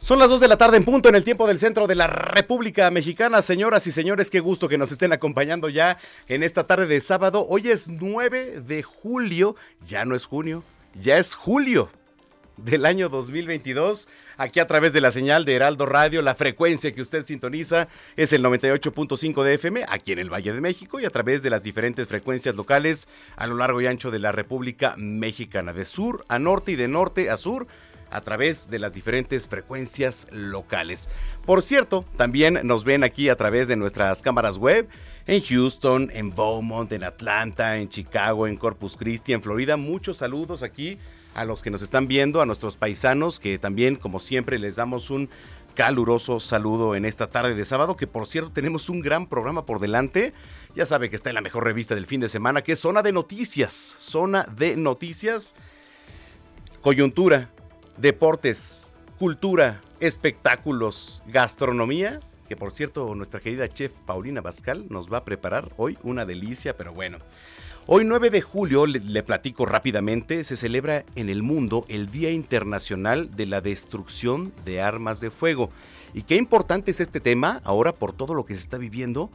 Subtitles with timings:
[0.00, 2.06] Son las 2 de la tarde en punto en el tiempo del centro de la
[2.06, 3.42] República Mexicana.
[3.42, 5.98] Señoras y señores, qué gusto que nos estén acompañando ya
[6.28, 7.44] en esta tarde de sábado.
[7.48, 10.62] Hoy es 9 de julio, ya no es junio,
[10.94, 11.90] ya es julio
[12.56, 14.08] del año 2022.
[14.36, 18.32] Aquí a través de la señal de Heraldo Radio, la frecuencia que usted sintoniza es
[18.32, 21.64] el 98.5 de FM, aquí en el Valle de México, y a través de las
[21.64, 26.38] diferentes frecuencias locales a lo largo y ancho de la República Mexicana, de sur a
[26.38, 27.66] norte y de norte a sur
[28.10, 31.08] a través de las diferentes frecuencias locales.
[31.44, 34.88] Por cierto, también nos ven aquí a través de nuestras cámaras web
[35.26, 39.76] en Houston, en Beaumont, en Atlanta, en Chicago, en Corpus Christi, en Florida.
[39.76, 40.98] Muchos saludos aquí
[41.34, 45.10] a los que nos están viendo, a nuestros paisanos, que también, como siempre, les damos
[45.10, 45.28] un
[45.74, 49.78] caluroso saludo en esta tarde de sábado, que por cierto tenemos un gran programa por
[49.78, 50.32] delante.
[50.74, 53.02] Ya sabe que está en la mejor revista del fin de semana, que es Zona
[53.02, 53.94] de Noticias.
[53.98, 55.54] Zona de Noticias.
[56.80, 57.50] Coyuntura,
[57.98, 65.24] deportes, cultura, espectáculos, gastronomía, que por cierto nuestra querida chef Paulina Bascal nos va a
[65.24, 67.18] preparar hoy una delicia, pero bueno.
[67.86, 72.30] Hoy 9 de julio, le, le, platico rápidamente, se celebra en el mundo el Día
[72.30, 75.70] Internacional de la Destrucción de Armas de Fuego.
[76.12, 79.30] Y qué importante es este tema ahora por todo lo que se está viviendo,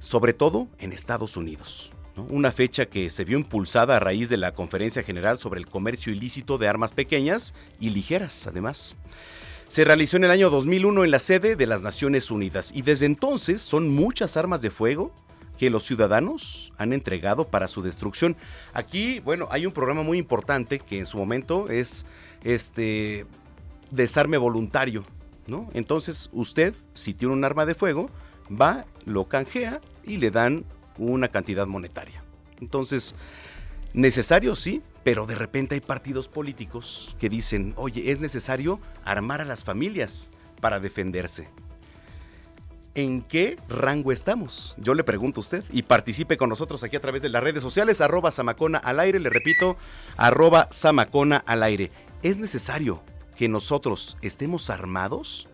[0.00, 1.94] sobre todo en Estados Unidos.
[2.28, 6.12] Una fecha que se vio impulsada a raíz de la Conferencia General sobre el Comercio
[6.12, 8.96] Ilícito de Armas Pequeñas y Ligeras, además.
[9.68, 13.06] Se realizó en el año 2001 en la sede de las Naciones Unidas y desde
[13.06, 15.14] entonces son muchas armas de fuego
[15.58, 18.36] que los ciudadanos han entregado para su destrucción.
[18.74, 22.04] Aquí, bueno, hay un programa muy importante que en su momento es
[22.42, 23.26] este
[23.90, 25.04] desarme voluntario,
[25.46, 25.70] ¿no?
[25.72, 28.10] Entonces, usted, si tiene un arma de fuego,
[28.50, 30.64] va, lo canjea y le dan
[30.98, 32.21] una cantidad monetaria.
[32.62, 33.16] Entonces,
[33.92, 39.44] necesario sí, pero de repente hay partidos políticos que dicen, oye, es necesario armar a
[39.44, 40.30] las familias
[40.60, 41.48] para defenderse.
[42.94, 44.76] ¿En qué rango estamos?
[44.78, 47.62] Yo le pregunto a usted y participe con nosotros aquí a través de las redes
[47.62, 49.76] sociales, arroba Samacona al aire, le repito,
[50.16, 51.90] arroba Samacona al aire.
[52.22, 53.02] ¿Es necesario
[53.36, 55.48] que nosotros estemos armados?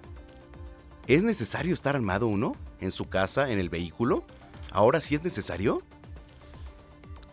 [1.07, 4.27] ¿Es necesario estar armado uno en su casa, en el vehículo?
[4.73, 5.81] Ahora sí es necesario.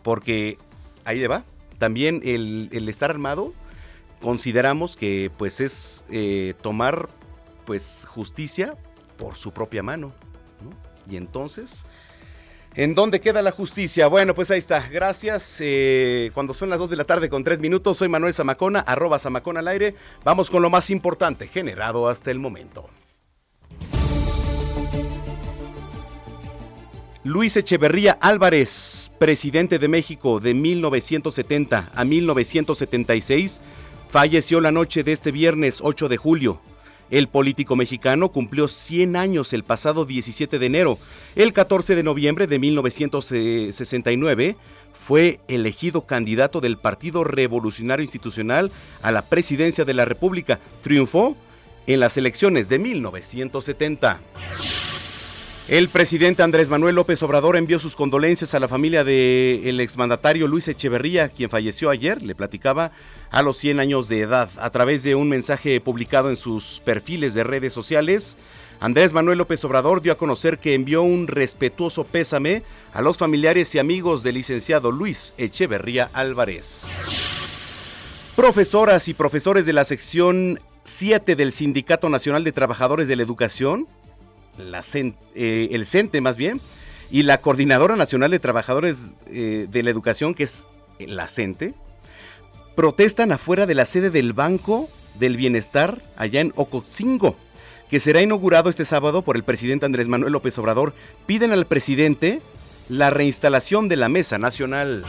[0.06, 0.56] Porque
[1.04, 1.42] ahí le va.
[1.78, 3.52] También el, estar armado
[4.22, 7.08] consideramos que pues es eh, tomar
[7.64, 8.76] pues justicia
[9.16, 10.12] por su propia mano.
[10.62, 11.12] ¿no?
[11.12, 11.86] Y entonces,
[12.76, 14.06] ¿en dónde queda la justicia?
[14.06, 14.88] Bueno, pues ahí está.
[14.88, 15.56] Gracias.
[15.58, 19.18] Eh, cuando son las 2 de la tarde con 3 minutos, soy Manuel Zamacona, arroba
[19.18, 19.96] Zamacona al aire.
[20.22, 22.88] Vamos con lo más importante generado hasta el momento.
[27.26, 33.60] Luis Echeverría Álvarez, presidente de México de 1970 a 1976,
[34.08, 36.60] falleció la noche de este viernes 8 de julio.
[37.10, 41.00] El político mexicano cumplió 100 años el pasado 17 de enero.
[41.34, 44.54] El 14 de noviembre de 1969
[44.92, 48.70] fue elegido candidato del Partido Revolucionario Institucional
[49.02, 50.60] a la presidencia de la República.
[50.80, 51.36] Triunfó
[51.88, 54.20] en las elecciones de 1970.
[55.68, 60.68] El presidente Andrés Manuel López Obrador envió sus condolencias a la familia del exmandatario Luis
[60.68, 62.92] Echeverría, quien falleció ayer, le platicaba,
[63.32, 64.48] a los 100 años de edad.
[64.58, 68.36] A través de un mensaje publicado en sus perfiles de redes sociales,
[68.78, 72.62] Andrés Manuel López Obrador dio a conocer que envió un respetuoso pésame
[72.92, 76.86] a los familiares y amigos del licenciado Luis Echeverría Álvarez.
[78.36, 83.88] Profesoras y profesores de la sección 7 del Sindicato Nacional de Trabajadores de la Educación
[84.58, 86.60] la eh, el CENTE más bien,
[87.10, 90.66] y la Coordinadora Nacional de Trabajadores eh, de la Educación, que es
[90.98, 91.74] la CENTE,
[92.74, 94.88] protestan afuera de la sede del Banco
[95.18, 97.36] del Bienestar allá en Ocotzingo,
[97.88, 100.92] que será inaugurado este sábado por el presidente Andrés Manuel López Obrador.
[101.26, 102.40] Piden al presidente
[102.88, 105.04] la reinstalación de la Mesa Nacional.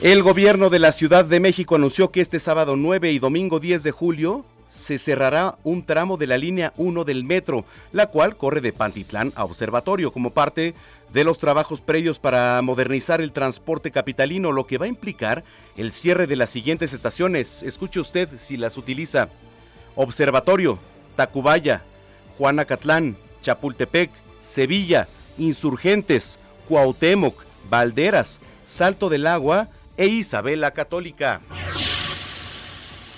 [0.00, 3.82] El gobierno de la Ciudad de México anunció que este sábado 9 y domingo 10
[3.82, 8.60] de julio se cerrará un tramo de la línea 1 del metro, la cual corre
[8.60, 10.74] de Pantitlán a Observatorio como parte
[11.12, 15.44] de los trabajos previos para modernizar el transporte capitalino, lo que va a implicar
[15.76, 17.62] el cierre de las siguientes estaciones.
[17.62, 19.28] Escuche usted si las utiliza.
[19.96, 20.78] Observatorio,
[21.16, 21.82] Tacubaya,
[22.36, 24.10] Juanacatlán, Chapultepec,
[24.40, 26.38] Sevilla, Insurgentes,
[26.68, 31.40] Cuauhtémoc, Valderas, Salto del Agua e Isabela Católica.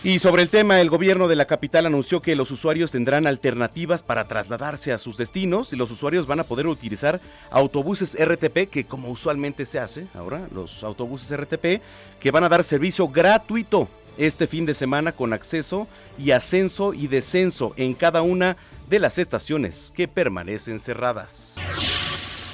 [0.02, 4.02] Y sobre el tema, el gobierno de la capital anunció que los usuarios tendrán alternativas
[4.02, 7.20] para trasladarse a sus destinos y los usuarios van a poder utilizar
[7.50, 11.82] autobuses RTP, que como usualmente se hace ahora, los autobuses RTP,
[12.18, 15.86] que van a dar servicio gratuito este fin de semana con acceso
[16.18, 18.56] y ascenso y descenso en cada una
[18.88, 21.58] de las estaciones que permanecen cerradas.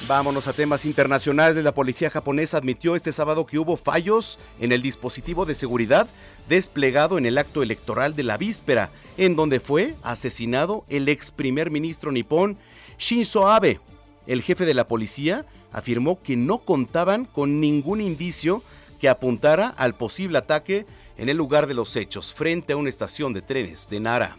[0.09, 1.65] Vámonos a temas internacionales.
[1.65, 6.07] La policía japonesa admitió este sábado que hubo fallos en el dispositivo de seguridad
[6.49, 11.71] desplegado en el acto electoral de la víspera, en donde fue asesinado el ex primer
[11.71, 12.57] ministro nipón
[12.99, 13.81] Shinzo Abe.
[14.27, 18.63] El jefe de la policía afirmó que no contaban con ningún indicio
[19.01, 20.87] que apuntara al posible ataque
[21.19, 24.37] en el lugar de los hechos, frente a una estación de trenes de Nara.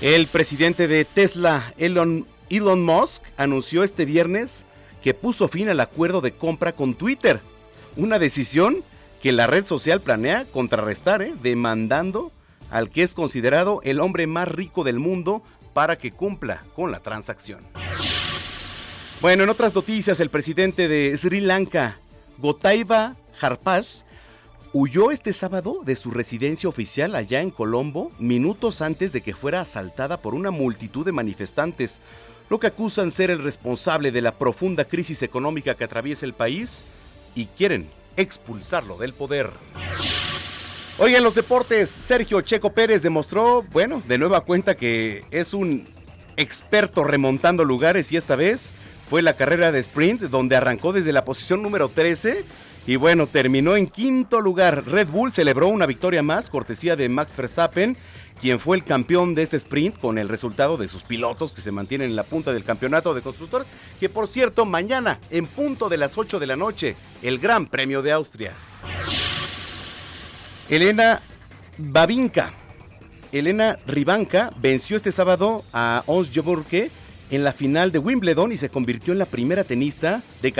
[0.00, 4.64] El presidente de Tesla, Elon Elon Musk anunció este viernes
[5.02, 7.40] que puso fin al acuerdo de compra con Twitter,
[7.96, 8.82] una decisión
[9.22, 11.34] que la red social planea contrarrestar, ¿eh?
[11.42, 12.32] demandando
[12.70, 17.00] al que es considerado el hombre más rico del mundo para que cumpla con la
[17.00, 17.64] transacción.
[19.20, 21.98] Bueno, en otras noticias, el presidente de Sri Lanka,
[22.38, 24.04] Gotaiba Harpas,
[24.72, 29.60] huyó este sábado de su residencia oficial allá en Colombo, minutos antes de que fuera
[29.60, 32.00] asaltada por una multitud de manifestantes
[32.48, 36.82] lo que acusan ser el responsable de la profunda crisis económica que atraviesa el país
[37.36, 37.88] y quieren
[38.20, 39.50] expulsarlo del poder.
[40.98, 45.86] Hoy en los deportes, Sergio Checo Pérez demostró, bueno, de nueva cuenta que es un
[46.36, 48.70] experto remontando lugares y esta vez
[49.08, 52.44] fue la carrera de sprint donde arrancó desde la posición número 13
[52.86, 54.84] y bueno, terminó en quinto lugar.
[54.86, 57.96] Red Bull celebró una victoria más, cortesía de Max Verstappen,
[58.40, 61.72] quien fue el campeón de este sprint con el resultado de sus pilotos que se
[61.72, 63.66] mantienen en la punta del campeonato de constructores,
[63.98, 68.02] que por cierto, mañana, en punto de las 8 de la noche, el Gran Premio
[68.02, 68.52] de Austria.
[70.68, 71.20] Elena
[71.76, 72.52] Babinka,
[73.32, 76.90] Elena Ribanka venció este sábado a Ons Jabouke
[77.30, 80.52] en la final de Wimbledon y se convirtió en la primera tenista de,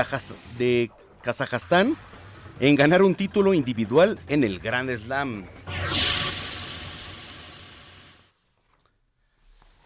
[0.58, 0.90] de
[1.22, 1.96] Kazajstán
[2.60, 5.44] en ganar un título individual en el Grand Slam.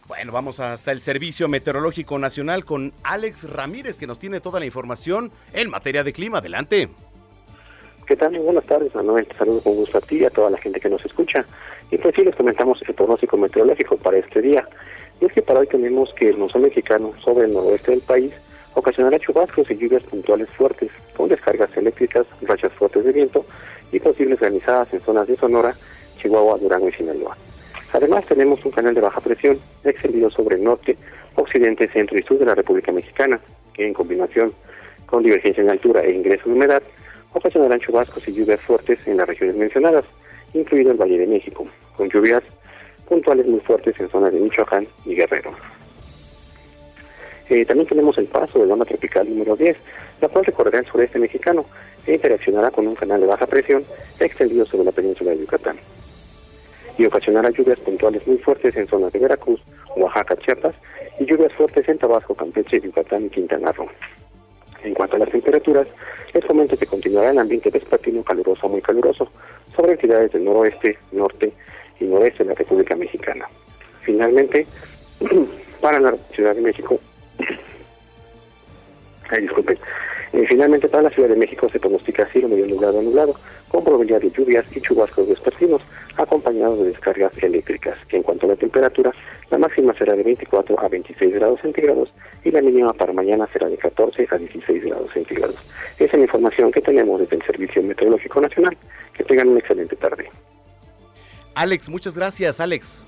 [0.06, 4.66] Bueno, vamos hasta el Servicio Meteorológico Nacional con Alex Ramírez, que nos tiene toda la
[4.66, 6.38] información en materia de clima.
[6.38, 6.90] Adelante.
[8.06, 8.32] ¿Qué tal?
[8.32, 9.26] Muy buenas tardes, Manuel.
[9.26, 11.46] Te saludo con gusto a ti y a toda la gente que nos escucha.
[11.90, 14.68] Y pues sí, les comentamos el pronóstico meteorológico para este día.
[15.22, 18.34] Y es que para hoy tenemos que el monzón mexicano sobre el noroeste del país
[18.74, 23.46] ocasionará chubascos y lluvias puntuales fuertes, con descargas eléctricas, rachas fuertes de viento
[23.90, 25.74] y posibles granizadas en zonas de Sonora,
[26.20, 27.38] Chihuahua, Durango y Sinaloa.
[27.94, 30.96] Además, tenemos un canal de baja presión extendido sobre el norte,
[31.36, 33.38] occidente, centro y sur de la República Mexicana,
[33.72, 34.52] que en combinación
[35.06, 36.82] con divergencia en altura e ingreso de humedad,
[37.34, 40.04] ocasionarán chubascos y lluvias fuertes en las regiones mencionadas,
[40.54, 42.42] incluido el Valle de México, con lluvias
[43.08, 45.52] puntuales muy fuertes en zonas de Michoacán y Guerrero.
[47.48, 49.76] Eh, también tenemos el paso de la onda tropical número 10,
[50.20, 51.64] la cual recorrerá el sureste mexicano
[52.08, 53.84] e interaccionará con un canal de baja presión
[54.18, 55.76] extendido sobre la península de Yucatán
[56.98, 59.60] y ocasionará lluvias puntuales muy fuertes en zonas de Veracruz,
[59.96, 60.74] Oaxaca, Chiapas
[61.18, 63.88] y lluvias fuertes en Tabasco, Campeche, Yucatán y Quintana Roo.
[64.82, 65.86] En cuanto a las temperaturas,
[66.32, 69.30] les comento que continuará el ambiente vespertino caluroso muy caluroso
[69.74, 71.52] sobre entidades del noroeste, norte
[72.00, 73.48] y noreste de la República Mexicana.
[74.02, 74.66] Finalmente,
[75.80, 77.00] para la Ciudad de México,
[79.30, 79.78] ay, disculpen,
[80.34, 83.36] eh, finalmente para la Ciudad de México se pronostica cielo medio nublado a nublado,
[83.68, 85.80] con probabilidad de lluvias y chubascos vespertinos,
[86.16, 87.96] acompañados de descargas eléctricas.
[88.10, 89.12] En cuanto a la temperatura,
[89.50, 92.10] la máxima será de 24 a 26 grados centígrados
[92.44, 95.56] y la mínima para mañana será de 14 a 16 grados centígrados.
[95.98, 98.76] Esa es la información que tenemos desde el Servicio Meteorológico Nacional.
[99.12, 100.28] Que tengan una excelente tarde.
[101.54, 103.02] Alex, muchas gracias, Alex.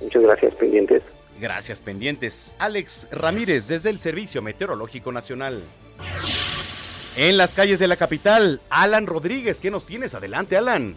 [0.00, 1.02] Muchas gracias, pendientes.
[1.40, 2.54] Gracias, pendientes.
[2.58, 5.62] Alex Ramírez, desde el Servicio Meteorológico Nacional.
[7.16, 10.14] En las calles de la capital, Alan Rodríguez, ¿qué nos tienes?
[10.14, 10.96] Adelante, Alan.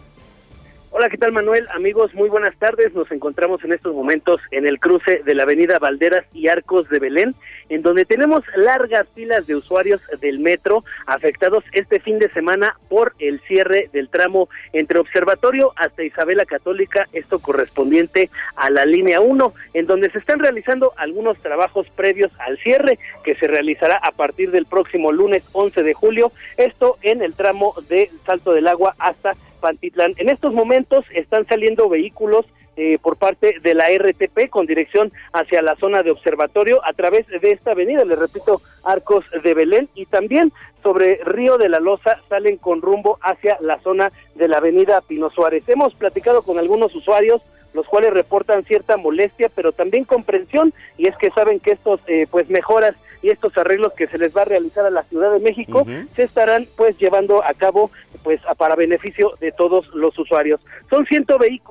[1.02, 1.66] Hola, ¿qué tal Manuel?
[1.74, 2.94] Amigos, muy buenas tardes.
[2.94, 7.00] Nos encontramos en estos momentos en el cruce de la avenida Valderas y Arcos de
[7.00, 7.34] Belén,
[7.70, 13.14] en donde tenemos largas filas de usuarios del metro afectados este fin de semana por
[13.18, 19.54] el cierre del tramo entre Observatorio hasta Isabela Católica, esto correspondiente a la línea 1,
[19.74, 24.52] en donde se están realizando algunos trabajos previos al cierre que se realizará a partir
[24.52, 29.34] del próximo lunes 11 de julio, esto en el tramo de Salto del Agua hasta
[29.62, 30.12] Pantitlán.
[30.18, 32.44] En estos momentos están saliendo vehículos
[32.76, 37.26] eh, por parte de la RTP con dirección hacia la zona de observatorio a través
[37.26, 40.52] de esta avenida, le repito, Arcos de Belén y también
[40.82, 45.30] sobre Río de la Loza salen con rumbo hacia la zona de la avenida Pino
[45.30, 45.64] Suárez.
[45.68, 47.42] Hemos platicado con algunos usuarios
[47.74, 52.26] los cuales reportan cierta molestia, pero también comprensión, y es que saben que estos eh,
[52.30, 55.38] pues mejoras y estos arreglos que se les va a realizar a la Ciudad de
[55.38, 55.86] México
[56.16, 57.90] se estarán pues llevando a cabo
[58.22, 60.60] pues para beneficio de todos los usuarios.
[60.90, 61.26] Son 100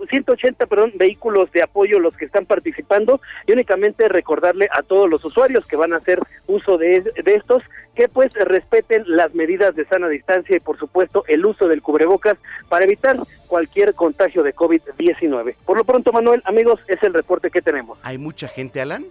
[0.10, 5.24] 180 perdón, vehículos de apoyo los que están participando y únicamente recordarle a todos los
[5.24, 7.64] usuarios que van a hacer uso de, de estos
[7.96, 12.38] que pues respeten las medidas de sana distancia y por supuesto el uso del cubrebocas
[12.70, 13.18] para evitar
[13.48, 15.56] cualquier contagio de COVID-19.
[15.66, 18.00] Por lo pronto, Manuel, amigos, es el reporte que tenemos.
[18.04, 19.06] ¿Hay mucha gente, Alan?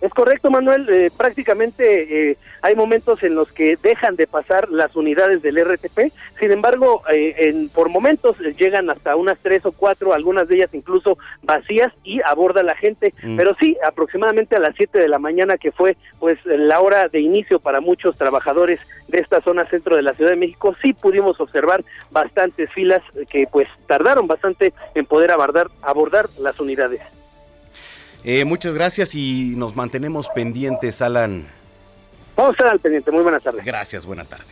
[0.00, 0.88] Es correcto, Manuel.
[0.90, 6.12] Eh, prácticamente eh, hay momentos en los que dejan de pasar las unidades del RTP.
[6.38, 10.70] Sin embargo, eh, en, por momentos llegan hasta unas tres o cuatro, algunas de ellas
[10.74, 13.14] incluso vacías y aborda la gente.
[13.22, 13.36] Mm.
[13.36, 17.20] Pero sí, aproximadamente a las siete de la mañana, que fue pues la hora de
[17.20, 21.40] inicio para muchos trabajadores de esta zona centro de la Ciudad de México, sí pudimos
[21.40, 27.00] observar bastantes filas que pues tardaron bastante en poder abordar, abordar las unidades.
[28.28, 31.46] Eh, muchas gracias y nos mantenemos pendientes, Alan.
[32.34, 33.12] Vamos a estar al pendiente.
[33.12, 33.64] Muy buenas tardes.
[33.64, 34.46] Gracias, buena tarde.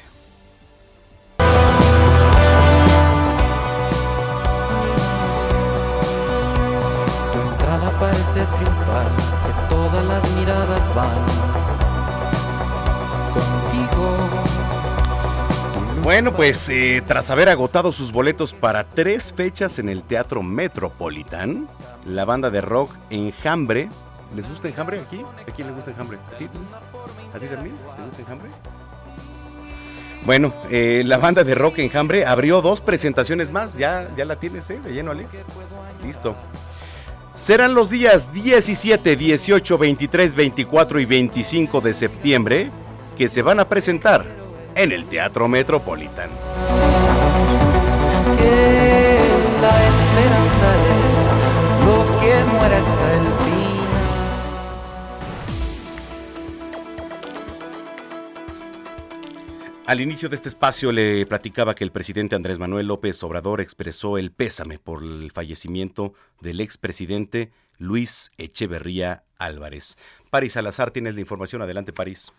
[7.32, 11.26] Tu entrada parece triunfar, que todas las miradas van
[13.32, 14.73] contigo.
[16.04, 21.66] Bueno, pues eh, tras haber agotado sus boletos para tres fechas en el Teatro Metropolitan,
[22.04, 23.88] la banda de rock Enjambre.
[24.36, 25.22] ¿Les gusta Enjambre aquí?
[25.22, 26.18] ¿A quién le gusta Enjambre?
[26.18, 26.44] ¿A ti,
[27.34, 27.74] ¿A ti también?
[27.96, 28.50] ¿Te gusta Enjambre?
[30.26, 33.74] Bueno, eh, la banda de rock Enjambre abrió dos presentaciones más.
[33.74, 34.80] Ya, ya la tienes, ¿eh?
[34.84, 35.46] De lleno, Alex.
[36.04, 36.36] Listo.
[37.34, 42.70] Serán los días 17, 18, 23, 24 y 25 de septiembre
[43.16, 44.43] que se van a presentar
[44.74, 46.30] en el Teatro Metropolitan.
[48.38, 49.18] Que
[49.60, 50.74] la esperanza
[52.46, 53.64] muera hasta el fin.
[59.86, 64.16] Al inicio de este espacio le platicaba que el presidente Andrés Manuel López Obrador expresó
[64.16, 69.98] el pésame por el fallecimiento del expresidente Luis Echeverría Álvarez.
[70.30, 71.60] París Salazar, tienes la información.
[71.60, 72.32] Adelante, París.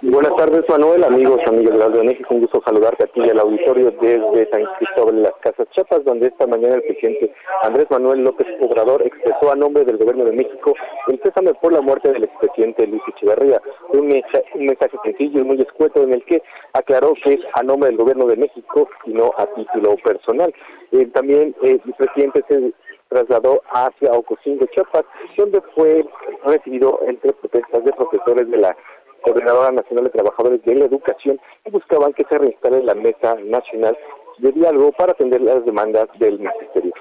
[0.00, 2.32] Buenas tardes, Manuel, amigos, amigas de de México.
[2.32, 6.46] Un gusto saludarte aquí al auditorio desde San Cristóbal de las Casas Chiapas, donde esta
[6.46, 10.72] mañana el presidente Andrés Manuel López Obrador expresó a nombre del gobierno de México
[11.08, 13.60] el pésame por la muerte del expresidente Luis Echeverría.
[13.92, 17.98] Un, mensaje, sencillo y muy escueto en el que aclaró que es a nombre del
[17.98, 20.54] gobierno de México y no a título personal.
[20.92, 22.72] Eh, también eh, el presidente se
[23.08, 25.04] trasladó hacia Ocosingo, Chiapas,
[25.36, 26.06] donde fue
[26.44, 28.76] recibido entre protestas de profesores de la
[29.22, 33.96] Coordinadora Nacional de Trabajadores de la Educación, y buscaban que se reinstale la Mesa Nacional
[34.38, 36.92] de Diálogo para atender las demandas del magisterio.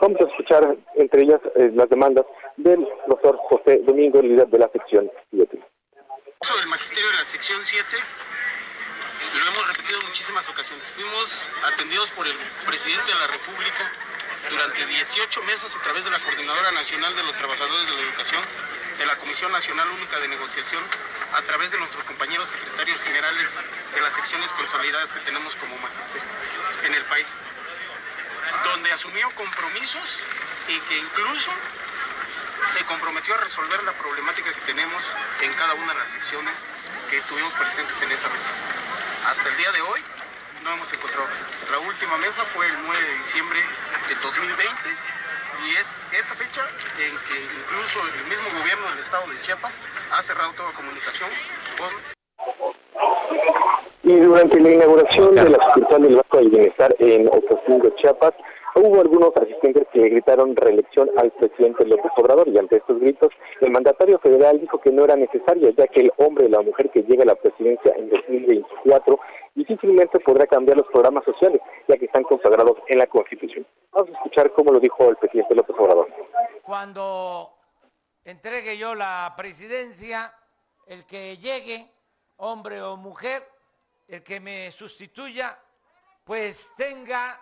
[0.00, 4.68] Vamos a escuchar entre ellas eh, las demandas del profesor José Domingo, líder de la
[4.70, 5.60] sección 7.
[6.60, 7.86] El magisterio de la sección 7
[9.34, 10.86] lo hemos repetido en muchísimas ocasiones.
[10.94, 11.30] Fuimos
[11.64, 12.36] atendidos por el
[12.66, 13.92] presidente de la República
[14.50, 18.42] durante 18 meses a través de la Coordinadora Nacional de los Trabajadores de la Educación,
[18.98, 20.82] de la Comisión Nacional Única de Negociación,
[21.32, 23.48] a través de nuestros compañeros secretarios generales
[23.94, 26.28] de las secciones consolidadas que tenemos como magisterio
[26.84, 27.28] en el país,
[28.64, 30.18] donde asumió compromisos
[30.68, 31.50] y que incluso
[32.66, 35.04] se comprometió a resolver la problemática que tenemos
[35.40, 36.66] en cada una de las secciones
[37.10, 38.50] que estuvimos presentes en esa mesa.
[39.26, 40.00] Hasta el día de hoy
[40.64, 41.70] no hemos encontrado respuesta.
[41.70, 43.58] La última mesa fue el 9 de diciembre
[44.08, 44.72] del 2020
[45.62, 46.62] y es esta fecha
[46.98, 49.78] en que incluso el mismo gobierno del estado de Chiapas
[50.10, 51.30] ha cerrado toda comunicación
[51.78, 51.90] con...
[54.02, 58.34] Y durante la inauguración de la sucursal del Banco del Bienestar en Ocosingo, Chiapas,
[58.74, 63.70] hubo algunos asistentes que gritaron reelección al presidente López Obrador y ante estos gritos el
[63.70, 67.02] mandatario federal dijo que no era necesario ya que el hombre o la mujer que
[67.02, 69.18] llegue a la presidencia en 2024
[69.54, 73.66] difícilmente podrá cambiar los programas sociales ya que están consagrados en la Constitución.
[73.92, 76.08] Vamos a escuchar cómo lo dijo el presidente López Obrador.
[76.62, 77.50] Cuando
[78.24, 80.32] entregue yo la presidencia,
[80.86, 81.86] el que llegue,
[82.36, 83.42] hombre o mujer,
[84.08, 85.58] el que me sustituya,
[86.24, 87.40] pues tenga,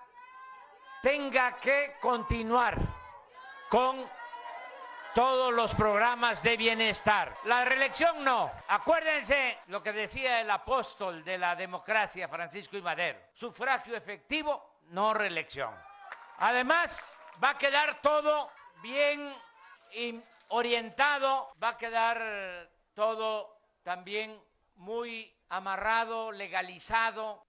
[1.03, 2.77] tenga que continuar
[3.69, 4.07] con
[5.15, 7.37] todos los programas de bienestar.
[7.45, 8.51] La reelección no.
[8.69, 12.83] Acuérdense lo que decía el apóstol de la democracia, Francisco I.
[12.83, 13.19] Madero.
[13.33, 15.75] Sufragio efectivo, no reelección.
[16.39, 18.51] Además, va a quedar todo
[18.83, 19.35] bien
[20.49, 24.41] orientado, va a quedar todo también
[24.77, 27.45] muy amarrado, legalizado.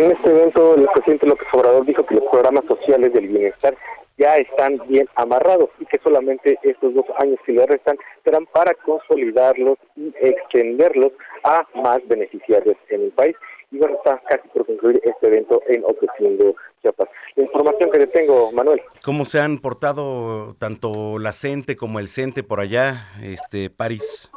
[0.00, 3.76] En este evento, el presidente López Obrador dijo que los programas sociales del bienestar
[4.16, 8.72] ya están bien amarrados y que solamente estos dos años que le restan serán para
[8.72, 11.12] consolidarlos y extenderlos
[11.44, 13.36] a más beneficiarios en el país.
[13.72, 17.10] Y bueno, está casi por concluir este evento en Ocosingo, Chiapas.
[17.34, 18.80] La información que le tengo, Manuel.
[19.04, 24.30] ¿Cómo se han portado tanto la CENTE como el CENTE por allá, este París?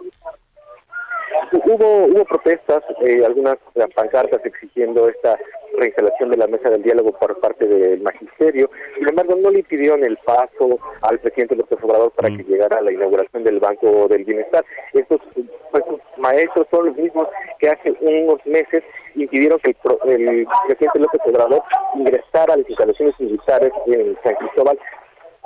[1.53, 3.57] Hubo, hubo protestas, eh, algunas
[3.95, 5.38] pancartas exigiendo esta
[5.77, 8.69] reinstalación de la mesa del diálogo por parte del magisterio.
[8.98, 12.38] Sin embargo, no le impidieron el paso al presidente López Obrador para mm.
[12.38, 14.65] que llegara a la inauguración del Banco del Bienestar.
[14.93, 15.22] Estos,
[15.72, 15.83] pues,
[16.17, 17.27] maestros son los mismos
[17.60, 18.83] que hace unos meses
[19.15, 21.63] impidieron que el, presidente López Obrador
[21.95, 24.79] ingresara a las instalaciones militares en San Cristóbal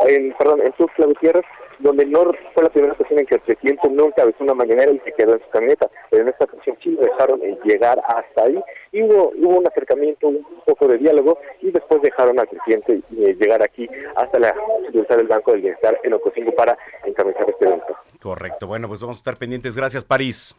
[0.06, 1.46] en, perdón, en Tuxtla Gutiérrez,
[1.80, 5.00] donde no fue la primera ocasión en que el presidente no encabezó una mañanera y
[5.00, 8.60] se quedó en su camioneta, pero en esta ocasión sí lo dejaron llegar hasta ahí,
[8.92, 13.36] y hubo, hubo un acercamiento, un poco de diálogo, y después dejaron al presidente eh,
[13.40, 14.56] llegar aquí hasta la
[14.88, 17.96] sucursal del Banco del Bienestar en Ocosingo para encabezar este evento.
[18.22, 19.76] Correcto, bueno, pues vamos a estar pendientes.
[19.76, 20.56] Gracias, París.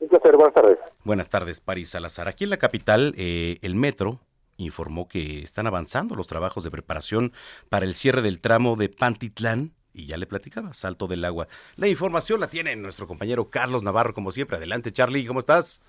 [0.00, 0.78] Un placer, buenas tardes.
[1.04, 2.28] Buenas tardes, París Salazar.
[2.28, 4.20] Aquí en la capital, eh, el metro
[4.56, 7.32] informó que están avanzando los trabajos de preparación
[7.68, 11.46] para el cierre del tramo de Pantitlán y ya le platicaba, Salto del Agua.
[11.76, 14.56] La información la tiene nuestro compañero Carlos Navarro, como siempre.
[14.56, 15.80] Adelante, Charlie, ¿cómo estás?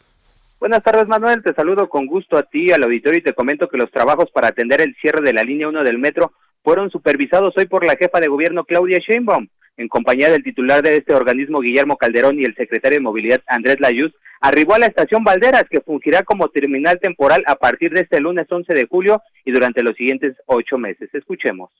[0.60, 1.44] Buenas tardes, Manuel.
[1.44, 4.48] Te saludo con gusto a ti, al auditorio, y te comento que los trabajos para
[4.48, 6.32] atender el cierre de la línea 1 del metro
[6.64, 9.48] fueron supervisados hoy por la jefa de gobierno Claudia Sheinbaum,
[9.78, 13.80] en compañía del titular de este organismo Guillermo Calderón y el secretario de Movilidad Andrés
[13.80, 18.20] Layuz, arribó a la estación Valderas, que fungirá como terminal temporal a partir de este
[18.20, 21.10] lunes 11 de julio y durante los siguientes ocho meses.
[21.14, 21.72] Escuchemos.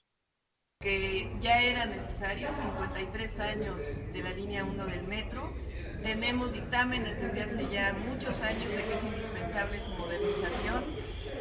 [0.86, 3.76] Que ya era necesario, 53 años
[4.12, 5.52] de la línea 1 del metro.
[6.02, 10.84] Tenemos dictámenes desde hace ya muchos años de que es indispensable su modernización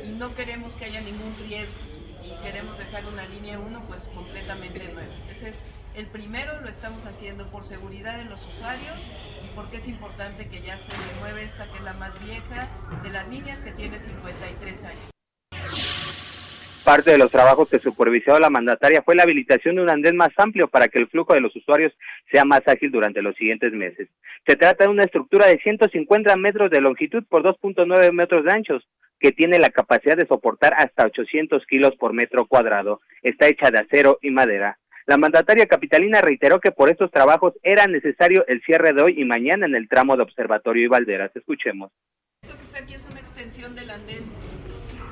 [0.04, 1.80] y no queremos que haya ningún riesgo
[2.24, 5.14] y queremos dejar una línea 1 pues completamente nueva.
[5.30, 5.58] Ese es
[5.96, 8.98] el primero, lo estamos haciendo por seguridad de los usuarios
[9.44, 12.68] y porque es importante que ya se remueve esta que es la más vieja
[13.04, 15.15] de las líneas que tiene 53 años.
[16.86, 20.30] Parte de los trabajos que supervisó la mandataria fue la habilitación de un andén más
[20.38, 21.92] amplio para que el flujo de los usuarios
[22.32, 24.08] sea más ágil durante los siguientes meses.
[24.46, 28.88] Se trata de una estructura de 150 metros de longitud por 2.9 metros de anchos,
[29.20, 33.02] que tiene la capacidad de soportar hasta 800 kilos por metro cuadrado.
[33.24, 34.78] Está hecha de acero y madera.
[35.08, 39.26] La mandataria capitalina reiteró que por estos trabajos era necesario el cierre de hoy y
[39.26, 41.36] mañana en el tramo de Observatorio y Valderas.
[41.36, 41.92] Escuchemos.
[42.44, 44.45] Esto que está aquí es una extensión del andén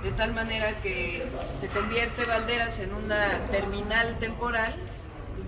[0.03, 1.23] de tal manera que
[1.61, 4.75] se convierte Valderas en una terminal temporal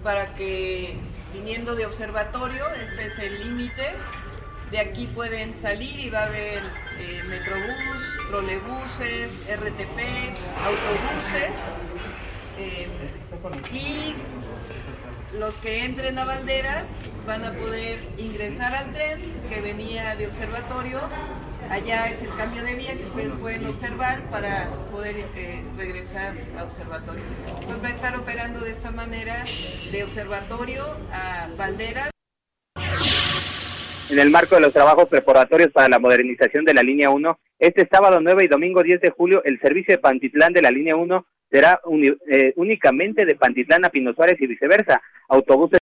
[0.02, 0.96] para que
[1.34, 3.94] viniendo de observatorio, este es el límite,
[4.72, 6.64] de aquí pueden salir y va a haber
[7.00, 10.00] eh, metrobús, trolebuses, RTP,
[10.64, 11.56] autobuses
[12.58, 12.88] eh,
[13.74, 14.16] y
[15.40, 16.88] los que entren a Valderas
[17.26, 19.20] van a poder ingresar al tren
[19.50, 21.00] que venía de observatorio
[21.70, 26.64] Allá es el cambio de vía que ustedes pueden observar para poder eh, regresar a
[26.64, 27.24] observatorio.
[27.48, 29.44] Entonces va a estar operando de esta manera
[29.92, 32.15] de observatorio a Valderas.
[34.08, 37.88] En el marco de los trabajos preparatorios para la modernización de la línea 1, este
[37.92, 41.26] sábado 9 y domingo 10 de julio, el servicio de Pantitlán de la línea 1
[41.50, 41.82] será
[42.30, 45.02] eh, únicamente de Pantitlán a Pino Suárez y viceversa.
[45.28, 45.80] Autobuses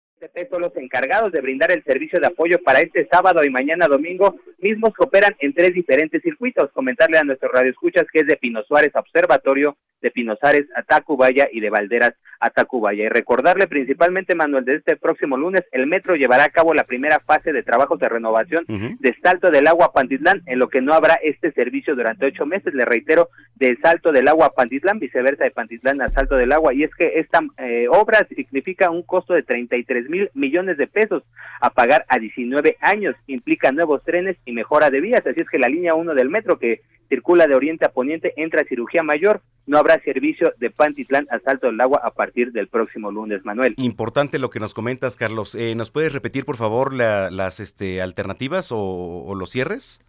[0.49, 4.37] son los encargados de brindar el servicio de apoyo para este sábado y mañana domingo,
[4.63, 6.71] mismos que operan en tres diferentes circuitos.
[6.73, 11.61] Comentarle a nuestros radioescuchas que es de Pino Suárez Observatorio, de Pinozares a Tacubaya y
[11.61, 13.05] de Valderas a Tacubaya.
[13.05, 17.21] Y recordarle principalmente, Manuel, de este próximo lunes, el metro llevará a cabo la primera
[17.21, 20.93] fase de trabajos de renovación de Salto del Agua a Pantitlán, en lo que no
[20.93, 22.75] habrá este servicio durante ocho meses.
[22.75, 26.75] Le reitero, de Salto del Agua a Pantitlán, viceversa de Pantitlán a Salto del Agua.
[26.75, 31.23] Y es que esta eh, obra significa un costo de 33 mil millones de pesos
[31.61, 33.15] a pagar a 19 años.
[33.29, 35.27] Implica nuevos trenes y mejora de vías.
[35.27, 38.63] Así es que la línea 1 del metro, que circula de oriente a poniente, entra
[38.63, 42.69] a cirugía mayor, no habrá servicio de Pantitlán a Salto del Agua a partir del
[42.69, 43.75] próximo lunes, Manuel.
[43.77, 45.55] Importante lo que nos comentas, Carlos.
[45.55, 50.01] Eh, ¿Nos puedes repetir, por favor, las este, alternativas o, los cierres?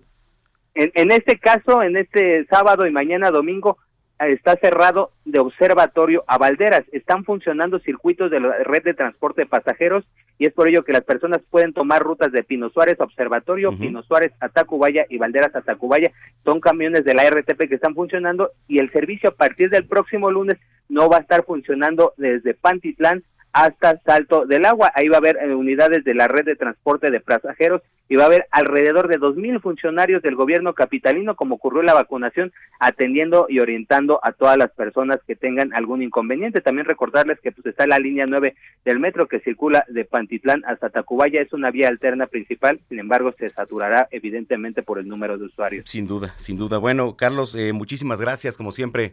[0.76, 3.78] En, en este caso, en este sábado y mañana domingo,
[4.20, 6.84] está cerrado de observatorio a Valderas.
[6.92, 10.06] Están funcionando circuitos de la red de transporte de pasajeros
[10.38, 13.78] y es por ello que las personas pueden tomar rutas de Pino Suárez a Observatorio,
[13.78, 16.12] Pino Suárez a Tacubaya y Valderas a Tacubaya.
[16.44, 20.32] Son camiones de la RTP que están funcionando y el servicio a partir del próximo
[20.32, 20.58] lunes
[20.90, 24.92] no va a estar funcionando desde Pantitlán hasta Salto del Agua.
[24.96, 28.24] Ahí va a haber eh, unidades de la red de transporte de pasajeros y va
[28.24, 32.52] a haber alrededor de dos mil funcionarios del gobierno capitalino, como ocurrió en la vacunación,
[32.80, 36.62] atendiendo y orientando a todas las personas que tengan algún inconveniente.
[36.62, 40.90] También recordarles que pues está la línea 9 del metro que circula de Pantitlán hasta
[40.90, 45.46] Tacubaya, es una vía alterna principal, sin embargo se saturará evidentemente por el número de
[45.46, 45.90] usuarios.
[45.90, 46.80] Sin duda, sin duda.
[46.80, 49.12] Bueno, Carlos, eh, muchísimas gracias como siempre.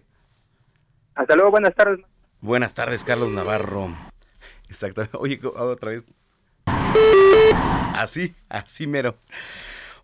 [1.15, 2.01] Hasta luego, buenas tardes.
[2.41, 3.91] Buenas tardes, Carlos Navarro.
[4.71, 5.17] Exactamente.
[5.21, 6.05] Oye, otra vez.
[7.95, 9.17] Así, así mero.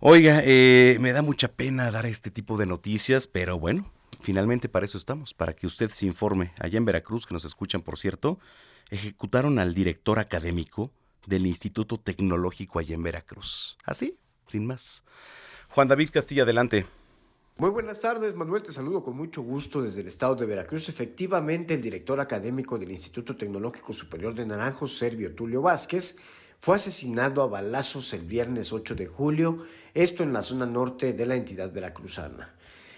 [0.01, 4.85] Oiga, eh, me da mucha pena dar este tipo de noticias, pero bueno, finalmente para
[4.85, 6.53] eso estamos, para que usted se informe.
[6.59, 8.39] Allá en Veracruz, que nos escuchan, por cierto,
[8.91, 10.91] ejecutaron al director académico
[11.27, 13.79] del Instituto Tecnológico allá en Veracruz.
[13.85, 15.05] Así, sin más.
[15.71, 16.87] Juan David Castilla, adelante.
[17.59, 18.63] Muy buenas tardes, Manuel.
[18.63, 20.91] Te saludo con mucho gusto desde el estado de Veracruz.
[20.91, 26.19] Efectivamente, el director académico del Instituto Tecnológico Superior de Naranjos, Servio Tulio Vázquez,
[26.61, 29.65] fue asesinado a balazos el viernes 8 de julio,
[29.95, 32.55] esto en la zona norte de la entidad veracruzana.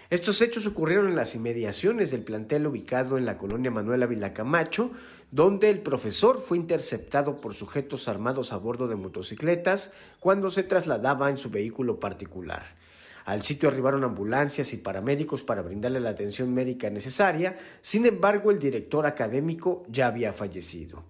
[0.09, 4.91] Estos hechos ocurrieron en las inmediaciones del plantel ubicado en la colonia Manuel Ávila Camacho,
[5.31, 11.29] donde el profesor fue interceptado por sujetos armados a bordo de motocicletas cuando se trasladaba
[11.29, 12.65] en su vehículo particular.
[13.25, 18.59] Al sitio arribaron ambulancias y paramédicos para brindarle la atención médica necesaria, sin embargo el
[18.59, 21.05] director académico ya había fallecido.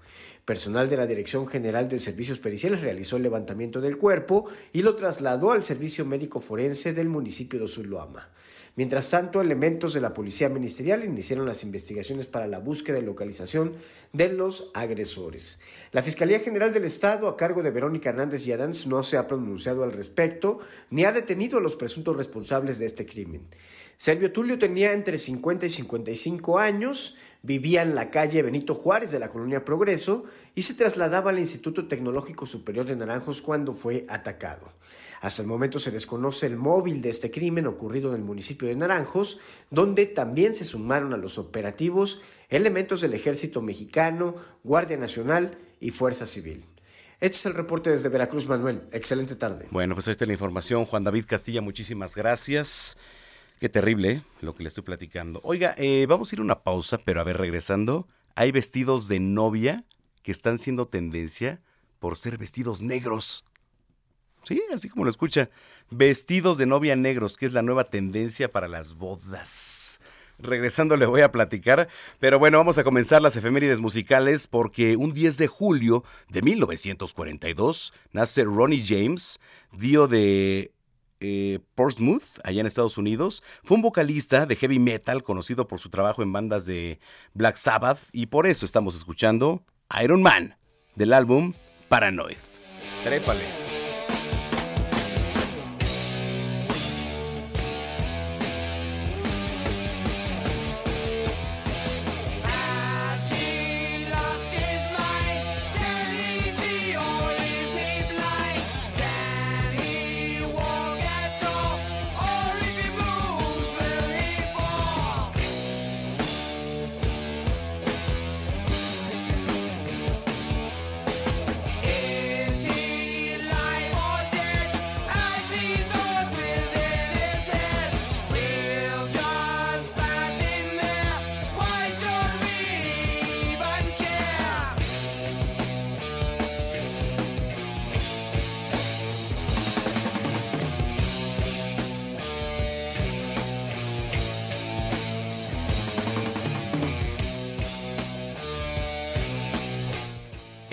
[0.46, 4.96] Personal de la Dirección General de Servicios Periciales realizó el levantamiento del cuerpo y lo
[4.96, 8.30] trasladó al Servicio Médico Forense del municipio de Zuluama.
[8.80, 13.74] Mientras tanto, elementos de la Policía Ministerial iniciaron las investigaciones para la búsqueda y localización
[14.14, 15.60] de los agresores.
[15.92, 19.28] La Fiscalía General del Estado, a cargo de Verónica Hernández y Adams, no se ha
[19.28, 20.60] pronunciado al respecto
[20.92, 23.42] ni ha detenido a los presuntos responsables de este crimen.
[23.98, 29.20] Servio Tulio tenía entre 50 y 55 años, vivía en la calle Benito Juárez de
[29.20, 30.26] la colonia Progreso
[30.56, 34.74] y se trasladaba al Instituto Tecnológico Superior de Naranjos cuando fue atacado.
[35.22, 38.76] Hasta el momento se desconoce el móvil de este crimen ocurrido en el municipio de
[38.76, 45.92] Naranjos, donde también se sumaron a los operativos elementos del ejército mexicano, Guardia Nacional y
[45.92, 46.66] Fuerza Civil.
[47.20, 48.84] Este es el reporte desde Veracruz, Manuel.
[48.94, 49.68] Excelente tarde.
[49.72, 50.86] Bueno, pues ahí está la información.
[50.86, 52.98] Juan David Castilla, muchísimas gracias.
[53.60, 54.22] Qué terrible ¿eh?
[54.40, 55.42] lo que le estoy platicando.
[55.44, 59.20] Oiga, eh, vamos a ir a una pausa, pero a ver, regresando, hay vestidos de
[59.20, 59.84] novia
[60.24, 61.62] que están siendo tendencia
[62.00, 63.44] por ser vestidos negros.
[64.46, 65.50] Sí, así como lo escucha.
[65.92, 70.00] Vestidos de novia negros, que es la nueva tendencia para las bodas.
[70.38, 75.12] Regresando le voy a platicar, pero bueno, vamos a comenzar las efemérides musicales porque un
[75.12, 79.42] 10 de julio de 1942 nace Ronnie James,
[79.74, 80.72] dio de
[81.20, 83.44] eh, Portsmouth, allá en Estados Unidos.
[83.64, 87.00] Fue un vocalista de heavy metal conocido por su trabajo en bandas de
[87.34, 89.64] Black Sabbath y por eso estamos escuchando
[90.02, 90.58] Iron Man
[90.96, 91.54] del álbum
[91.88, 92.38] Paranoid.
[93.04, 93.79] Trépale.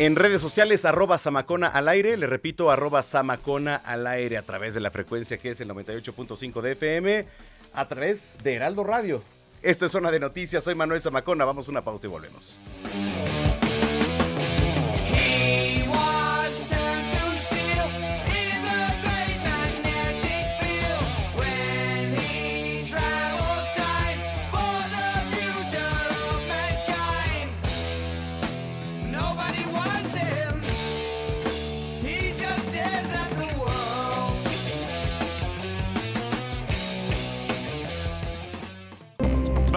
[0.07, 2.16] En redes sociales, arroba Samacona al aire.
[2.16, 6.61] Le repito, arroba Samacona al aire a través de la frecuencia que es el 98.5
[6.61, 7.27] de FM,
[7.75, 9.21] a través de Heraldo Radio.
[9.62, 10.62] Esto es Zona de Noticias.
[10.62, 11.45] Soy Manuel Zamacona.
[11.45, 12.57] Vamos a una pausa y volvemos.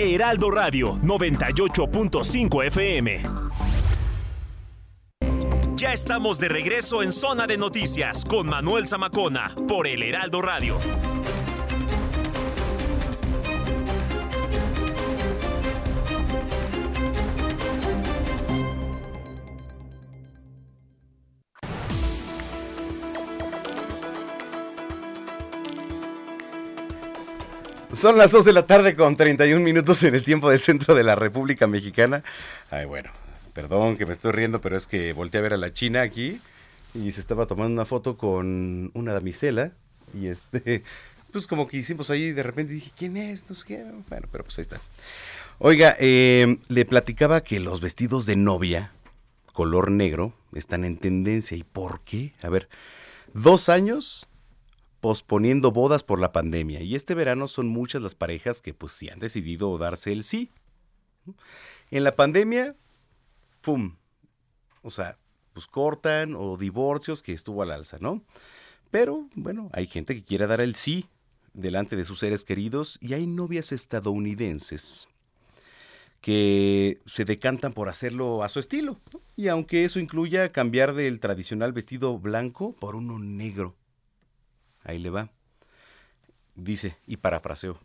[0.00, 3.22] Heraldo Radio 98.5 FM.
[5.74, 10.78] Ya estamos de regreso en Zona de Noticias con Manuel Zamacona por el Heraldo Radio.
[28.00, 31.04] Son las 2 de la tarde con 31 minutos en el tiempo del centro de
[31.04, 32.24] la República Mexicana.
[32.70, 33.10] Ay, bueno,
[33.52, 36.40] perdón que me estoy riendo, pero es que volteé a ver a la China aquí
[36.94, 39.72] y se estaba tomando una foto con una damisela
[40.14, 40.82] y este,
[41.30, 43.46] pues como que hicimos ahí de repente dije, ¿quién es?
[43.50, 43.84] No sé qué.
[44.08, 44.80] Bueno, pero pues ahí está.
[45.58, 48.92] Oiga, eh, le platicaba que los vestidos de novia
[49.52, 51.54] color negro están en tendencia.
[51.54, 52.32] ¿Y por qué?
[52.40, 52.70] A ver,
[53.34, 54.26] dos años
[55.00, 56.82] posponiendo bodas por la pandemia.
[56.82, 60.50] Y este verano son muchas las parejas que pues sí han decidido darse el sí.
[61.90, 62.76] En la pandemia,
[63.62, 63.96] ¡fum!
[64.82, 65.18] O sea,
[65.52, 68.22] pues cortan o divorcios que estuvo al alza, ¿no?
[68.90, 71.06] Pero bueno, hay gente que quiere dar el sí
[71.52, 75.08] delante de sus seres queridos y hay novias estadounidenses
[76.20, 79.00] que se decantan por hacerlo a su estilo.
[79.36, 83.74] Y aunque eso incluya cambiar del tradicional vestido blanco por uno negro.
[84.82, 85.30] Ahí le va.
[86.54, 87.78] Dice, y parafraseo.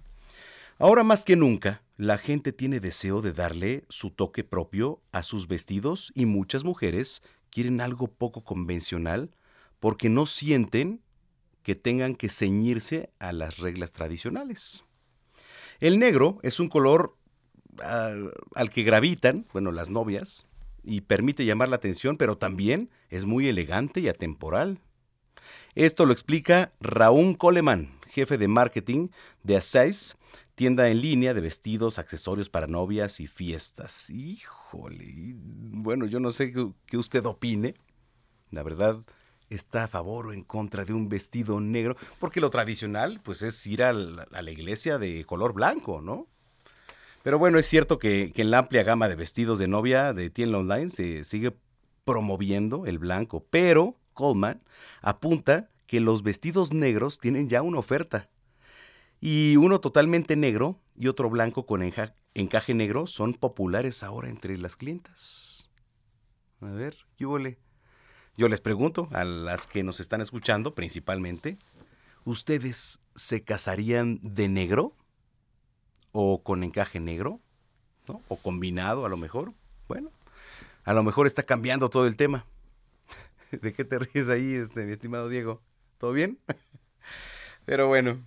[0.78, 5.48] Ahora más que nunca, la gente tiene deseo de darle su toque propio a sus
[5.48, 9.32] vestidos y muchas mujeres quieren algo poco convencional
[9.80, 11.02] porque no sienten
[11.64, 14.84] que tengan que ceñirse a las reglas tradicionales.
[15.80, 17.16] El negro es un color
[17.82, 20.46] al, al, que gravitan, bueno, las novias,
[20.84, 24.80] y permite llamar la atención, pero también es muy elegante y atemporal.
[25.76, 29.10] Esto lo explica Raúl Coleman, jefe de marketing
[29.44, 30.16] de Asais,
[30.56, 34.10] tienda en línea de vestidos, accesorios para novias y fiestas.
[34.10, 36.54] Híjole, bueno, yo no sé
[36.86, 37.76] qué usted opine.
[38.52, 39.04] La verdad,
[39.50, 43.68] está a favor o en contra de un vestido negro, porque lo tradicional, pues, es
[43.68, 46.28] ir a la, iglesia de color blanco, ¿no?
[47.22, 50.30] Pero bueno, es cierto que, que, en la amplia gama de vestidos de novia de
[50.30, 51.54] tienda online se sigue
[52.06, 54.62] promoviendo el blanco, pero Coleman
[55.06, 58.28] apunta que los vestidos negros tienen ya una oferta.
[59.22, 61.84] Y uno totalmente negro y otro blanco con
[62.34, 65.70] encaje negro son populares ahora entre las clientas.
[66.60, 67.58] A ver, ¿qué?
[68.36, 71.60] Yo les pregunto a las que nos están escuchando principalmente,
[72.24, 74.96] ¿ustedes se casarían de negro?
[76.14, 77.40] ¿O con encaje negro?
[78.08, 78.22] ¿No?
[78.28, 79.54] ¿O combinado a lo mejor?
[79.88, 80.10] Bueno,
[80.84, 82.48] a lo mejor está cambiando todo el tema.
[83.62, 85.62] ¿De qué te ríes ahí, este, mi estimado Diego?
[85.98, 86.40] ¿Todo bien?
[87.66, 88.24] Pero bueno,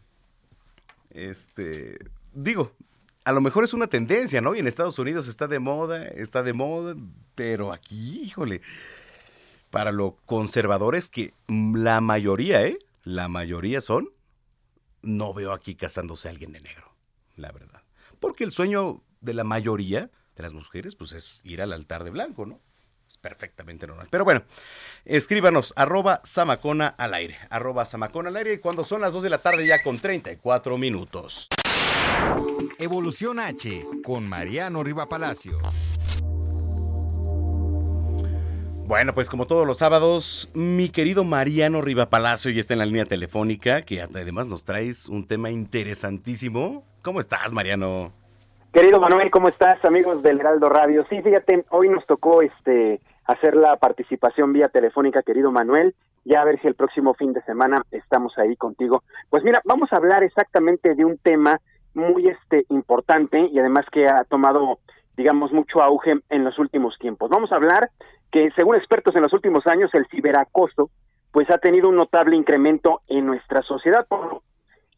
[1.10, 1.98] este,
[2.32, 2.72] digo,
[3.24, 4.54] a lo mejor es una tendencia, ¿no?
[4.54, 6.96] Y en Estados Unidos está de moda, está de moda,
[7.34, 8.62] pero aquí, híjole,
[9.70, 12.78] para los conservadores que la mayoría, ¿eh?
[13.04, 14.10] La mayoría son,
[15.02, 16.92] no veo aquí casándose alguien de negro,
[17.36, 17.82] la verdad.
[18.18, 22.10] Porque el sueño de la mayoría de las mujeres, pues es ir al altar de
[22.10, 22.60] blanco, ¿no?
[23.08, 24.08] Es perfectamente normal.
[24.10, 24.42] Pero bueno,
[25.06, 29.30] escríbanos, arroba Samacona al aire, arroba Samacona al aire, y cuando son las 2 de
[29.30, 31.48] la tarde ya con 34 minutos.
[32.78, 35.58] Evolución H, con Mariano Riva Palacio.
[38.86, 42.86] Bueno, pues como todos los sábados, mi querido Mariano Riva Palacio ya está en la
[42.86, 46.84] línea telefónica, que además nos traes un tema interesantísimo.
[47.02, 48.17] ¿Cómo estás, Mariano?
[48.72, 51.06] Querido Manuel, ¿cómo estás, amigos del Heraldo Radio?
[51.08, 55.94] Sí, fíjate, hoy nos tocó este hacer la participación vía telefónica, querido Manuel.
[56.26, 59.02] Ya a ver si el próximo fin de semana estamos ahí contigo.
[59.30, 61.58] Pues mira, vamos a hablar exactamente de un tema
[61.94, 64.80] muy este importante y además que ha tomado,
[65.16, 67.30] digamos, mucho auge en los últimos tiempos.
[67.30, 67.90] Vamos a hablar
[68.30, 70.90] que según expertos en los últimos años el ciberacoso
[71.32, 74.42] pues ha tenido un notable incremento en nuestra sociedad, por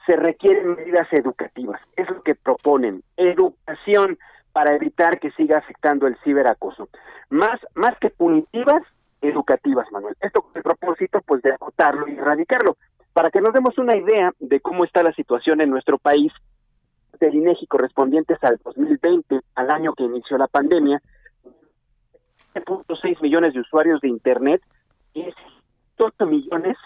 [0.06, 1.80] se requieren medidas educativas.
[1.96, 4.18] Es lo que proponen, educación
[4.52, 6.88] para evitar que siga afectando el ciberacoso.
[7.28, 8.82] Más, más que punitivas,
[9.20, 10.16] educativas, Manuel.
[10.20, 12.76] Esto con el propósito pues de acotarlo y erradicarlo.
[13.12, 16.32] Para que nos demos una idea de cómo está la situación en nuestro país,
[17.18, 21.02] del INEGI correspondientes al 2020, al año que inició la pandemia,
[22.54, 24.62] 7.6 millones de usuarios de Internet
[25.14, 25.26] y
[25.98, 26.76] 8 millones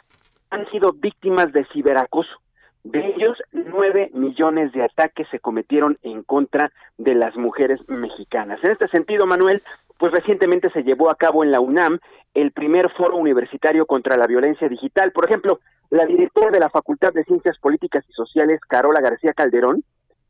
[0.51, 2.44] han sido víctimas de ciberacoso.
[2.85, 8.63] De ellos, 9 millones de ataques se cometieron en contra de las mujeres mexicanas.
[8.63, 9.63] En este sentido, Manuel,
[9.99, 11.99] pues recientemente se llevó a cabo en la UNAM
[12.35, 15.13] el primer foro universitario contra la violencia digital.
[15.13, 19.83] Por ejemplo, la directora de la Facultad de Ciencias Políticas y Sociales, Carola García Calderón,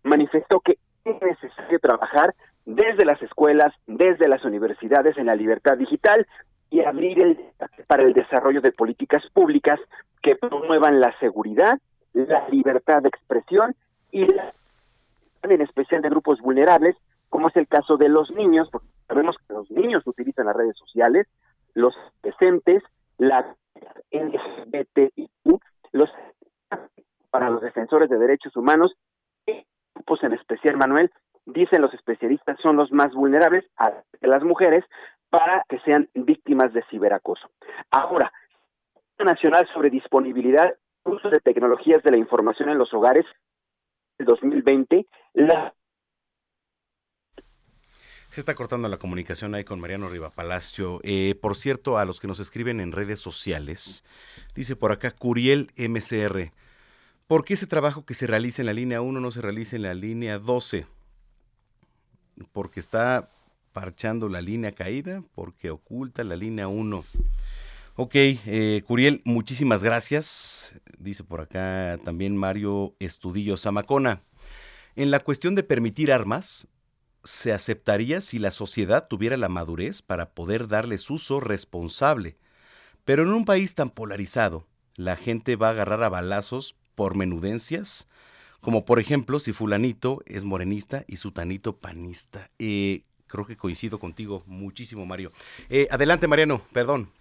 [0.04, 2.34] manifestó que es necesario trabajar
[2.66, 6.26] desde las escuelas, desde las universidades en la libertad digital
[6.70, 7.38] y abrir el
[7.86, 9.80] para el desarrollo de políticas públicas
[10.22, 11.78] que promuevan la seguridad,
[12.14, 13.74] la libertad de expresión
[14.10, 14.52] y la,
[15.42, 16.96] en especial de grupos vulnerables,
[17.28, 20.76] como es el caso de los niños, porque sabemos que los niños utilizan las redes
[20.78, 21.26] sociales,
[21.74, 22.82] los adolescentes,
[23.18, 23.54] la
[24.10, 25.60] LGBTIQ,
[25.92, 26.10] los
[27.30, 28.94] para los defensores de derechos humanos,
[29.94, 31.10] grupos en especial, Manuel,
[31.46, 34.84] dicen los especialistas, son los más vulnerables a las mujeres
[35.30, 37.50] para que sean víctimas de ciberacoso.
[37.90, 38.32] Ahora,
[39.18, 43.26] Nacional sobre Disponibilidad uso de tecnologías de la información en los hogares
[44.18, 45.74] el 2020 la
[48.34, 50.98] se está cortando la comunicación ahí con Mariano Riva Palacio.
[51.04, 54.02] Eh, por cierto, a los que nos escriben en redes sociales,
[54.56, 56.50] dice por acá Curiel MCR,
[57.28, 59.82] ¿por qué ese trabajo que se realiza en la línea 1 no se realiza en
[59.82, 60.84] la línea 12?
[62.52, 63.30] Porque está
[63.72, 67.04] parchando la línea caída, porque oculta la línea 1.
[67.96, 70.74] Ok, eh, Curiel, muchísimas gracias.
[70.98, 74.24] Dice por acá también Mario Estudillo Zamacona.
[74.96, 76.66] En la cuestión de permitir armas,
[77.22, 82.36] se aceptaría si la sociedad tuviera la madurez para poder darles uso responsable.
[83.04, 88.08] Pero en un país tan polarizado, la gente va a agarrar a balazos por menudencias,
[88.60, 92.50] como por ejemplo si fulanito es morenista y sutanito panista.
[92.58, 95.30] Eh, creo que coincido contigo muchísimo, Mario.
[95.68, 97.12] Eh, adelante, Mariano, perdón.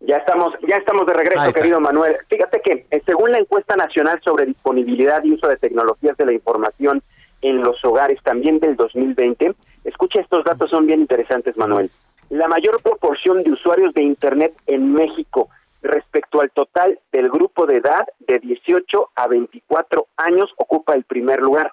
[0.00, 2.16] Ya estamos, ya estamos de regreso, querido Manuel.
[2.28, 6.32] Fíjate que eh, según la encuesta nacional sobre disponibilidad y uso de tecnologías de la
[6.32, 7.02] información
[7.40, 9.54] en los hogares también del 2020,
[9.84, 11.90] escucha estos datos son bien interesantes, Manuel.
[12.28, 15.48] La mayor proporción de usuarios de Internet en México
[15.80, 21.40] respecto al total del grupo de edad de 18 a 24 años ocupa el primer
[21.40, 21.72] lugar.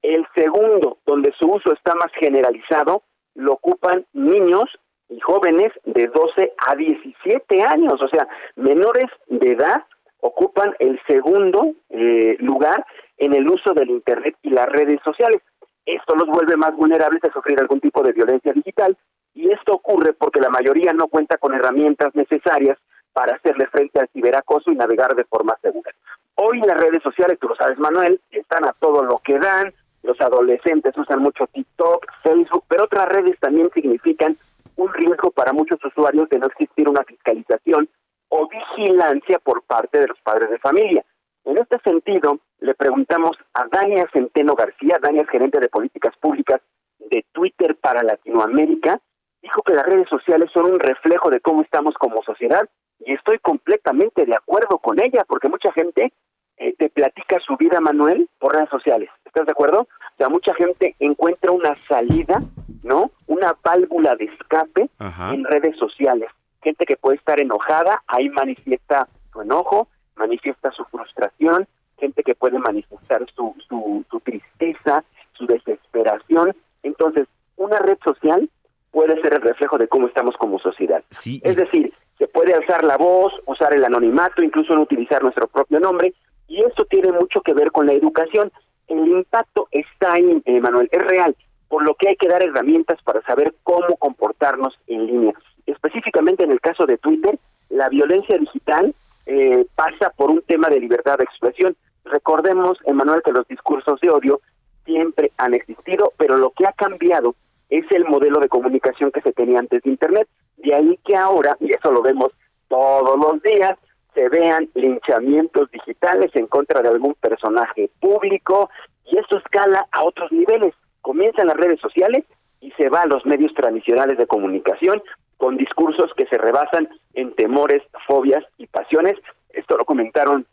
[0.00, 3.02] El segundo, donde su uso está más generalizado,
[3.34, 4.68] lo ocupan niños
[5.08, 9.84] y jóvenes de 12 a 17 años, o sea, menores de edad
[10.20, 12.86] ocupan el segundo eh, lugar
[13.18, 15.42] en el uso del Internet y las redes sociales.
[15.84, 18.96] Esto los vuelve más vulnerables a sufrir algún tipo de violencia digital
[19.34, 22.78] y esto ocurre porque la mayoría no cuenta con herramientas necesarias
[23.12, 25.92] para hacerle frente al ciberacoso y navegar de forma segura.
[26.36, 30.20] Hoy las redes sociales, tú lo sabes Manuel, están a todo lo que dan, los
[30.20, 34.36] adolescentes usan mucho TikTok, Facebook, pero otras redes también significan
[34.76, 37.88] un riesgo para muchos usuarios de no existir una fiscalización
[38.28, 41.04] o vigilancia por parte de los padres de familia.
[41.44, 46.60] En este sentido, le preguntamos a Dania Centeno García, Dania es gerente de políticas públicas
[46.98, 49.00] de Twitter para Latinoamérica,
[49.42, 52.68] dijo que las redes sociales son un reflejo de cómo estamos como sociedad
[53.00, 56.12] y estoy completamente de acuerdo con ella porque mucha gente
[56.62, 59.10] eh, te platica su vida, Manuel, por redes sociales.
[59.24, 59.80] ¿Estás de acuerdo?
[59.80, 62.40] O sea, mucha gente encuentra una salida,
[62.84, 63.10] ¿no?
[63.26, 64.88] Una válvula de escape
[65.32, 66.28] en redes sociales.
[66.62, 71.66] Gente que puede estar enojada, ahí manifiesta su enojo, manifiesta su frustración,
[71.98, 76.54] gente que puede manifestar su, su, su tristeza, su desesperación.
[76.84, 78.48] Entonces, una red social
[78.92, 81.02] puede ser el reflejo de cómo estamos como sociedad.
[81.10, 85.48] Sí, es decir, se puede alzar la voz, usar el anonimato, incluso no utilizar nuestro
[85.48, 86.14] propio nombre,
[86.52, 88.52] y esto tiene mucho que ver con la educación.
[88.86, 91.34] El impacto está ahí, eh, Manuel, es real,
[91.68, 95.32] por lo que hay que dar herramientas para saber cómo comportarnos en línea.
[95.64, 97.38] Específicamente en el caso de Twitter,
[97.70, 101.74] la violencia digital eh, pasa por un tema de libertad de expresión.
[102.04, 104.42] Recordemos, Emanuel, que los discursos de odio
[104.84, 107.34] siempre han existido, pero lo que ha cambiado
[107.70, 110.28] es el modelo de comunicación que se tenía antes de Internet.
[110.58, 112.30] De ahí que ahora, y eso lo vemos
[112.68, 113.78] todos los días,
[114.14, 118.70] se vean linchamientos digitales en contra de algún personaje público
[119.06, 120.74] y esto escala a otros niveles.
[121.00, 122.24] Comienza en las redes sociales
[122.60, 125.02] y se va a los medios tradicionales de comunicación
[125.36, 129.14] con discursos que se rebasan en temores, fobias y pasiones.
[129.50, 130.46] Esto lo comentaron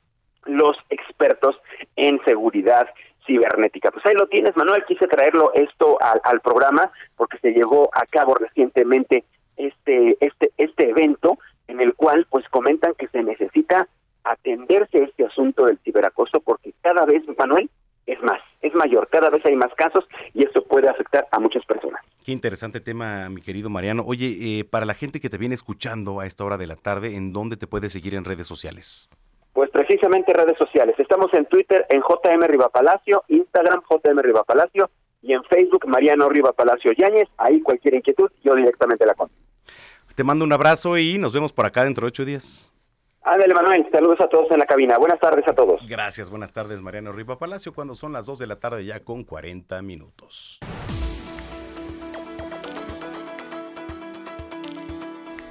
[0.45, 1.55] los expertos
[1.95, 2.87] en seguridad
[3.27, 3.91] cibernética.
[3.91, 4.83] Pues ahí lo tienes, Manuel.
[4.87, 9.25] Quise traerlo esto al, al programa porque se llevó a cabo recientemente
[9.57, 11.37] este este este evento
[11.69, 13.87] en el cual pues comentan que se necesita
[14.23, 17.69] atenderse este asunto del ciberacoso porque cada vez, Manuel,
[18.05, 18.41] es más.
[18.61, 19.07] es mayor.
[19.09, 20.03] Cada vez hay más casos
[20.33, 22.01] y esto puede afectar a muchas personas.
[22.25, 24.03] Qué interesante tema, mi querido Mariano.
[24.05, 27.15] Oye, eh, para la gente que te viene escuchando a esta hora de la tarde,
[27.15, 29.09] ¿en dónde te puede seguir en redes sociales?
[29.53, 30.95] Pues precisamente redes sociales.
[30.97, 34.89] Estamos en Twitter en JM Rivapalacio, Instagram JM Rivapalacio
[35.21, 37.27] y en Facebook Mariano Riva Palacio Yáñez.
[37.37, 39.35] Ahí cualquier inquietud, yo directamente la conto.
[40.19, 42.69] Te mando un abrazo y nos vemos por acá dentro de ocho días.
[43.21, 43.87] Ándale, Manuel.
[43.89, 44.97] Saludos a todos en la cabina.
[44.97, 45.79] Buenas tardes a todos.
[45.87, 49.23] Gracias, buenas tardes, Mariano Riva Palacio, cuando son las 2 de la tarde ya con
[49.23, 50.59] 40 minutos.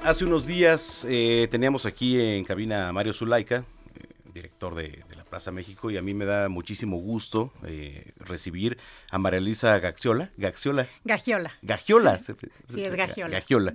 [0.03, 3.63] Hace unos días eh, teníamos aquí en cabina a Mario Zulaika,
[3.95, 8.77] eh, director de, Plaza México, y a mí me da muchísimo gusto eh, recibir
[9.11, 10.29] a María Luisa Gaxiola.
[10.37, 10.87] Gaxiola.
[11.03, 11.53] Gagiola.
[11.61, 12.19] Gagiola.
[12.19, 13.39] Sí, es Gagiola.
[13.39, 13.73] Gagiola.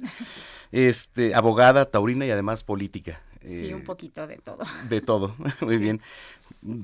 [0.73, 3.21] Este, abogada, taurina y además política.
[3.45, 4.65] Sí, un poquito de todo.
[4.89, 6.01] De todo, muy bien.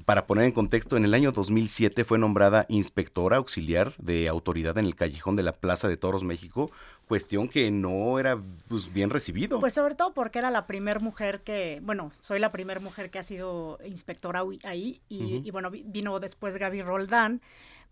[0.05, 4.87] Para poner en contexto, en el año 2007 fue nombrada inspectora auxiliar de autoridad en
[4.87, 6.71] el callejón de la Plaza de Toros México,
[7.07, 8.39] cuestión que no era
[8.69, 9.61] pues, bien recibido.
[9.61, 13.19] Pues sobre todo porque era la primera mujer que, bueno, soy la primera mujer que
[13.19, 15.47] ha sido inspectora ahí y, uh -huh.
[15.47, 17.41] y bueno, vino después Gaby Roldán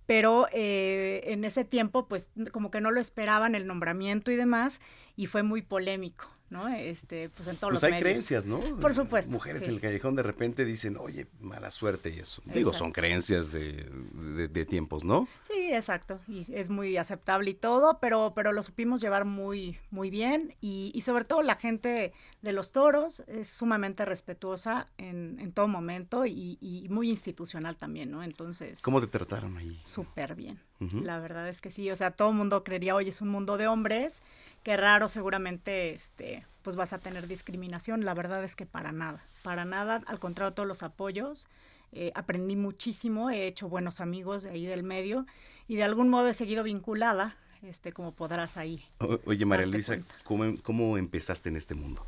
[0.08, 4.80] pero eh, en ese tiempo pues como que no lo esperaban el nombramiento y demás
[5.16, 6.30] y fue muy polémico.
[6.50, 6.68] ¿No?
[6.68, 8.02] Este, pues en todos pues los hay medios.
[8.04, 8.58] creencias, ¿no?
[8.80, 9.30] Por supuesto.
[9.30, 9.68] Mujeres sí.
[9.68, 12.42] en el callejón de repente dicen, oye, mala suerte y eso.
[12.46, 15.28] Digo, son creencias de, de, de, tiempos, ¿no?
[15.42, 16.20] Sí, exacto.
[16.26, 20.54] Y es muy aceptable y todo, pero, pero lo supimos llevar muy, muy bien.
[20.60, 25.68] Y, y sobre todo la gente de los toros es sumamente respetuosa en, en todo
[25.68, 28.22] momento y, y, muy institucional también, ¿no?
[28.22, 28.80] Entonces.
[28.80, 29.80] ¿Cómo te trataron ahí?
[29.84, 30.60] Súper bien.
[30.80, 31.02] Uh -huh.
[31.02, 31.90] La verdad es que sí.
[31.90, 34.22] O sea, todo el mundo creería, oye, es un mundo de hombres
[34.68, 39.24] qué raro seguramente este pues vas a tener discriminación la verdad es que para nada
[39.42, 41.48] para nada al contrario todos los apoyos
[41.92, 45.24] eh, aprendí muchísimo he hecho buenos amigos de ahí del medio
[45.68, 50.00] y de algún modo he seguido vinculada este como podrás ahí o, oye María Luisa
[50.24, 52.06] ¿cómo, ¿cómo empezaste en este mundo?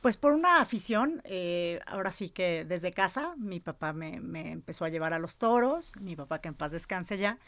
[0.00, 4.84] Pues por una afición, eh, ahora sí que desde casa, mi papá me, me, empezó
[4.84, 7.38] a llevar a los toros, mi papá que en paz descanse ya,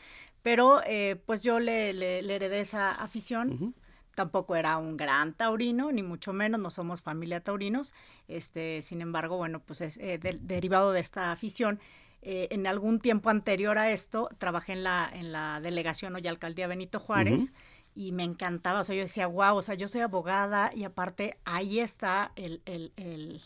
[0.43, 3.51] pero eh, pues yo le, le, le, heredé esa afición.
[3.51, 3.73] Uh -huh
[4.17, 7.95] tampoco era un gran taurino, ni mucho menos, no somos familia taurinos,
[8.27, 11.79] este, sin embargo, bueno, pues es eh, de, derivado de esta afición.
[12.23, 16.67] Eh, en algún tiempo anterior a esto, trabajé en la, en la delegación hoy alcaldía
[16.67, 17.53] Benito Juárez, uh -huh.
[17.95, 21.37] y me encantaba, o sea, yo decía, wow, o sea, yo soy abogada, y aparte
[21.45, 23.43] ahí está el, el, el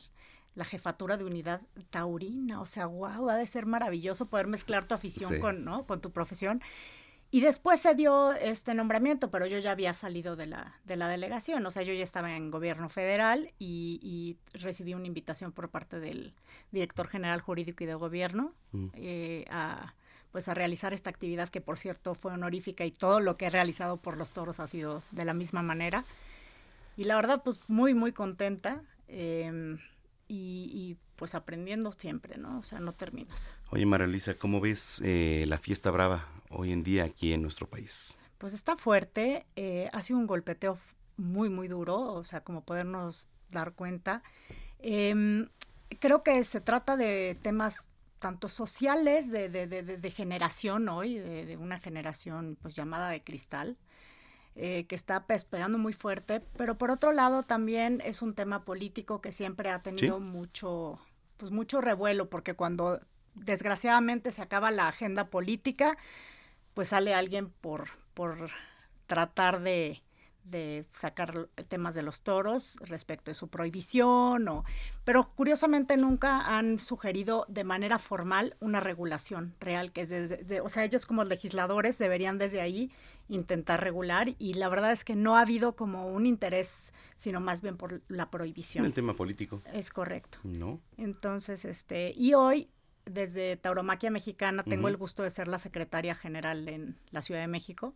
[0.54, 1.60] la jefatura de unidad
[1.90, 5.40] taurina, o sea, wow, ha de ser maravilloso poder mezclar tu afición sí.
[5.40, 5.86] con, ¿no?
[5.86, 6.62] con tu profesión.
[7.32, 11.06] Y después se dio este nombramiento, pero yo ya había salido de la, de la
[11.06, 15.68] delegación, o sea, yo ya estaba en gobierno federal y, y recibí una invitación por
[15.68, 16.34] parte del
[16.72, 18.86] director general jurídico y de gobierno mm.
[18.94, 19.94] eh, a,
[20.32, 23.50] pues a realizar esta actividad que por cierto fue honorífica y todo lo que he
[23.50, 26.04] realizado por los toros ha sido de la misma manera.
[26.96, 28.82] Y la verdad, pues muy, muy contenta.
[29.08, 29.76] Eh,
[30.28, 32.60] y, y, pues aprendiendo siempre, ¿no?
[32.60, 33.54] O sea, no terminas.
[33.68, 37.68] Oye, María Luisa, ¿cómo ves eh, la fiesta brava hoy en día aquí en nuestro
[37.68, 38.16] país?
[38.38, 40.78] Pues está fuerte, eh, ha sido un golpeteo
[41.18, 44.22] muy, muy duro, o sea, como podernos dar cuenta.
[44.78, 45.46] Eh,
[45.98, 47.84] creo que se trata de temas
[48.18, 53.76] tanto sociales, de, de, de, de generación hoy, de, una generación pues llamada de cristal,
[54.54, 59.20] eh, que está pegando muy fuerte, pero por otro lado también es un tema político
[59.20, 60.22] que siempre ha tenido ¿Sí?
[60.24, 60.98] mucho,
[61.40, 63.00] pues mucho revuelo, porque cuando
[63.34, 65.96] desgraciadamente se acaba la agenda política,
[66.74, 68.50] pues sale alguien por, por
[69.06, 70.02] tratar de,
[70.50, 74.64] de sacar temas de los toros respecto de su prohibición, o,
[75.04, 80.60] pero curiosamente nunca han sugerido de manera formal una regulación real, que es desde, de,
[80.60, 82.90] o sea, ellos como legisladores deberían desde ahí
[83.28, 87.62] intentar regular y la verdad es que no ha habido como un interés, sino más
[87.62, 88.84] bien por la prohibición.
[88.84, 89.62] El tema político.
[89.72, 90.38] Es correcto.
[90.42, 90.80] No.
[90.96, 92.68] Entonces, este, y hoy
[93.06, 94.90] desde Tauromaquia Mexicana tengo uh -huh.
[94.90, 97.94] el gusto de ser la secretaria general en la Ciudad de México.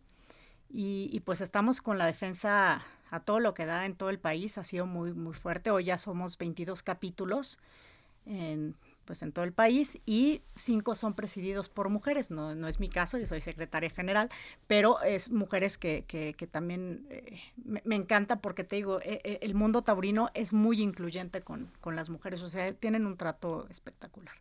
[0.69, 4.19] Y, y, pues estamos con la defensa a todo lo que da en todo el
[4.19, 5.71] país, ha sido muy, muy fuerte.
[5.71, 7.59] Hoy ya somos 22 capítulos
[8.25, 12.31] en, pues en todo el país y cinco son presididos por mujeres.
[12.31, 14.29] No, no es mi caso, yo soy secretaria general,
[14.67, 19.39] pero es mujeres que, que, que también eh, me, me, encanta porque te digo, eh,
[19.41, 23.67] el mundo taurino es muy incluyente con, con las mujeres, o sea, tienen un trato
[23.69, 24.35] espectacular.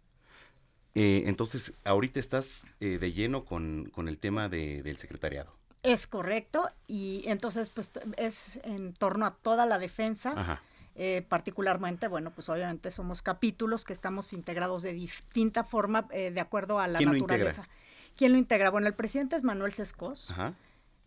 [0.95, 5.53] Eh, entonces, ahorita estás eh, de lleno con, con el tema de, del secretariado.
[5.85, 10.61] Es correcto, y entonces pues es en torno a toda la defensa,
[10.97, 16.41] eh, particularmente, bueno, pues obviamente somos capítulos que estamos integrados de distinta forma eh, de
[16.41, 17.63] acuerdo a la ¿Quién naturaleza.
[17.63, 17.69] Lo
[18.17, 18.71] ¿Quién lo integra?
[18.71, 20.31] Bueno, el presidente es Manuel Sescos.
[20.31, 20.55] Ajá.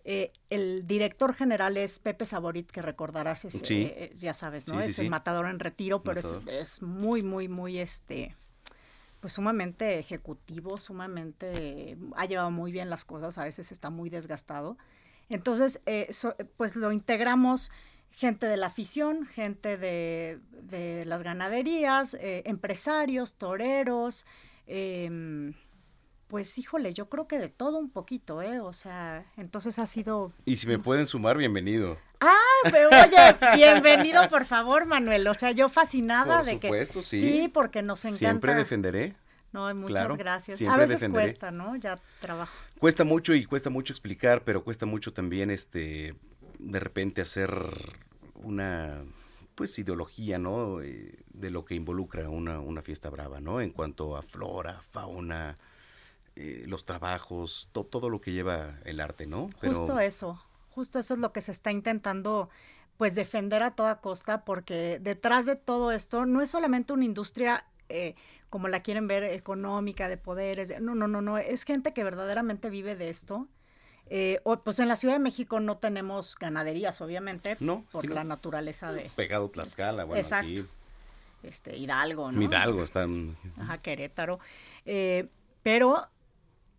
[0.03, 3.91] Eh, el director general es Pepe Saborit, que recordarás, es, Sí.
[3.93, 4.75] eh, ya sabes, ¿no?
[4.75, 8.35] Sí, sí, es el matador en retiro, pero es, es muy, muy, muy, este,
[9.27, 14.77] pues sumamente ejecutivo, sumamente, ha llevado muy bien las cosas, a veces está muy desgastado.
[15.27, 17.69] Entonces, eh, so- pues lo integramos
[18.11, 24.25] gente de la afición, gente de, de las ganaderías, eh, empresarios, toreros,
[24.65, 25.51] em,
[26.27, 28.59] pues híjole, yo creo que de todo un poquito, ¿eh?
[28.59, 30.33] O sea, entonces ha sido...
[30.45, 31.97] Y si me pueden sumar, bienvenido.
[32.19, 35.27] Ah, pero oye, bienvenido por favor, Manuel.
[35.27, 37.05] O sea, yo fascinada Por de supuesto, que...
[37.05, 37.19] sí.
[37.19, 38.17] Sí, porque nos encanta.
[38.17, 39.15] Siempre defenderé.
[39.53, 40.61] No, muchas Claro, gracias.
[40.61, 41.27] A veces defenderé.
[41.27, 41.75] cuesta, ¿no?
[41.77, 42.53] Ya trabajo.
[42.79, 46.15] Cuesta mucho y cuesta mucho explicar, pero cuesta mucho también este
[46.59, 47.53] de repente hacer
[48.35, 49.03] una
[49.55, 50.81] pues ideología, ¿no?
[50.81, 53.61] Eh, de lo que involucra una, una fiesta brava, ¿no?
[53.61, 55.57] En cuanto a flora, fauna,
[56.37, 59.49] eh, los trabajos, to- todo lo que lleva el arte, ¿no?
[59.61, 62.49] Justo eso, justo eso es lo que se está intentando
[62.97, 67.65] pues defender a toda costa porque detrás de todo esto no es solamente una industria
[67.89, 68.15] eh,
[68.49, 72.03] como la quieren ver económica, de poderes, de- no, no, no, no, es gente que
[72.03, 73.47] verdaderamente vive de esto.
[74.09, 78.15] Eh, o- pues en la Ciudad de México no tenemos ganaderías, obviamente, No, por no.
[78.15, 80.47] la naturaleza de pegado Tlaxcala, bueno, Exacto.
[80.47, 80.65] aquí
[81.43, 82.41] este Hidalgo, ¿no?
[82.41, 84.39] Hidalgo están Ajá, Querétaro.
[84.85, 85.27] Eh,
[85.61, 86.07] pero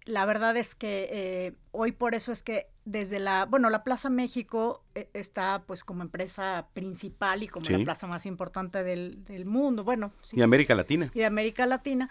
[0.08, 4.08] la verdad es que eh, hoy por eso es que desde la, bueno, la Plaza
[4.08, 7.76] México eh, está pues como empresa principal y como Sí.
[7.76, 11.10] la plaza más importante del, del mundo, bueno, sí, y América Latina.
[11.14, 12.08] y de América Latina,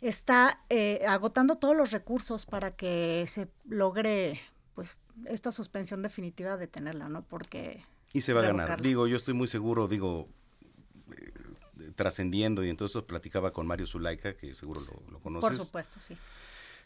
[0.00, 4.40] está eh, agotando todos los recursos para que se logre
[4.74, 7.22] pues esta suspensión definitiva de tenerla, ¿no?
[7.24, 7.84] Porque...
[8.12, 8.80] Y se va a ganar.
[8.80, 10.28] Digo, yo estoy muy seguro, digo,
[11.18, 11.32] eh,
[11.96, 15.56] trascendiendo, y entonces platicaba con Mario Zulaika, que seguro lo, lo conoces.
[15.56, 16.16] Por supuesto, sí.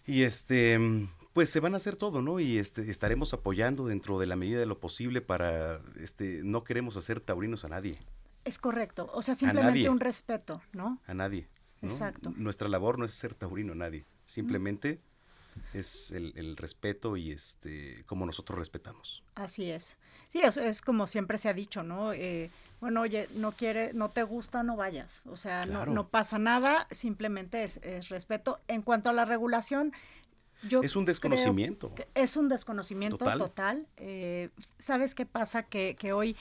[0.07, 0.79] Y este,
[1.33, 2.41] pues se van a hacer todo, ¿no?
[2.41, 6.97] Y este, estaremos apoyando dentro de la medida de lo posible para, este, no queremos
[6.97, 7.99] hacer taurinos a nadie,
[8.45, 11.01] Es correcto, o sea, simplemente un respeto, ¿no?
[11.07, 11.49] a nadie.
[11.83, 11.89] ¿no?
[11.89, 12.33] Exacto.
[12.37, 15.01] Nuestra labor no es ser taurino a nadie, simplemente
[15.75, 19.23] es el, el respeto y este, como nosotros respetamos.
[19.35, 19.99] Así es.
[20.29, 22.13] Sí, es, es como siempre se ha dicho, ¿no?
[22.13, 22.51] Eh,
[22.81, 25.23] bueno, oye, no quiere, no te gusta, no vayas.
[25.27, 25.93] O sea, no- Claro.
[25.93, 28.61] no, pasa nada, simplemente es, es respeto.
[28.69, 29.93] En cuanto a la regulación,
[30.69, 31.93] yo Es un desconocimiento.
[32.15, 33.39] es un desconocimiento Total.
[33.39, 33.87] total.
[33.99, 34.49] Eh,
[34.79, 35.63] ¿Sabes qué pasa?
[35.65, 36.37] Que, que hoy,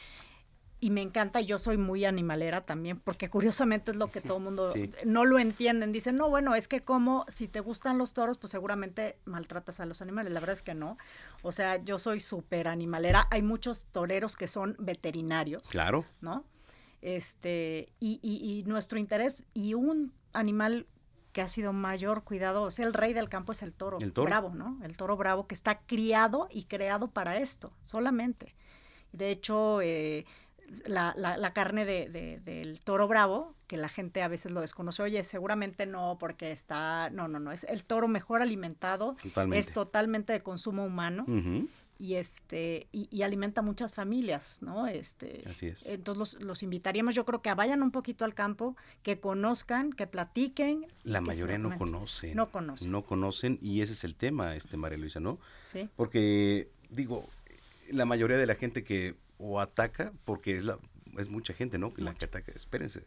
[0.86, 4.44] y me encanta, yo soy muy animalera también, porque curiosamente es lo que todo el
[4.44, 4.92] mundo Sí.
[5.06, 5.92] no lo entienden.
[5.92, 9.86] Dicen, no, bueno, es que como si te gustan los toros, pues seguramente maltratas a
[9.86, 10.32] los animales.
[10.34, 10.98] La verdad es que no.
[11.42, 13.28] O sea, yo soy súper animalera.
[13.32, 15.68] Hay muchos toreros que son veterinarios.
[15.70, 16.06] Claro.
[16.22, 16.44] ¿no?
[17.02, 20.88] Este, y, y- y nuestro interés, y un animal
[21.34, 24.14] que ha sido mayor cuidado, o sea, el rey del campo es el toro, El
[24.14, 24.26] toro.
[24.28, 24.80] bravo, ¿no?
[24.84, 28.56] El toro bravo que está criado y creado para esto, solamente.
[29.12, 30.26] De hecho, eh,
[30.86, 34.62] la, la- la carne de- de- del toro bravo, que la gente a veces lo
[34.62, 39.60] desconoce, oye, seguramente no, porque está, no, no, no, es el toro mejor alimentado, Totalmente.
[39.60, 41.26] es totalmente de consumo humano
[41.98, 44.86] y este y, y alimenta muchas familias, ¿no?
[44.86, 45.86] Este, Así es.
[45.86, 50.06] Entonces los, los invitaríamos, yo creo que vayan un poquito al campo, que conozcan, que
[50.06, 50.88] platiquen.
[51.04, 52.36] La que mayoría no conocen.
[52.36, 52.92] No conocen.
[52.92, 55.40] No conocen y ese es el tema, este María Luisa, ¿no?
[55.68, 55.88] Sí.
[55.96, 57.30] Porque, digo,
[57.92, 60.80] la mayoría de la gente que o ataca, porque es la
[61.18, 61.94] es mucha gente, ¿no?
[61.98, 63.04] La que ataca, espérense,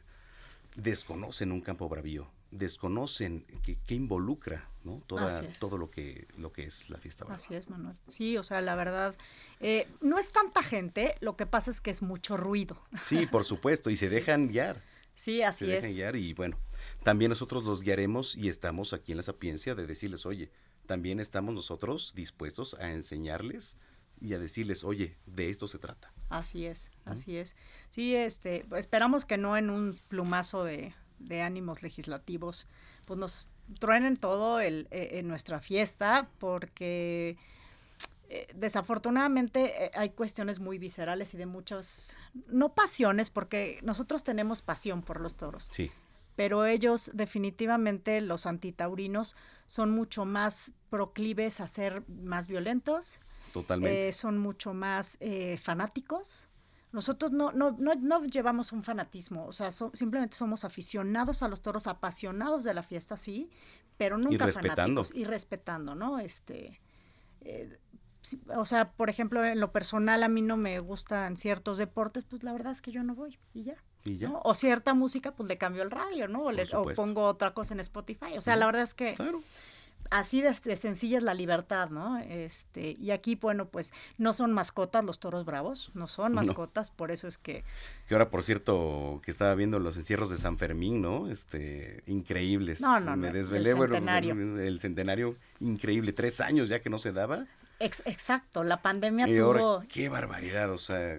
[0.76, 5.02] desconocen un campo bravío, desconocen que, que involucra, ¿no?
[5.06, 7.36] Toda, todo lo que, lo que es la fiesta brava.
[7.36, 7.96] Así es, Manuel.
[8.08, 9.16] Sí, o sea, la verdad,
[9.60, 12.80] eh, no es tanta gente, lo que pasa es que es mucho ruido.
[13.04, 14.82] Sí, por supuesto, y se dejan guiar.
[15.14, 15.96] Sí, así se dejan es.
[15.96, 16.58] guiar y bueno,
[17.02, 20.50] también nosotros los guiaremos y estamos aquí en la sapiencia de decirles, oye,
[20.86, 23.76] también estamos nosotros dispuestos a enseñarles
[24.20, 26.12] y a decirles, oye, de esto se trata.
[26.28, 27.56] Así es, así es.
[27.88, 32.66] Sí, este, esperamos que no en un plumazo de, de ánimos legislativos,
[33.04, 33.48] pues nos
[33.78, 37.36] truenen todo el, eh, en nuestra fiesta, porque
[38.28, 44.62] eh, desafortunadamente eh, hay cuestiones muy viscerales y de muchas, no pasiones, porque nosotros tenemos
[44.62, 45.90] pasión por los toros, Sí,
[46.36, 49.34] pero ellos definitivamente, los antitaurinos,
[49.66, 53.18] son mucho más proclives a ser más violentos,
[53.52, 54.08] totalmente.
[54.08, 56.44] eh, son mucho más eh, fanáticos.
[56.90, 61.48] Nosotros no, no, no, no llevamos un fanatismo, o sea, so- simplemente somos aficionados a
[61.48, 63.50] los toros, apasionados de la fiesta, sí,
[63.98, 65.02] pero nunca respetando.
[65.04, 66.18] fanáticos y respetando, ¿no?
[66.18, 66.80] Este,
[67.42, 67.78] eh,
[68.56, 72.42] o sea, por ejemplo, en lo personal a mí no me gustan ciertos deportes, pues
[72.42, 73.76] la verdad es que yo no voy y ya.
[74.04, 74.28] y ya.
[74.28, 74.40] ¿no?
[74.44, 76.44] O cierta música, pues le cambio el radio, ¿no?
[76.44, 78.36] O, les- o pongo otra cosa en Spotify.
[78.36, 79.42] O sea, la verdad es que Claro.
[80.10, 82.18] Así de, de sencilla es la libertad, ¿no?
[82.18, 86.42] Este, y aquí, bueno, pues no son mascotas los toros bravos, no son No.
[86.42, 87.64] mascotas, por eso es que
[88.06, 91.28] Que ahora, por cierto, que estaba viendo los encierros de San Fermín, ¿no?
[91.30, 92.80] Este, increíbles.
[92.80, 94.32] No, no, Me no, desvelé, el bueno, centenario.
[94.60, 96.12] el centenario, increíble.
[96.12, 97.46] Tres años ya que no se daba.
[97.80, 101.18] ex- exacto, la pandemia Y tuvo ahora, qué barbaridad, o sea,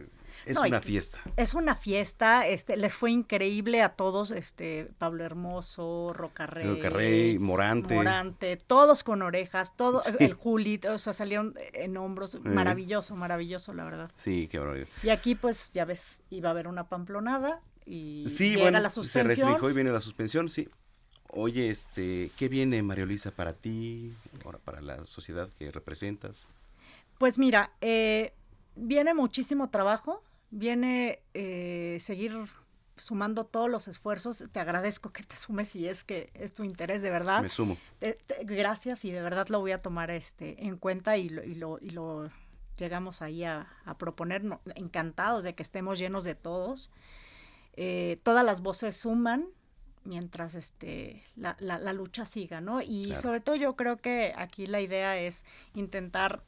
[0.49, 1.19] es No, una fiesta.
[1.37, 7.95] Es una fiesta, este, les fue increíble a todos, este, Pablo Hermoso, Rocarrey, Rocarrey, Morante.
[7.95, 10.11] Morante, todos con orejas, todo, Sí.
[10.19, 14.11] el Juli, o sea, salieron en hombros, maravilloso, maravilloso, la verdad.
[14.15, 14.87] Sí, qué barbaridad.
[15.03, 18.89] Y aquí, pues, ya ves, iba a haber una pamplonada y Sí, llega bueno, la
[18.89, 19.27] se suspensión.
[19.27, 20.67] restringió y viene la suspensión, sí.
[21.31, 26.49] Oye, este, ¿qué viene, María Luisa, para ti, ahora para la sociedad que representas?
[27.19, 28.33] Pues mira, eh,
[28.75, 32.37] viene muchísimo trabajo, viene eh, seguir
[32.97, 34.43] sumando todos los esfuerzos.
[34.51, 37.41] Te agradezco que te sumes si es que es tu interés, de verdad.
[37.41, 37.77] Me sumo.
[37.99, 41.43] Te- te- gracias y de verdad lo voy a tomar este en cuenta y lo,
[41.43, 42.29] y lo, y lo
[42.77, 44.43] llegamos ahí a, a proponer.
[44.43, 46.91] No, encantados de que estemos llenos de todos.
[47.73, 49.47] Eh, todas las voces suman
[50.03, 52.81] mientras este la, la, la lucha siga, ¿no?
[52.81, 53.21] Y Claro.
[53.21, 56.43] sobre todo yo creo que aquí la idea es intentar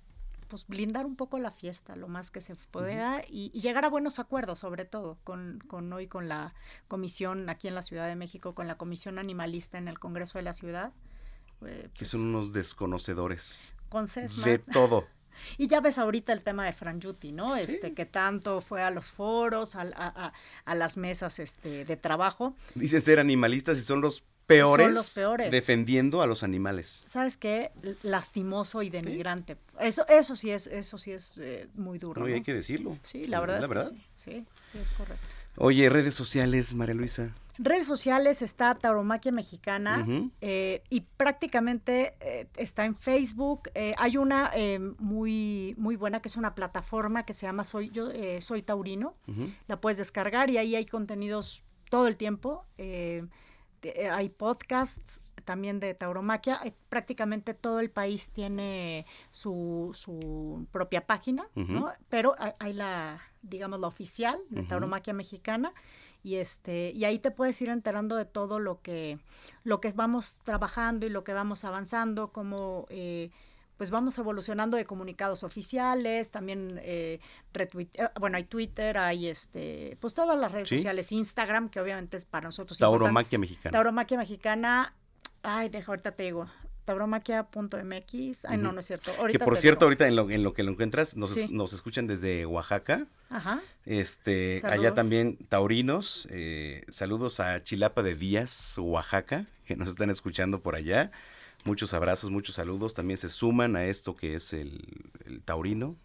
[0.51, 3.89] pues blindar un poco la fiesta lo más que se pueda y, y llegar a
[3.89, 6.53] buenos acuerdos sobre todo con, con hoy con la
[6.87, 10.43] comisión aquí en la Ciudad de México con la comisión animalista en el Congreso de
[10.43, 10.91] la Ciudad
[11.65, 14.45] eh, Que son unos desconocedores con Sesma.
[14.45, 15.07] de todo.
[15.57, 17.55] Y ya ves ahorita el tema de Franjuti, ¿no?
[17.55, 20.33] Este, que tanto fue a los foros, a, a-
[20.65, 22.53] a las mesas este, de trabajo.
[22.75, 25.51] Dicen ser animalistas y son los peores, Son los peores.
[25.51, 27.03] defendiendo a los animales.
[27.07, 27.71] ¿Sabes qué?
[28.03, 29.57] Lastimoso y denigrante.
[29.79, 32.21] Eso, eso sí es, eso sí es eh, muy duro.
[32.21, 32.97] No, hay que decirlo.
[33.03, 33.91] Sí, la verdad la es que verdad.
[33.91, 34.03] sí.
[34.23, 35.25] Sí, sí, es correcto.
[35.57, 37.33] Oye, redes sociales, María Luisa.
[37.57, 40.07] Redes sociales está Tauromaquia Mexicana
[40.39, 43.69] eh, y prácticamente eh, está en Facebook.
[43.75, 44.51] Eh, hay una
[44.97, 49.15] muy muy buena que es una plataforma que se llama Soy yo eh, Soy Taurino.
[49.67, 52.65] La puedes descargar y ahí hay contenidos todo el tiempo.
[53.83, 56.59] Eh, hay podcasts también de tauromaquia.
[56.63, 61.47] Eh, prácticamente todo el país tiene su, su propia página.
[61.55, 61.91] ¿no?
[62.09, 65.73] Pero hay, la, digamos, la oficial de tauromaquia mexicana
[66.23, 69.17] y este y ahí te puedes ir enterando de todo lo que
[69.63, 73.31] lo que vamos trabajando y lo que vamos avanzando como eh,
[73.81, 77.19] pues vamos evolucionando de comunicados oficiales también eh,
[77.55, 77.87] eh,
[78.19, 80.77] bueno hay Twitter hay este pues todas las redes Sí.
[80.77, 83.39] sociales Instagram que obviamente es para nosotros Tauromaquia.
[83.39, 83.71] Mexicana.
[83.71, 84.93] Tauromaquia mexicana
[85.41, 86.47] ay deja ahorita te digo
[86.85, 88.73] tauromaquia.mx ay no Ujú.
[88.75, 89.85] no es cierto Que ahorita por te cierto, digo.
[89.87, 91.47] ahorita en lo, en lo que lo encuentras, nos, Sí.
[91.49, 93.07] nos escuchan desde Oaxaca.
[93.31, 100.11] ajá Este, allá también taurinos, eh, saludos a Chilapa de Díaz, Oaxaca, que nos están
[100.11, 101.11] escuchando por allá.
[101.65, 102.93] Muchos abrazos, muchos saludos.
[102.93, 105.95] También se suman a esto que es el, el taurino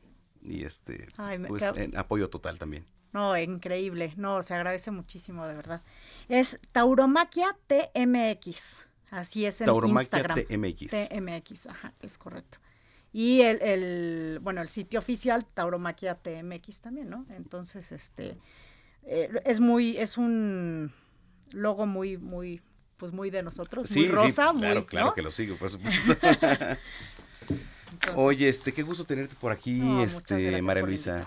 [0.43, 2.85] y este, Ay, pues en apoyo total también.
[3.13, 4.13] No, increíble.
[4.17, 5.83] No, se agradece muchísimo, de verdad.
[6.29, 8.87] Es Tauromaquia TMX.
[9.11, 10.47] Así es en Tauromaquia Instagram.
[10.47, 10.91] TMX.
[10.91, 12.59] TMX, ajá, es correcto.
[13.13, 17.25] Y el, el, bueno, el sitio oficial, Tauromaquia TMX también, ¿no?
[17.31, 18.37] Entonces, este,
[19.05, 20.93] eh, es muy, es un
[21.51, 22.61] logo muy, muy,
[22.97, 25.15] pues muy de nosotros, muy rosa, muy, claro, claro ¿no?
[25.15, 26.15] que lo sigo, por supuesto.
[28.15, 31.25] Oye, este, qué gusto tenerte por aquí, No, este, María Luisa.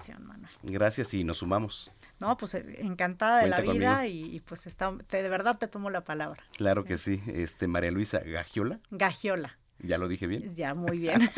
[0.63, 1.91] Gracias y nos sumamos.
[2.19, 5.57] No, pues eh, encantada de Cuenta la vida y, y, pues está, te- de verdad
[5.57, 6.43] te tomo la palabra.
[6.57, 7.21] Claro que sí.
[7.27, 9.57] Este, María Luisa Gagiola, Gagiola.
[9.79, 10.53] ya lo dije bien.
[10.53, 11.29] Ya, muy bien.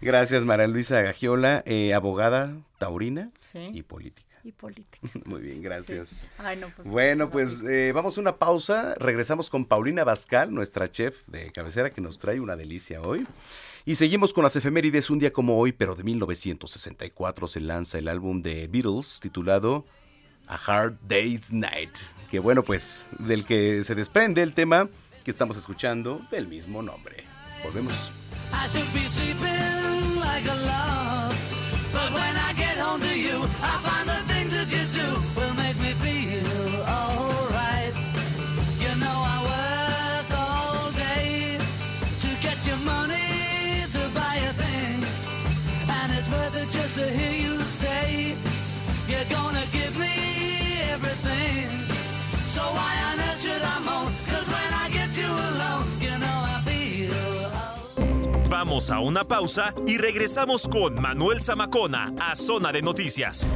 [0.00, 3.70] Gracias, María Luisa Gagiola, eh, abogada taurina Sí.
[3.74, 4.29] y política.
[4.44, 5.08] Y política.
[5.24, 6.08] Muy bien, gracias.
[6.08, 6.28] Sí.
[6.38, 8.94] Ay, no, pues, Bueno, pues eh, vamos a una pausa.
[8.96, 13.26] Regresamos con Paulina Bascal, nuestra chef de cabecera, que nos trae una delicia hoy.
[13.84, 15.10] Y seguimos con las efemérides.
[15.10, 19.84] Un día como hoy, pero de 1964, se lanza el álbum de Beatles titulado
[20.46, 21.98] A Hard Day's Night.
[22.30, 24.88] Que bueno, pues del que se desprende el tema
[25.24, 27.24] que estamos escuchando del mismo nombre.
[27.64, 28.12] Volvemos.
[28.52, 28.66] I
[32.00, 35.54] But when I get home to you, I find the things that you do will
[35.54, 35.69] make
[58.62, 63.48] Vamos a una pausa y regresamos con Manuel Zamacona a Zona de Noticias.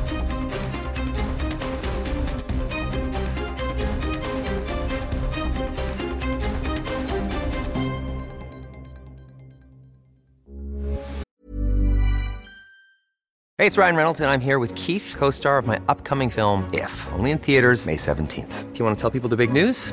[13.59, 16.67] Hey, it's Ryan Reynolds, and I'm here with Keith, co star of my upcoming film,
[16.73, 18.73] If, only in theaters, May 17th.
[18.73, 19.93] Do you want to tell people the big news?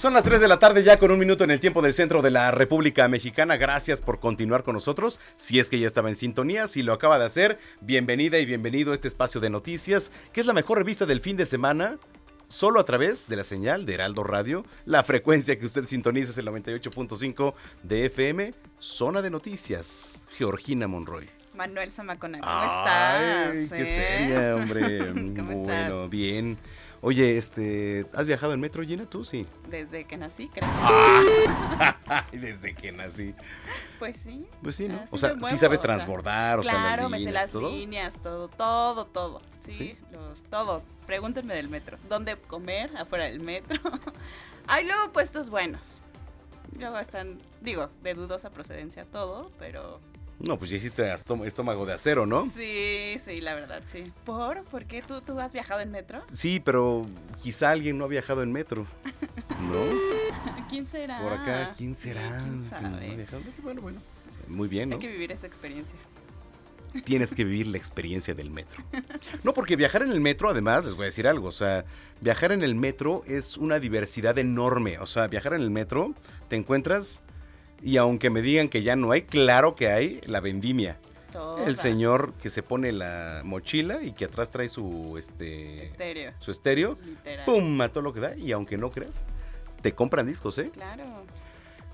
[0.00, 2.22] Son las 3 de la tarde ya con un minuto en el tiempo del centro
[2.22, 3.58] de la República Mexicana.
[3.58, 5.20] Gracias por continuar con nosotros.
[5.36, 8.92] Si es que ya estaba en sintonía, si lo acaba de hacer, bienvenida y bienvenido
[8.92, 11.98] a este espacio de noticias, que es la mejor revista del fin de semana.
[12.48, 16.38] Solo a través de la señal de Heraldo Radio, la frecuencia que usted sintoniza es
[16.38, 21.28] el 98.5 de FM, Zona de Noticias, Georgina Monroy.
[21.54, 23.78] Manuel Zamacona, ¿cómo Ay, estás?
[23.78, 23.86] qué eh?
[23.86, 24.98] seria, hombre.
[25.36, 26.10] ¿Cómo bueno, estás?
[26.10, 26.56] bien.
[27.02, 29.06] Oye, este, ¿has viajado en metro, Gina?
[29.06, 29.46] Tú sí.
[29.68, 30.68] Desde que nací, creo.
[32.12, 33.34] Ah, desde que nací.
[34.00, 34.44] Pues sí.
[34.62, 34.96] Pues sí, ¿no?
[34.96, 37.34] Así O sea, sí sabes o sea, transbordar, o sea, las Claro, me sé líneas,
[37.44, 37.70] las todo.
[37.70, 39.40] líneas, todo, todo, todo.
[39.60, 39.98] Sí, ¿Sí?
[40.10, 40.82] Los, todo.
[41.06, 41.98] Pregúntenme del metro.
[42.08, 42.90] ¿Dónde comer?
[42.96, 43.78] Afuera del metro.
[44.66, 46.00] Hay luego puestos buenos.
[46.78, 50.00] Luego están, digo, de dudosa procedencia todo, pero
[50.40, 52.50] No, pues ya hiciste estóm- estómago de acero, ¿no?
[52.56, 54.10] sí, sí, la verdad, sí.
[54.24, 54.64] ¿Por?
[54.64, 56.22] ¿Por qué tú, tú has viajado en metro?
[56.32, 57.06] Sí, pero
[57.42, 58.86] quizá alguien no ha viajado en metro.
[59.60, 59.84] ¿No?
[60.70, 61.20] ¿Quién será?
[61.20, 62.38] Por acá, ¿quién será?
[62.42, 63.16] ¿Quién no sabe?
[63.16, 63.42] viajado?
[63.62, 64.00] Bueno, bueno.
[64.48, 64.96] Muy bien, ¿no?
[64.96, 65.96] Hay que vivir esa experiencia.
[67.04, 68.82] Tienes que vivir la experiencia del metro.
[69.44, 71.84] No, porque viajar en el metro, además, les voy a decir algo, o sea,
[72.20, 74.98] viajar en el metro es una diversidad enorme.
[74.98, 76.14] O sea, viajar en el metro,
[76.48, 77.20] te encuentras,
[77.82, 80.98] y aunque me digan que ya no hay, claro que hay la vendimia.
[81.32, 81.64] Toda.
[81.64, 86.32] El señor que se pone la mochila y que atrás trae su este Estéreo.
[86.40, 87.44] su estéreo, Literal.
[87.44, 89.24] pum, a todo lo que da y aunque no creas,
[89.80, 90.70] te compran discos, ¿eh?
[90.72, 91.04] Claro.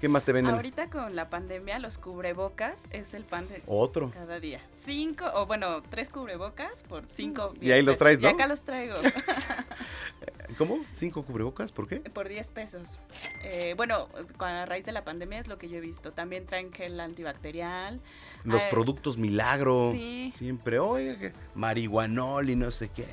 [0.00, 0.54] ¿Qué más te venden?
[0.54, 4.10] Ahorita con la pandemia, los cubrebocas es el pan de Otro.
[4.10, 4.60] cada día.
[4.74, 7.54] Cinco, o bueno, tres cubrebocas por cinco.
[7.62, 8.28] Y ahí los traes, Y ¿no?
[8.28, 8.94] acá los traigo.
[10.58, 10.78] ¿Cómo?
[10.90, 11.72] ¿Cinco cubrebocas?
[11.72, 11.96] ¿Por qué?
[12.00, 13.00] por 10 pesos.
[13.44, 16.12] Eh, bueno, a raíz de la pandemia es lo que yo he visto.
[16.12, 18.00] También traen gel antibacterial.
[18.44, 19.92] Los Eh, productos milagro.
[19.92, 20.30] sí.
[20.32, 20.76] Siempre,
[21.18, 23.06] que marihuanol y no sé qué.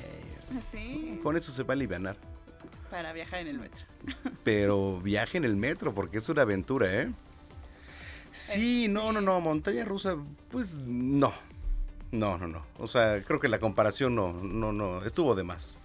[0.70, 2.16] Sí, Con eso se va a aliviar.
[2.94, 3.84] Para viajar en el metro.
[4.44, 7.10] Pero viaje en el metro porque es una aventura, ¿eh?
[8.30, 10.16] Sí, no, no, no, montaña rusa,
[10.48, 11.34] pues no.
[12.12, 12.64] No, no, no.
[12.78, 15.76] O sea, creo que la comparación no, no, no, estuvo de más.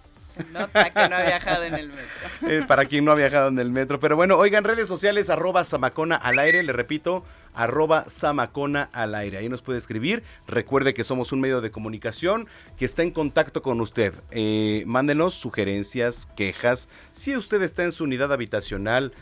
[0.52, 2.48] Nota que no ha viajado en el metro.
[2.48, 4.00] Eh, para quien no ha viajado en el metro.
[4.00, 7.24] Pero bueno, oigan, redes sociales, arroba Samacona al aire, le repito,
[7.54, 9.38] arroba Samacona al aire.
[9.38, 10.22] Ahí nos puede escribir.
[10.46, 14.14] Recuerde que somos un medio de comunicación que está en contacto con usted.
[14.30, 16.88] Eh, mándenos sugerencias, quejas.
[17.12, 19.12] Si usted está en su unidad habitacional,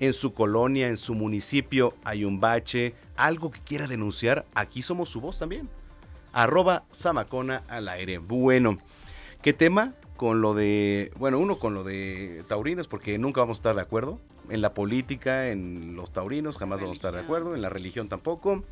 [0.00, 5.08] en su colonia, en su municipio, hay un bache, algo que quiera denunciar, aquí somos
[5.08, 5.68] su voz también.
[6.32, 8.18] Arroba Samacona al aire.
[8.18, 8.76] Bueno,
[9.40, 9.94] ¿qué tema?
[10.16, 13.82] Con lo de, bueno, uno con lo de taurinos, porque nunca vamos a estar de
[13.82, 14.18] acuerdo.
[14.48, 17.54] En la política, en los taurinos, jamás vamos a estar de acuerdo.
[17.54, 18.62] En la religión tampoco.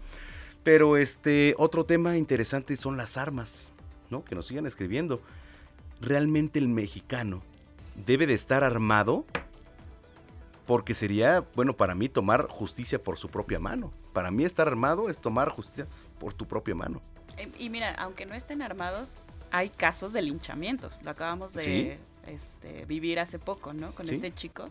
[0.62, 3.70] Pero este, otro tema interesante son las armas,
[4.08, 4.24] ¿no?
[4.24, 5.20] Que nos sigan escribiendo.
[6.00, 7.42] ¿Realmente el mexicano
[8.06, 9.26] debe de estar armado?
[10.66, 13.92] Porque sería, bueno, para mí tomar justicia por su propia mano.
[14.14, 15.86] Para mí estar armado es tomar justicia
[16.18, 17.02] por tu propia mano.
[17.36, 19.10] Eh, Y mira, aunque no estén armados,
[19.56, 20.98] hay casos de linchamientos.
[21.04, 21.92] Lo acabamos de Sí.
[22.30, 23.92] este, vivir hace poco, ¿no?
[23.94, 24.14] Con Sí.
[24.14, 24.68] este chico,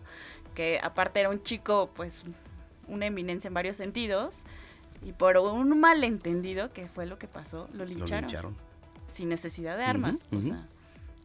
[0.55, 2.23] que aparte era un chico, pues,
[2.87, 4.43] una eminencia en varios sentidos.
[5.01, 8.21] Y por un malentendido, que fue lo que pasó, lo Lo lincharon.
[8.25, 8.55] lincharon.
[9.07, 10.25] Sin necesidad de armas.
[10.31, 10.47] o ujú.
[10.47, 10.67] sea,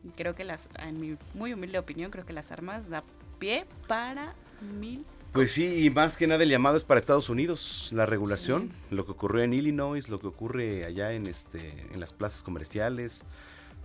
[0.05, 3.03] y creo que las, en mi muy humilde opinión, creo que las armas da
[3.41, 7.91] pie para mil Pues sí, y más que nada el llamado es para Estados Unidos,
[7.93, 12.13] la regulación, lo que ocurrió en Illinois, lo que ocurre allá en este, en las
[12.13, 13.25] plazas comerciales,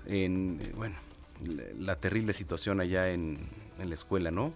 [0.08, 0.96] en eh, bueno,
[1.46, 3.38] la, la terrible situación allá en,
[3.78, 4.54] en la escuela, ¿no?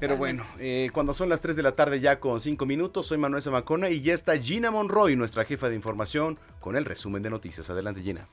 [0.00, 3.16] Pero bueno, eh, cuando son las 3 de la tarde ya con 5 minutos, soy
[3.18, 7.30] Manuel Zamacona y ya está Gina Monroy, nuestra jefa de información, con el resumen de
[7.30, 7.70] noticias.
[7.70, 8.28] Adelante, Gina.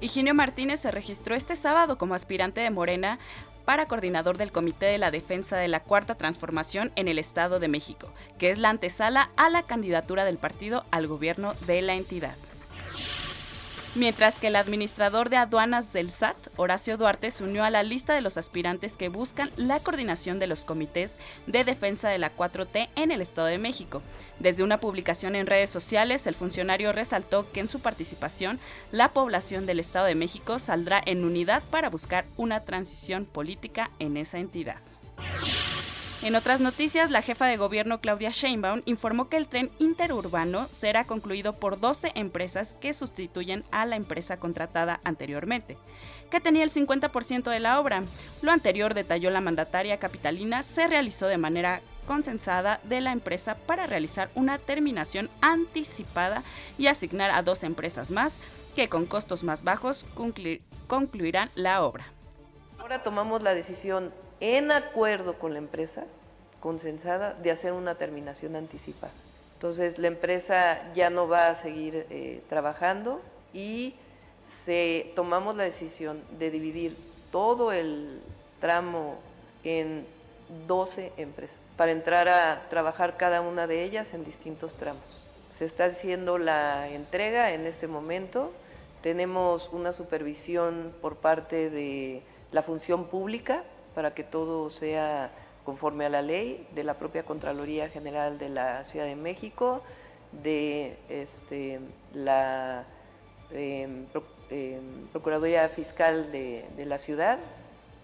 [0.00, 3.18] Higinio Martínez se registró este sábado como aspirante de Morena
[3.64, 7.68] para coordinador del Comité de la Defensa de la Cuarta Transformación en el Estado de
[7.68, 12.36] México, que es la antesala a la candidatura del partido al gobierno de la entidad.
[13.96, 18.12] Mientras que el administrador de aduanas del SAT, Horacio Duarte, se unió a la lista
[18.12, 21.16] de los aspirantes que buscan la coordinación de los comités
[21.46, 24.02] de defensa de la 4T en el Estado de México.
[24.40, 28.58] Desde una publicación en redes sociales, el funcionario resaltó que en su participación,
[28.90, 34.16] la población del Estado de México saldrá en unidad para buscar una transición política en
[34.16, 34.78] esa entidad.
[36.24, 41.04] En otras noticias, la jefa de gobierno Claudia Sheinbaum informó que el tren interurbano será
[41.04, 45.76] concluido por 12 empresas que sustituyen a la empresa contratada anteriormente,
[46.30, 48.04] que tenía el 50% de la obra.
[48.40, 53.86] Lo anterior, detalló la mandataria capitalina, se realizó de manera consensada de la empresa para
[53.86, 56.42] realizar una terminación anticipada
[56.78, 58.36] y asignar a dos empresas más
[58.74, 62.06] que con costos más bajos conclu- concluirán la obra.
[62.78, 64.10] Ahora tomamos la decisión
[64.44, 66.04] en acuerdo con la empresa
[66.60, 69.12] consensada de hacer una terminación anticipada.
[69.54, 73.22] Entonces la empresa ya no va a seguir eh, trabajando
[73.54, 73.94] y
[75.14, 76.96] tomamos la decisión de dividir
[77.30, 78.20] todo el
[78.60, 79.18] tramo
[79.62, 80.06] en
[80.66, 85.02] 12 empresas para entrar a trabajar cada una de ellas en distintos tramos.
[85.58, 88.52] Se está haciendo la entrega en este momento.
[89.02, 92.22] Tenemos una supervisión por parte de
[92.52, 93.64] la función pública
[93.94, 95.30] para que todo sea
[95.64, 99.82] conforme a la ley de la propia Contraloría General de la Ciudad de México,
[100.42, 101.80] de este,
[102.12, 102.84] la
[104.12, 104.78] Pro- eh,
[105.12, 107.38] Procuraduría Fiscal de la ciudad,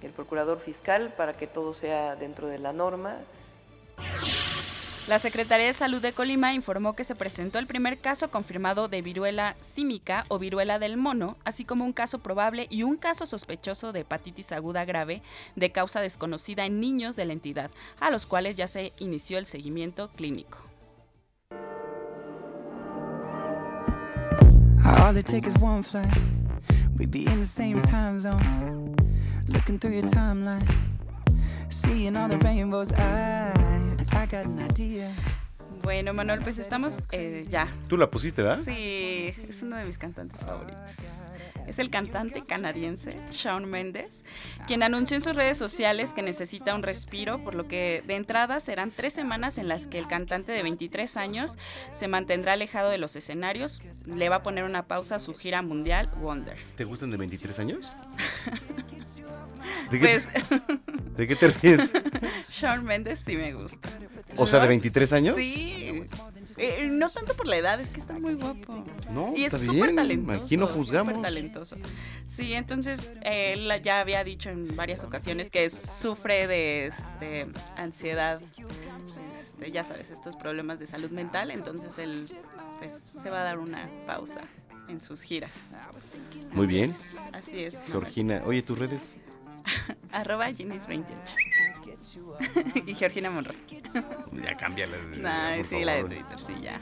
[0.03, 3.17] el Procurador Fiscal, para que todo sea dentro de la norma.
[5.11, 9.03] La Secretaría de Salud de Colima informó que se presentó el primer caso confirmado de
[9.03, 13.91] viruela símica o viruela del mono, así como un caso probable y un caso sospechoso
[13.91, 15.21] de hepatitis aguda grave
[15.57, 19.47] de causa desconocida en niños de la entidad, a los cuales ya se inició el
[19.47, 20.59] seguimiento clínico.
[24.85, 26.07] All is one flight.
[26.95, 28.95] Be in the same time zone.
[29.49, 30.65] Looking through your timeline.
[31.69, 32.93] Seeing all the rainbows.
[35.83, 37.69] Bueno, Manuel, pues estamos eh, ya.
[37.89, 38.63] Tú la pusiste, ¿verdad?
[38.65, 40.79] Sí, es uno de mis cantantes favoritos.
[41.67, 44.25] Es el cantante canadiense Shawn Mendes,
[44.67, 48.61] quien anunció en sus redes sociales que necesita un respiro, por lo que de entrada
[48.61, 51.57] serán tres semanas en las que el cantante de 23 años
[51.95, 53.81] se mantendrá alejado de los escenarios.
[54.07, 56.57] Le va a poner una pausa a su gira mundial Wonder.
[56.77, 57.97] ¿Te gustan de 23 años?
[59.91, 60.29] ¿De qué, Pues,
[61.17, 61.93] ¿De qué te ríes?
[62.51, 63.89] Shawn Mendes sí me gusta.
[64.37, 65.37] O sea, ¿de 23 años?
[65.37, 66.03] Sí.
[66.57, 68.85] Eh, no tanto por la edad, es que está muy guapo.
[69.11, 70.45] No, y es súper talentoso.
[70.45, 71.21] aquí no juzgamos.
[71.51, 71.77] Talentoso.
[72.27, 77.47] Sí, entonces él ya había dicho en varias ocasiones que sufre de este,
[77.77, 82.27] ansiedad, este, ya sabes, estos problemas de salud mental, entonces él
[82.79, 84.41] pues, se va a dar una pausa
[84.89, 85.53] en sus giras.
[86.53, 86.95] Muy bien.
[87.33, 87.79] Así es.
[87.87, 89.17] Georgina, oye, ¿tus redes?
[90.13, 91.05] Arroba Ginis28.
[92.87, 93.57] y Georgina Monroy.
[94.43, 94.97] Ya cámbiala.
[95.57, 96.05] Por sí, la de.
[96.05, 96.81] Twitter, sí, ya.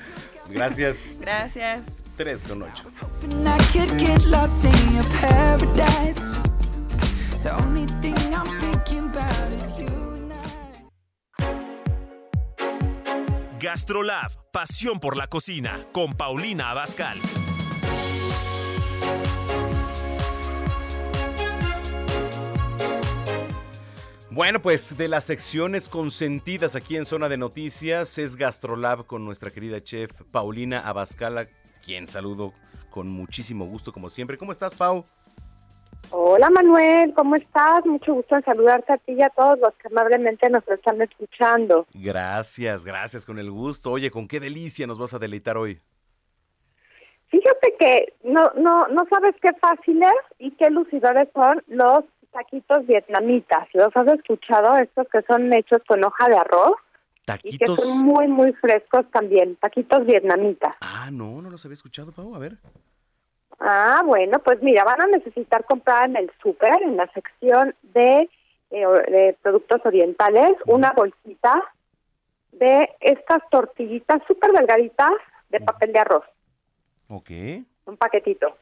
[0.49, 1.19] Gracias.
[1.21, 1.83] Gracias.
[2.19, 2.85] 3 con 8.
[3.23, 6.37] And I could get lost in your paradise.
[7.43, 9.89] The only thing I'm thinking about is you.
[13.61, 17.19] Gastrolab, pasión por la cocina, con Paulina Abascal.
[24.31, 29.51] Bueno, pues de las secciones consentidas aquí en Zona de Noticias es Gastrolab con nuestra
[29.51, 31.49] querida chef Paulina Abascala,
[31.89, 32.53] quien saludo
[32.91, 34.36] con muchísimo gusto como siempre.
[34.36, 35.07] ¿Cómo estás, Pau?
[36.11, 37.84] Hola Manuel, ¿cómo estás?
[37.86, 41.86] Mucho gusto en saludarte a ti y a todos los que amablemente nos están escuchando.
[41.95, 43.91] Gracias, gracias, con el gusto.
[43.91, 45.78] Oye, con qué delicia nos vas a deleitar hoy.
[47.28, 53.66] Fíjate que no, no, no sabes qué fáciles y qué lucidores son los taquitos vietnamitas.
[53.72, 54.76] ¿Los has escuchado?
[54.76, 56.76] Estos que son hechos con hoja de arroz
[57.43, 57.81] y que Taquitos.
[57.81, 59.57] son muy, muy frescos también.
[59.57, 60.74] Taquitos vietnamitas.
[60.81, 62.35] Ah, no, no los había escuchado, Pau.
[62.35, 62.59] A ver.
[63.61, 68.31] Ah, bueno, pues mira, van a necesitar comprar en el súper, en la sección de,
[68.70, 71.55] eh, de productos orientales, una bolsita
[72.53, 75.11] de estas tortillitas súper delgaditas
[75.51, 76.24] de papel de arroz,
[77.09, 77.31] Ok.
[77.87, 78.57] un paquetito.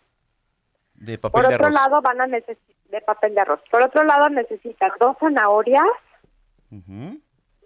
[0.94, 1.80] De papel Por de otro arroz.
[1.82, 3.60] lado, van a necesitar de papel de arroz.
[3.70, 5.82] Por otro lado, necesitan dos zanahorias,
[6.70, 7.18] Ujú.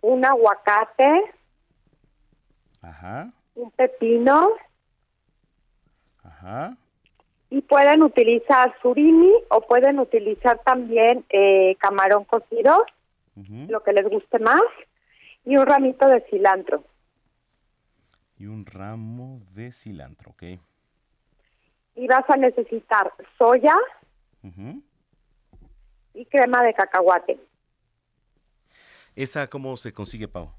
[0.03, 1.35] Un aguacate,
[2.83, 4.49] Ajá, un pepino,
[6.25, 6.77] ajá.
[7.51, 12.87] Y pueden utilizar surimi o pueden utilizar también eh, camarón cocido,
[13.69, 14.63] lo que les guste más,
[15.45, 16.85] y un ramito de cilantro.
[18.39, 20.43] Y un ramo de cilantro, ok.
[21.97, 23.77] Y vas a necesitar soya
[24.43, 24.81] Ujú.
[26.15, 27.39] y crema de cacahuate.
[29.21, 30.51] ¿Esa cómo se consigue, Pau?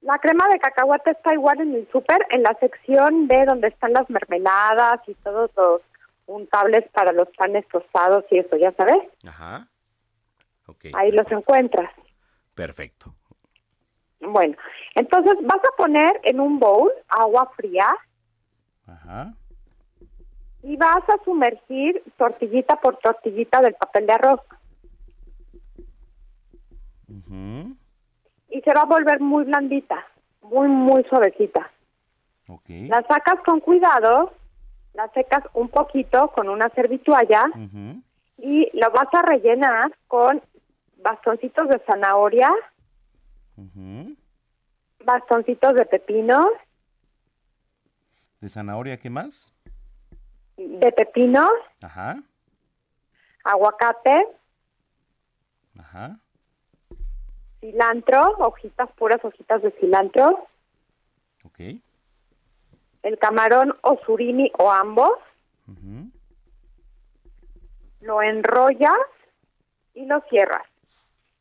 [0.00, 3.92] La crema de cacahuate está igual en el súper, en la sección de donde están
[3.92, 5.82] las mermeladas y todos los
[6.24, 9.02] untables para los panes tostados y eso, ya sabes.
[9.28, 9.68] Ajá.
[10.66, 10.86] Ok.
[10.94, 11.90] Ahí los encuentras.
[12.54, 13.14] Perfecto.
[14.20, 14.56] Bueno,
[14.94, 17.94] entonces vas a poner en un bowl agua fría
[18.86, 19.34] Ajá.
[20.62, 24.40] y vas a sumergir tortillita por tortillita del papel de arroz
[27.08, 30.04] Y se va a volver muy blandita,
[30.42, 31.70] muy, muy suavecita.
[32.48, 32.68] Ok.
[32.88, 34.32] La sacas con cuidado,
[34.94, 37.44] la secas un poquito con una servitualla
[38.38, 40.40] y lo vas a rellenar con
[40.98, 42.50] bastoncitos de zanahoria,
[45.04, 46.46] bastoncitos de pepino,
[48.40, 49.52] ¿De zanahoria qué más?
[50.56, 51.48] de pepino,
[51.82, 52.22] Ajá.
[53.42, 54.26] aguacate,
[55.78, 56.18] Ajá.
[57.64, 60.46] Cilantro, hojitas puras, hojitas de cilantro,
[61.44, 61.60] Ok.
[63.02, 65.12] el camarón o surimi o ambos,
[68.02, 68.92] lo enrollas
[69.94, 70.66] y lo cierras.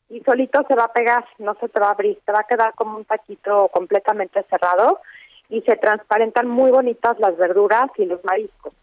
[0.07, 2.47] Y solito se va a pegar, no se te va a abrir, te va a
[2.47, 5.01] quedar como un taquito completamente cerrado
[5.49, 8.74] y se transparentan muy bonitas las verduras y los mariscos.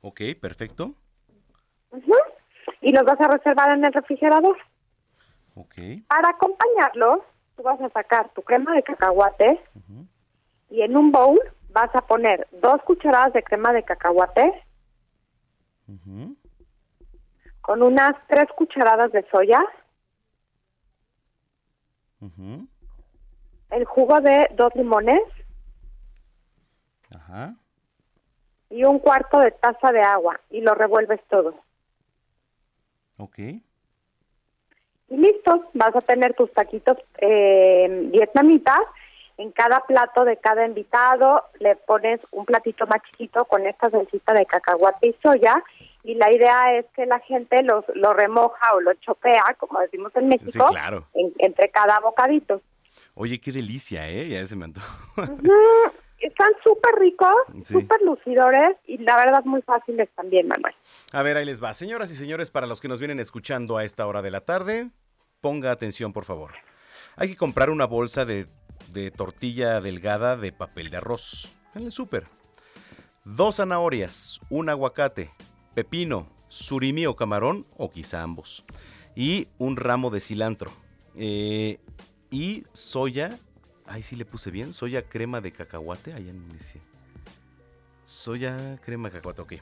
[0.00, 0.94] Ok, perfecto.
[2.80, 4.56] Y los vas a reservar en el refrigerador.
[5.60, 5.74] Ok.
[6.08, 7.20] Para acompañarlos,
[7.56, 9.60] tú vas a sacar tu crema de cacahuate
[10.70, 11.38] y en un bowl
[11.68, 14.64] vas a poner dos cucharadas de crema de cacahuate
[17.60, 19.60] con unas tres cucharadas de soya,
[23.70, 25.20] el jugo de dos limones
[27.14, 27.54] Ajá.
[28.70, 31.54] y un cuarto de taza de agua y lo revuelves todo.
[33.18, 33.38] Ok.
[35.10, 38.78] Y listo, vas a tener tus taquitos eh, vietnamitas.
[39.38, 44.34] En cada plato de cada invitado le pones un platito más chiquito con esta salsita
[44.34, 45.62] de cacahuate y soya.
[46.04, 50.12] Y la idea es que la gente los, lo remoja o lo chopea, como decimos
[50.16, 51.06] en México, Sí, claro.
[51.14, 52.60] en- entre cada bocadito.
[53.14, 54.28] Oye, qué delicia, ¿eh?
[54.28, 54.86] Ya se me antojó.
[55.22, 55.50] Ujú,
[56.20, 57.72] Están súper ricos, Sí.
[57.74, 60.74] súper lucidores y la verdad muy fáciles también, Manuel.
[61.12, 61.72] A ver, ahí les va.
[61.74, 64.90] Señoras y señores, para los que nos vienen escuchando a esta hora de la tarde,
[65.40, 66.52] ponga atención, por favor.
[67.16, 68.46] Hay que comprar una bolsa de,
[68.92, 72.24] de tortilla delgada de papel de arroz en el súper.
[73.24, 75.30] Dos zanahorias, un aguacate,
[75.74, 78.64] pepino, surimi o camarón, o quizá ambos.
[79.14, 80.70] Y un ramo de cilantro.
[81.16, 81.78] Eh,
[82.30, 83.38] y soya.
[83.90, 84.72] Ay, sí le puse bien.
[84.72, 86.12] Soya crema de cacahuate.
[86.12, 86.80] Allá en ese.
[88.06, 89.52] Soya crema de cacahuate, ok.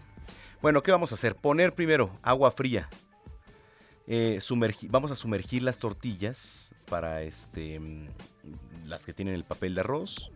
[0.61, 1.35] Bueno, ¿qué vamos a hacer?
[1.35, 2.91] Poner primero agua fría.
[4.07, 4.39] Eh,
[4.91, 8.09] vamos a sumergir las tortillas para este, mm,
[8.85, 10.31] las que tienen el papel de arroz.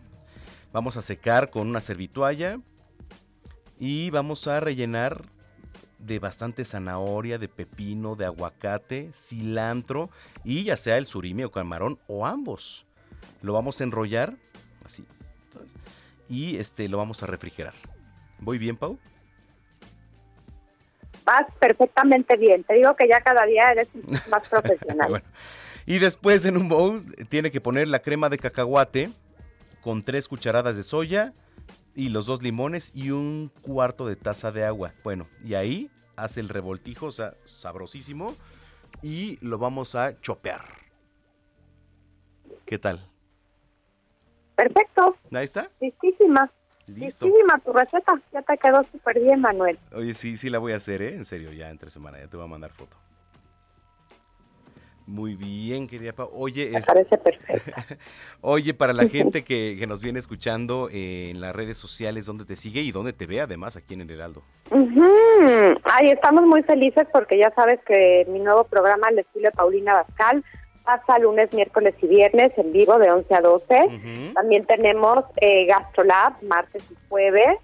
[0.72, 2.60] Vamos a secar con una servitualla
[3.78, 5.26] y vamos a rellenar
[5.98, 10.08] de bastante zanahoria, de pepino, de aguacate, cilantro
[10.44, 12.86] y ya sea el surimi o camarón o ambos.
[13.42, 14.34] Lo vamos a enrollar
[14.84, 15.06] así
[16.32, 17.74] y este lo vamos a refrigerar.
[18.38, 18.98] ¿Voy bien, Pau?
[21.26, 22.64] Vas perfectamente bien.
[22.64, 23.88] Te digo que ya cada día eres
[24.30, 25.10] más profesional.
[25.10, 25.26] Bueno,
[25.84, 29.10] y después en un bowl tiene que poner la crema de cacahuate
[29.82, 31.34] con tres cucharadas de soya
[31.94, 34.94] y los dos limones y un cuarto de taza de agua.
[35.04, 38.34] Bueno, y ahí hace el revoltijo, o sea, sabrosísimo.
[39.02, 40.62] Y lo vamos a chopear.
[42.64, 43.11] ¿Qué tal?
[44.54, 45.68] Perfecto, Ahí está.
[45.80, 46.50] listísima.
[46.86, 47.26] Listo.
[47.26, 48.20] Listísima tu receta.
[48.32, 49.78] Ya te quedó súper bien, Manuel.
[49.94, 51.14] Oye, sí, sí la voy a hacer, ¿eh?
[51.14, 52.96] En serio, ya entre semana, ya te voy a mandar foto.
[55.06, 56.30] Muy bien, querida Pau.
[56.32, 56.86] Oye, es...
[56.86, 57.72] parece perfecto.
[58.40, 62.44] Oye, para la gente que, que nos viene escuchando eh, en las redes sociales, ¿dónde
[62.44, 64.42] te sigue y dónde te ve además aquí en el Heraldo?
[64.70, 65.04] Ujú.
[65.84, 69.94] Ay, estamos muy felices porque ya sabes que mi nuevo programa, El estilo de Paulina
[69.94, 70.44] Bascal,
[70.84, 74.32] pasa lunes, miércoles y viernes en vivo de 11 a 12.
[74.34, 77.58] También tenemos eh, Gastrolab, martes y jueves.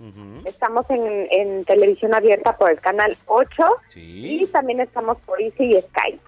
[0.45, 3.65] Estamos en, en televisión abierta por el canal 8
[3.95, 6.21] y también estamos por Easy y Skype.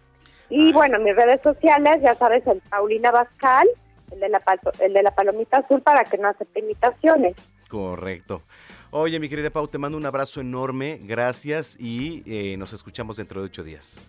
[0.51, 3.69] Y bueno, mis redes sociales, ya sabes, el Paulina Bascal,
[4.11, 4.43] el de la,
[4.81, 7.37] el de la palomita azul para que no acepte imitaciones.
[7.69, 8.43] Correcto.
[8.91, 13.41] Oye, mi querida Pau, te mando un abrazo enorme, gracias y eh, nos escuchamos dentro
[13.41, 14.01] de ocho días.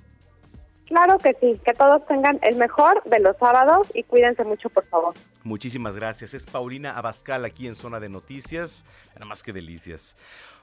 [0.92, 4.86] Claro que sí, que todos tengan el mejor de los sábados y cuídense mucho, por
[4.88, 5.14] favor.
[5.46, 6.34] Muchísimas gracias.
[6.34, 8.86] Es Paulina Abascal aquí en Zona de Noticias.
[9.14, 10.18] Nada más que delicias.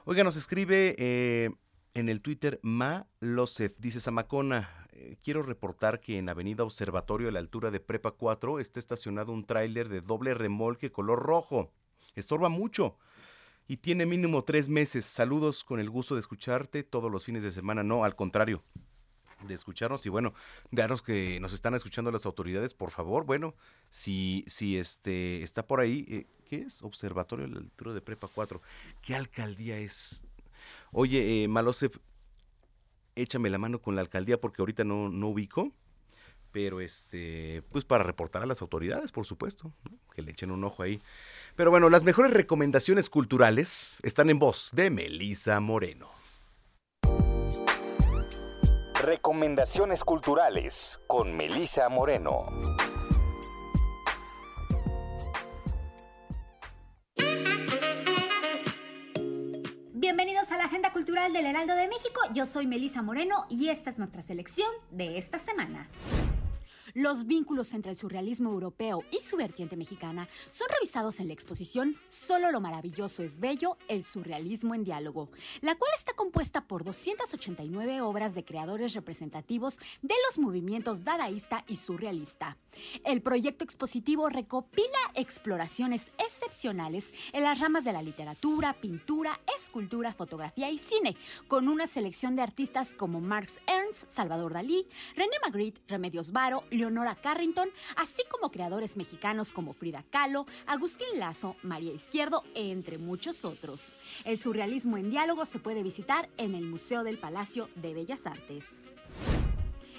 [0.05, 1.49] Oiga, nos escribe eh,
[1.95, 3.73] en el Twitter Ma Losef.
[3.79, 8.59] Dice Samacona, eh, quiero reportar que en Avenida Observatorio a la altura de Prepa 4
[8.59, 11.71] está estacionado un tráiler de doble remolque color rojo.
[12.13, 12.99] Estorba mucho
[13.67, 15.07] y tiene mínimo tres meses.
[15.07, 17.81] Saludos con el gusto de escucharte todos los fines de semana.
[17.81, 18.61] No, al contrario
[19.47, 20.33] de escucharnos y bueno,
[20.71, 23.55] daros que nos están escuchando las autoridades, por favor, bueno,
[23.89, 26.83] si, si este está por ahí, eh, ¿qué es?
[26.83, 28.61] Observatorio a la altura de Prepa 4.
[29.01, 30.23] ¿Qué alcaldía es?
[30.91, 31.97] Oye, eh, Malosef,
[33.15, 35.71] échame la mano con la alcaldía porque ahorita no, no ubico,
[36.51, 39.73] pero este, pues para reportar a las autoridades, por supuesto,
[40.13, 40.99] que le echen un ojo ahí.
[41.55, 46.18] Pero bueno, las mejores recomendaciones culturales están en voz de Melisa Moreno.
[49.01, 52.47] Recomendaciones culturales con Melisa Moreno.
[59.93, 62.19] Bienvenidos a la Agenda Cultural del Heraldo de México.
[62.33, 65.87] Yo soy Melisa Moreno y esta es nuestra selección de esta semana.
[66.93, 71.97] Los vínculos entre el surrealismo europeo y su vertiente mexicana son revisados en la exposición
[72.07, 75.29] Solo lo maravilloso es bello, el surrealismo en diálogo,
[75.61, 81.75] la cual está compuesta por 289 obras de creadores representativos de los movimientos dadaísta y
[81.75, 82.57] surrealista.
[83.03, 90.69] El proyecto expositivo recopila exploraciones excepcionales en las ramas de la literatura, pintura, escultura, fotografía
[90.69, 91.15] y cine,
[91.47, 97.15] con una selección de artistas como Marx Ernst, Salvador Dalí, René Magritte, Remedios Varo, Leonora
[97.15, 103.95] Carrington, así como creadores mexicanos como Frida Kahlo, Agustín Lazo, María Izquierdo, entre muchos otros.
[104.23, 108.65] El surrealismo en diálogo se puede visitar en el Museo del Palacio de Bellas Artes.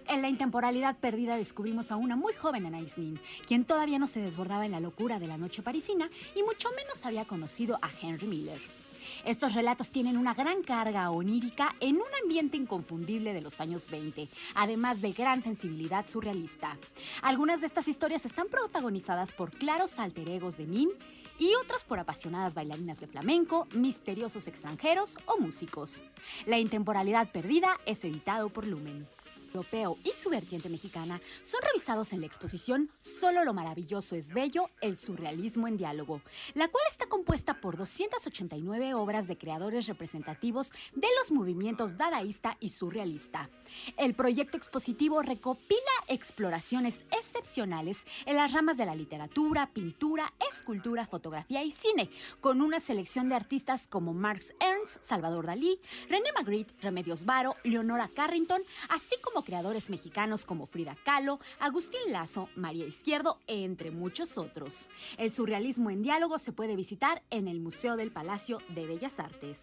[0.09, 4.21] En la intemporalidad perdida descubrimos a una muy joven Anaïs Nin, quien todavía no se
[4.21, 8.27] desbordaba en la locura de la noche parisina y mucho menos había conocido a Henry
[8.27, 8.80] Miller.
[9.25, 14.29] Estos relatos tienen una gran carga onírica en un ambiente inconfundible de los años 20,
[14.55, 16.79] además de gran sensibilidad surrealista.
[17.23, 20.91] Algunas de estas historias están protagonizadas por claros alter egos de Nin
[21.39, 26.03] y otras por apasionadas bailarinas de flamenco, misteriosos extranjeros o músicos.
[26.47, 29.07] La intemporalidad perdida es editado por Lumen
[29.51, 34.71] europeo y su vertiente mexicana son revisados en la exposición Solo lo maravilloso es bello,
[34.81, 36.21] el surrealismo en diálogo,
[36.55, 42.71] la cual está compuesta por 289 obras de creadores representativos de los movimientos dadaísta y
[42.71, 43.51] surrealista.
[43.97, 51.63] El proyecto expositivo recopila exploraciones excepcionales en las ramas de la literatura, pintura, escultura, fotografía
[51.63, 57.25] y cine, con una selección de artistas como Marx Ernst, Salvador Dalí, René Magritte, Remedios
[57.25, 63.91] Varo, Leonora Carrington, así como creadores mexicanos como Frida Kahlo, Agustín Lazo, María Izquierdo, entre
[63.91, 64.89] muchos otros.
[65.19, 69.61] El surrealismo en diálogo se puede visitar en el Museo del Palacio de Bellas Artes.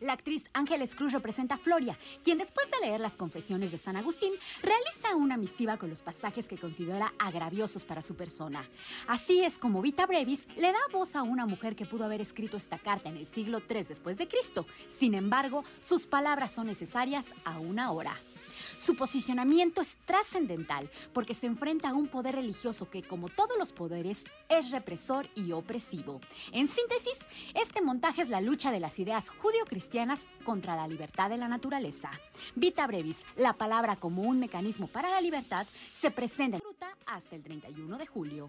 [0.00, 3.96] La actriz Ángeles Cruz representa a Floria, quien después de leer las confesiones de San
[3.96, 4.32] Agustín,
[4.62, 8.66] realiza una misiva con los pasajes que considera agraviosos para su persona.
[9.06, 12.56] Así es como Vita Brevis le da voz a una mujer que pudo haber escrito
[12.56, 14.66] esta carta en el siglo III después de Cristo.
[14.88, 18.16] Sin embargo, sus palabras son necesarias aún ahora.
[18.80, 23.72] Su posicionamiento es trascendental porque se enfrenta a un poder religioso que, como todos los
[23.72, 26.22] poderes, es represor y opresivo.
[26.50, 27.18] En síntesis,
[27.52, 32.10] este montaje es la lucha de las ideas judio-cristianas contra la libertad de la naturaleza.
[32.54, 37.36] Vita Brevis, la palabra como un mecanismo para la libertad, se presenta en ruta hasta
[37.36, 38.46] el 31 de julio.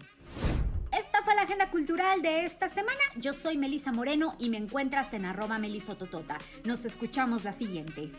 [0.98, 3.02] Esta fue la agenda cultural de esta semana.
[3.16, 6.38] Yo soy Melisa Moreno y me encuentras en arroba melisototota.
[6.64, 8.10] Nos escuchamos la siguiente.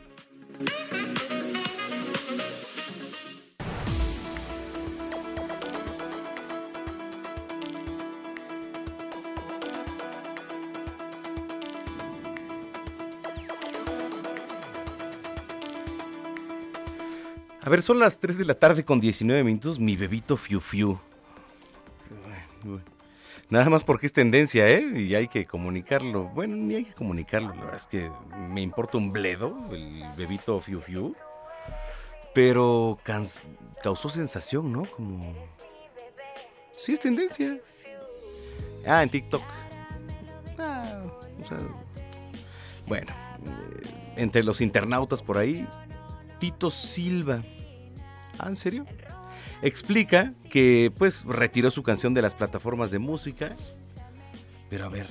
[17.66, 19.80] A ver, son las 3 de la tarde con 19 minutos.
[19.80, 21.00] Mi bebito Fiu Fiu.
[23.50, 24.82] Nada más porque es tendencia, ¿eh?
[25.00, 26.26] Y hay que comunicarlo.
[26.26, 27.54] Bueno, ni hay que comunicarlo.
[27.56, 28.12] La verdad es que
[28.50, 31.16] me importa un bledo el bebito Fiu Fiu.
[32.34, 33.00] Pero
[33.82, 34.90] causó sensación, ¿no?
[34.92, 35.34] Como...
[36.76, 37.58] Sí, es tendencia.
[38.86, 39.44] Ah, en TikTok.
[40.58, 41.02] Ah,
[41.42, 41.58] o sea,
[42.88, 43.14] bueno,
[43.46, 43.88] eh,
[44.18, 45.66] entre los internautas por ahí,
[46.70, 47.44] Silva.
[48.40, 48.86] ¿Ah, en serio?
[49.62, 53.56] Explica que pues retiró su canción de las plataformas de música.
[54.70, 55.08] Pero a ver,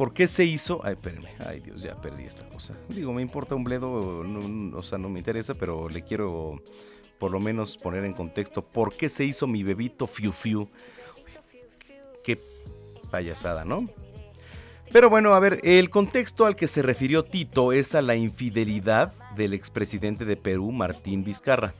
[0.00, 0.80] ¿Por qué se hizo?
[0.82, 1.28] Ay, espérenme.
[1.46, 2.74] Ay, Dios, ya perdí esta cosa.
[2.88, 6.62] Digo, me importa un bledo, o sea, no me interesa, pero le quiero
[7.18, 10.70] por lo menos poner en contexto por qué se hizo mi bebito Fiu Fiu.
[12.24, 12.40] Qué
[13.10, 13.90] payasada, ¿no?
[14.92, 19.12] Pero bueno, a ver, el contexto al que se refirió Tito es a la infidelidad
[19.36, 21.74] del expresidente de Perú, Martín Vizcarra.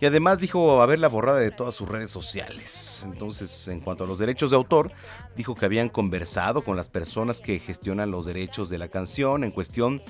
[0.00, 3.02] Y además dijo haberla borrada de todas sus redes sociales.
[3.04, 4.92] Entonces, en cuanto a los derechos de autor,
[5.36, 9.50] dijo que habían conversado con las personas que gestionan los derechos de la canción en
[9.50, 10.00] cuestión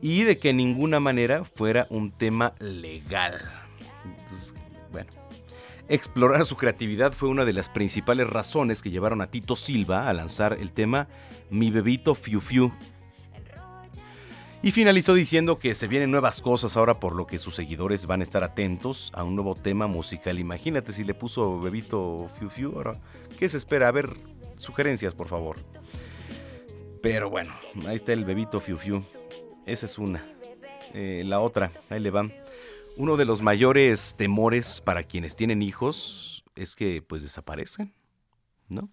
[0.00, 3.38] y de que en ninguna manera fuera un tema legal.
[4.04, 4.54] Entonces,
[4.90, 5.19] bueno.
[5.90, 10.12] Explorar su creatividad fue una de las principales razones que llevaron a Tito Silva a
[10.12, 11.08] lanzar el tema
[11.50, 12.72] Mi bebito Fiu Fiu.
[14.62, 18.20] Y finalizó diciendo que se vienen nuevas cosas ahora por lo que sus seguidores van
[18.20, 20.38] a estar atentos a un nuevo tema musical.
[20.38, 22.92] Imagínate si le puso bebito Fiu Fiu ahora.
[23.36, 23.88] ¿Qué se espera?
[23.88, 24.10] A ver,
[24.54, 25.56] sugerencias por favor.
[27.02, 27.52] Pero bueno,
[27.88, 29.02] ahí está el bebito Fiu Fiu.
[29.66, 30.24] Esa es una.
[30.94, 32.32] Eh, la otra, ahí le van.
[32.96, 37.92] Uno de los mayores temores para quienes tienen hijos es que pues desaparezcan,
[38.68, 38.90] ¿no?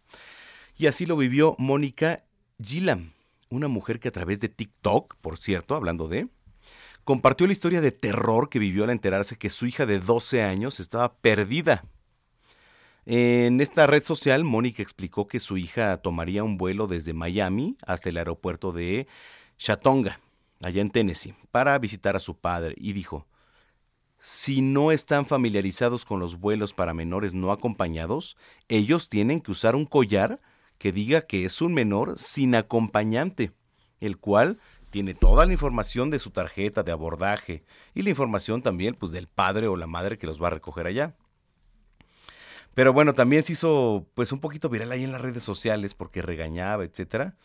[0.78, 2.24] Y así lo vivió Mónica
[2.62, 3.14] Gillam,
[3.50, 6.28] una mujer que a través de TikTok, por cierto, hablando de,
[7.04, 10.80] compartió la historia de terror que vivió al enterarse que su hija de 12 años
[10.80, 11.84] estaba perdida.
[13.06, 18.10] En esta red social, Mónica explicó que su hija tomaría un vuelo desde Miami hasta
[18.10, 19.08] el aeropuerto de
[19.58, 20.20] Chatonga,
[20.62, 23.26] allá en Tennessee, para visitar a su padre y dijo,
[24.20, 28.38] si no están familiarizados con los vuelos para menores no acompañados,
[28.68, 30.42] ellos tienen que usar un collar
[30.78, 33.52] que diga que es un menor sin acompañante,
[34.00, 37.64] el cual tiene toda la información de su tarjeta de abordaje
[37.94, 40.88] y la información también pues del padre o la madre que los va a recoger
[40.88, 41.16] allá.
[42.74, 46.22] Pero bueno, también se hizo pues un poquito viral ahí en las redes sociales porque
[46.22, 47.36] regañaba, etcétera.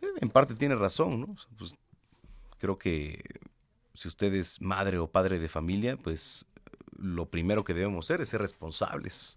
[0.00, 1.36] Eh, En parte tiene razón, ¿no?
[1.58, 1.76] Pues,
[2.58, 3.22] creo que
[3.96, 6.46] si usted es madre o padre de familia, pues
[6.98, 9.36] lo primero que debemos hacer es ser responsables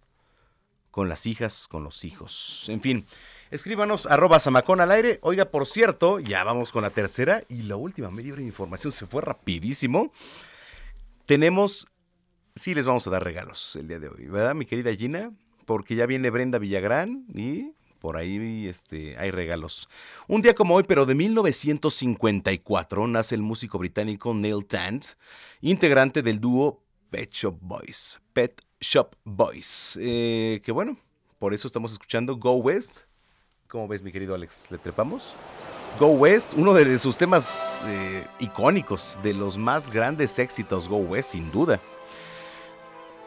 [0.92, 2.66] con las hijas, con los hijos.
[2.68, 3.06] En fin,
[3.52, 5.20] escríbanos arroba zamacón al aire.
[5.22, 8.92] Oiga, por cierto, ya vamos con la tercera y la última media hora de información
[8.92, 10.12] se fue rapidísimo.
[11.26, 11.88] Tenemos,
[12.56, 15.32] sí les vamos a dar regalos el día de hoy, ¿verdad, mi querida Gina?
[15.66, 19.90] Porque ya viene Brenda Villagrán y por ahí este, hay regalos.
[20.28, 25.06] Un día como hoy, pero de 1954, nace el músico británico Neil Tant,
[25.62, 28.20] integrante del dúo Pet Shop Boys.
[28.34, 29.98] Pet Shop Boys.
[30.02, 30.98] Eh, que bueno,
[31.38, 33.04] por eso estamos escuchando Go West.
[33.68, 34.72] ¿Cómo ves, mi querido Alex?
[34.72, 35.34] ¿Le trepamos?
[36.00, 41.32] Go West, uno de sus temas eh, icónicos, de los más grandes éxitos, Go West,
[41.32, 41.80] sin duda.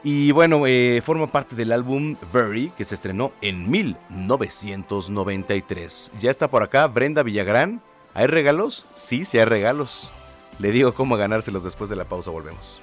[0.04, 6.10] Y bueno, eh, forma parte del álbum Very, que se estrenó en 1993.
[6.18, 7.80] Ya está por acá Brenda Villagrán.
[8.14, 8.84] ¿Hay regalos?
[8.94, 10.12] Sí, sí hay regalos.
[10.58, 12.82] Le digo cómo ganárselos después de la pausa, volvemos.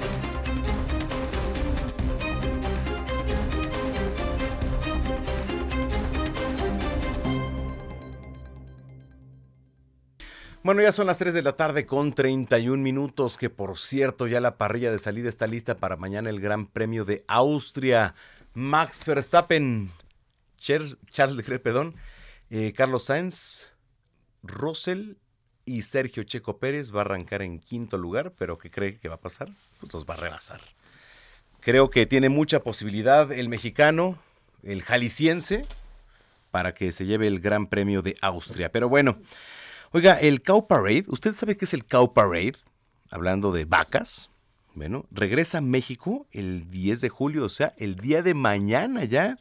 [10.63, 14.39] Bueno, ya son las 3 de la tarde con 31 minutos, que por cierto ya
[14.39, 18.13] la parrilla de salida está lista para mañana el Gran Premio de Austria.
[18.53, 19.89] Max Verstappen,
[20.57, 20.97] Charles
[21.35, 21.95] Leclerc, perdón,
[22.51, 23.71] eh, Carlos Sainz,
[24.43, 25.13] Russell
[25.65, 29.15] y Sergio Checo Pérez va a arrancar en quinto lugar, pero ¿qué cree que va
[29.15, 29.49] a pasar?
[29.79, 30.61] Pues los va a rebasar.
[31.59, 34.19] Creo que tiene mucha posibilidad el mexicano,
[34.61, 35.65] el jalisciense,
[36.51, 38.71] para que se lleve el Gran Premio de Austria.
[38.71, 39.17] Pero bueno,
[39.91, 42.55] oiga, el Cow Parade, ¿usted sabe qué es el Cow Parade?
[43.09, 44.29] Hablando de vacas.
[44.73, 49.37] Bueno, regresa a México el 10 de julio, o sea, el día de mañana ya,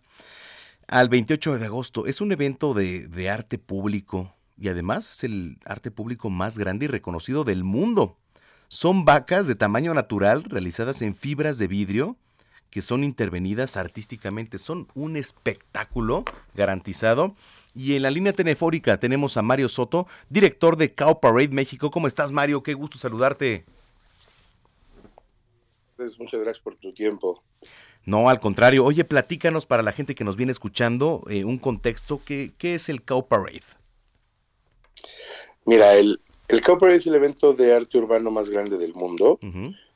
[0.89, 2.07] al 28 de agosto.
[2.07, 6.87] Es un evento de, de arte público y además es el arte público más grande
[6.87, 8.19] y reconocido del mundo.
[8.69, 12.17] Son vacas de tamaño natural realizadas en fibras de vidrio
[12.71, 14.59] que son intervenidas artísticamente.
[14.59, 16.25] Son un espectáculo
[16.55, 17.35] garantizado.
[17.75, 21.91] Y en la línea telefónica tenemos a Mario Soto, director de Cow Parade México.
[21.91, 22.63] ¿Cómo estás, Mario?
[22.63, 23.65] Qué gusto saludarte.
[25.97, 27.43] Pues, Muchas gracias por tu tiempo.
[28.05, 28.85] No, al contrario.
[28.85, 32.21] Oye, platícanos para la gente que nos viene escuchando eh, un contexto.
[32.25, 33.63] ¿qué, ¿Qué es el Cow Parade?
[35.67, 39.39] Mira, el, el Cow Parade es el evento de arte urbano más grande del mundo.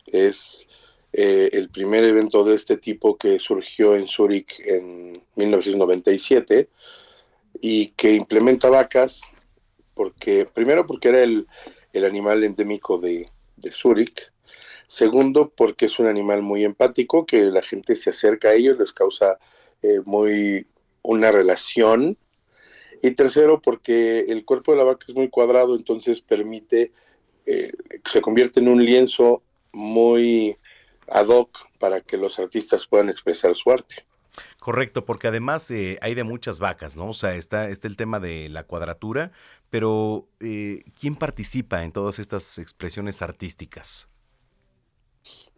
[0.07, 0.69] Es
[1.13, 6.69] eh, el primer evento de este tipo que surgió en Zúrich en 1997
[7.61, 9.23] y que implementa vacas
[9.95, 11.47] porque primero porque era el,
[11.93, 14.33] el animal endémico de, de Zúrich,
[14.87, 18.93] segundo porque es un animal muy empático que la gente se acerca a ellos, les
[18.93, 19.39] causa
[19.83, 20.67] eh, muy
[21.03, 22.17] una relación
[23.03, 26.93] y tercero porque el cuerpo de la vaca es muy cuadrado, entonces permite,
[27.47, 27.71] eh,
[28.11, 30.57] se convierte en un lienzo muy
[31.09, 34.07] ad hoc para que los artistas puedan expresar su arte.
[34.59, 37.11] Correcto, porque además eh, hay de muchas vacas, ¿no?
[37.11, 39.31] O sea, está, está el tema de la cuadratura,
[39.71, 44.09] pero eh, ¿quién participa en todas estas expresiones artísticas?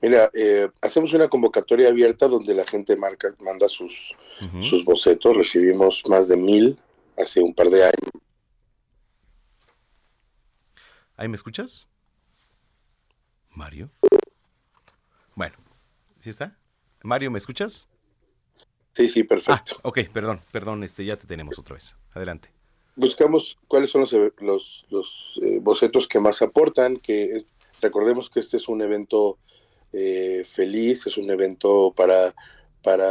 [0.02, 4.14] Mira, eh, hacemos una convocatoria abierta donde la gente marca, manda sus,
[4.60, 6.78] sus bocetos, recibimos más de mil
[7.18, 8.10] hace un par de años.
[11.16, 11.88] ¿Ahí me escuchas?
[13.50, 13.90] Mario.
[15.34, 15.56] Bueno,
[16.18, 16.58] ¿sí está?
[17.02, 17.88] Mario, ¿me escuchas?
[18.96, 19.74] Sí, sí, perfecto.
[19.76, 21.94] Ah, ok, perdón, perdón, este, ya te tenemos otra vez.
[22.14, 22.48] Adelante.
[22.94, 27.46] Buscamos cuáles son los, los, los, eh, bocetos que más aportan, que eh,
[27.82, 29.36] recordemos que este es un evento
[29.92, 32.34] eh, feliz, es un evento para,
[32.82, 33.06] para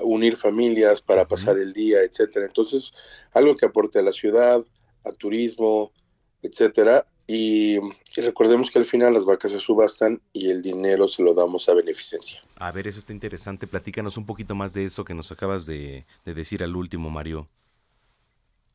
[0.00, 2.46] unir familias, para pasar el día, etcétera.
[2.46, 2.92] Entonces,
[3.34, 4.64] algo que aporte a la ciudad,
[5.04, 5.92] a turismo,
[6.40, 7.06] etcétera.
[7.26, 11.34] Y, y recordemos que al final las vacas se subastan y el dinero se lo
[11.34, 12.40] damos a beneficencia.
[12.56, 13.66] A ver, eso está interesante.
[13.66, 17.48] Platícanos un poquito más de eso que nos acabas de, de decir al último, Mario.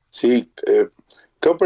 [0.09, 0.89] Sí, eh,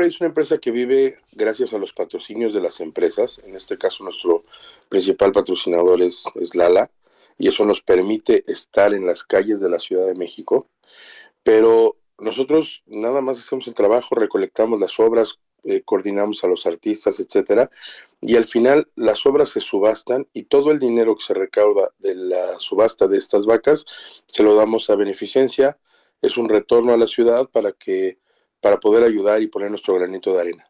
[0.03, 3.41] es una empresa que vive gracias a los patrocinios de las empresas.
[3.43, 4.43] En este caso, nuestro
[4.87, 6.89] principal patrocinador es, es Lala,
[7.37, 10.67] y eso nos permite estar en las calles de la Ciudad de México.
[11.43, 17.19] Pero nosotros nada más hacemos el trabajo, recolectamos las obras, eh, coordinamos a los artistas,
[17.19, 17.69] etcétera,
[18.21, 22.15] y al final las obras se subastan y todo el dinero que se recauda de
[22.15, 23.85] la subasta de estas vacas
[24.25, 25.77] se lo damos a beneficencia.
[26.21, 28.19] Es un retorno a la ciudad para que
[28.61, 30.65] para poder ayudar y poner nuestro granito de arena.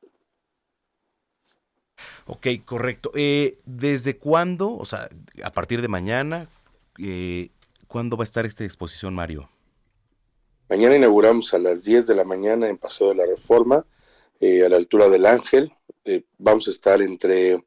[2.28, 3.12] Ok, correcto.
[3.16, 5.08] Eh, ¿Desde cuándo, o sea,
[5.44, 6.48] a partir de mañana,
[7.00, 7.52] eh,
[7.88, 9.50] cuándo va a estar esta exposición, Mario?
[10.68, 13.86] Mañana inauguramos a las 10 de la mañana en Paseo de la Reforma,
[14.40, 15.72] eh, a la altura del Ángel.
[16.06, 17.64] Eh, vamos a estar entre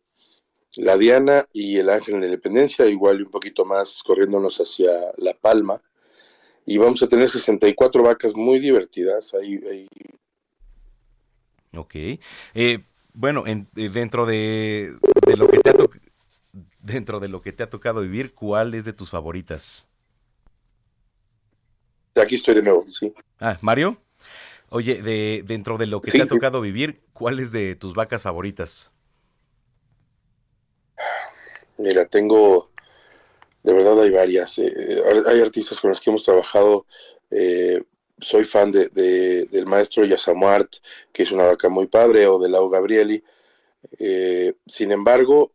[0.77, 4.90] la Diana y el Ángel en la Independencia, igual y un poquito más corriéndonos hacia
[5.16, 5.82] La Palma.
[6.66, 9.35] Y vamos a tener 64 vacas muy divertidas.
[9.35, 9.89] Ahí, ahí
[11.77, 11.95] Ok.
[12.55, 14.95] Eh, bueno, en- dentro de,
[15.27, 15.90] de lo que te ha to-
[16.81, 19.86] dentro de lo que te ha tocado vivir, ¿cuál es de tus favoritas?
[22.16, 23.12] Aquí estoy de nuevo, sí.
[23.39, 23.97] Ah, Mario.
[24.70, 27.95] Oye, de dentro de lo que Sí, te ha tocado vivir, ¿cuál es de tus
[27.95, 28.90] vacas favoritas?
[31.78, 32.70] Mira, tengo,
[33.65, 34.59] de verdad hay varias.
[34.61, 36.86] eh, hay artistas con los que hemos trabajado.
[37.31, 37.82] eh,
[38.20, 40.77] soy fan de, de- del maestro Yasamuart,
[41.12, 43.23] que es una vaca muy padre, o de Lau Gabrieli.
[43.99, 45.53] Eh, sin embargo,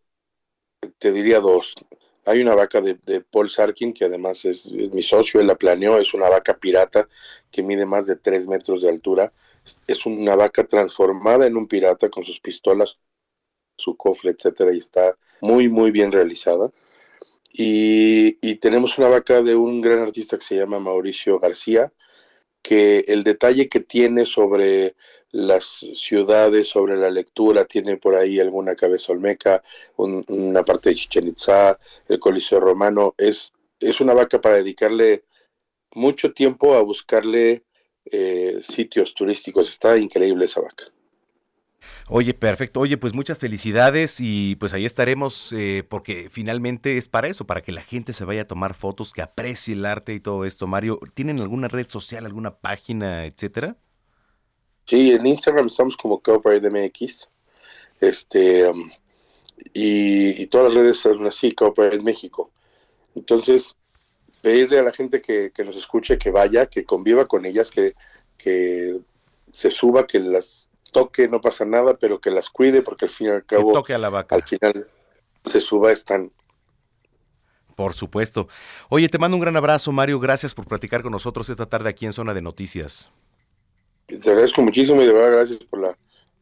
[1.00, 1.76] te diría dos.
[2.26, 6.14] Hay una vaca de, Paul Sarkin, que además es, mi socio, él la planeó, es
[6.14, 7.08] una vaca pirata
[7.52, 9.34] que mide más de tres metros de altura,
[9.88, 12.98] Es una vaca transformada en un pirata con sus pistolas,
[13.78, 16.72] su cofre, etcétera, y está muy, muy bien realizada.
[17.56, 21.94] Y tenemos una vaca de un gran artista que se llama Mauricio García,
[22.64, 24.96] que el detalle que tiene sobre
[25.34, 29.64] las ciudades, sobre la lectura, tiene por ahí alguna cabeza olmeca,
[29.98, 31.80] un- una parte de Chichen Itza,
[32.10, 35.26] el Coliseo Romano, es, es una vaca para dedicarle
[35.96, 37.64] mucho tiempo a buscarle
[38.06, 40.86] eh, sitios turísticos, está increíble esa vaca.
[42.08, 42.80] Oye, perfecto.
[42.82, 47.62] Oye, pues muchas felicidades y pues ahí estaremos eh, porque finalmente es para eso, para
[47.62, 50.68] que la gente se vaya a tomar fotos, que aprecie el arte y todo esto.
[50.68, 53.78] Mario, ¿tienen alguna red social, alguna página, etcétera?
[54.86, 57.30] Sí, en Instagram estamos como Cowparade MX.
[58.02, 58.90] Este, um,
[59.74, 62.52] y, y todas las redes son así, Cowparade México.
[63.16, 63.78] Entonces,
[64.42, 67.94] pedirle a la gente que, que nos escuche que vaya, que conviva con ellas, que,
[68.38, 69.00] que
[69.52, 73.28] se suba, que las toque, no pasa nada, pero que las cuide, porque al fin
[73.28, 74.36] y al Que cabo, toque a la vaca.
[74.36, 74.88] al final
[75.46, 76.32] se suba, están.
[77.76, 78.48] Por supuesto.
[78.90, 80.20] Oye, te mando un gran abrazo, Mario.
[80.20, 83.12] Gracias por platicar con nosotros esta tarde aquí en Zona de Noticias.
[84.06, 85.98] Te agradezco muchísimo y de verdad gracias por la,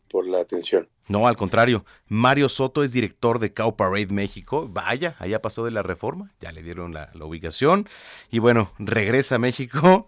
[0.10, 0.88] por la atención.
[1.08, 1.86] No, al contrario.
[2.08, 4.68] Mario Soto es director de Cow Parade México.
[4.70, 6.32] Vaya, allá pasó de la reforma.
[6.40, 7.88] Ya le dieron la, la ubicación.
[8.30, 10.08] Y bueno, regresa a México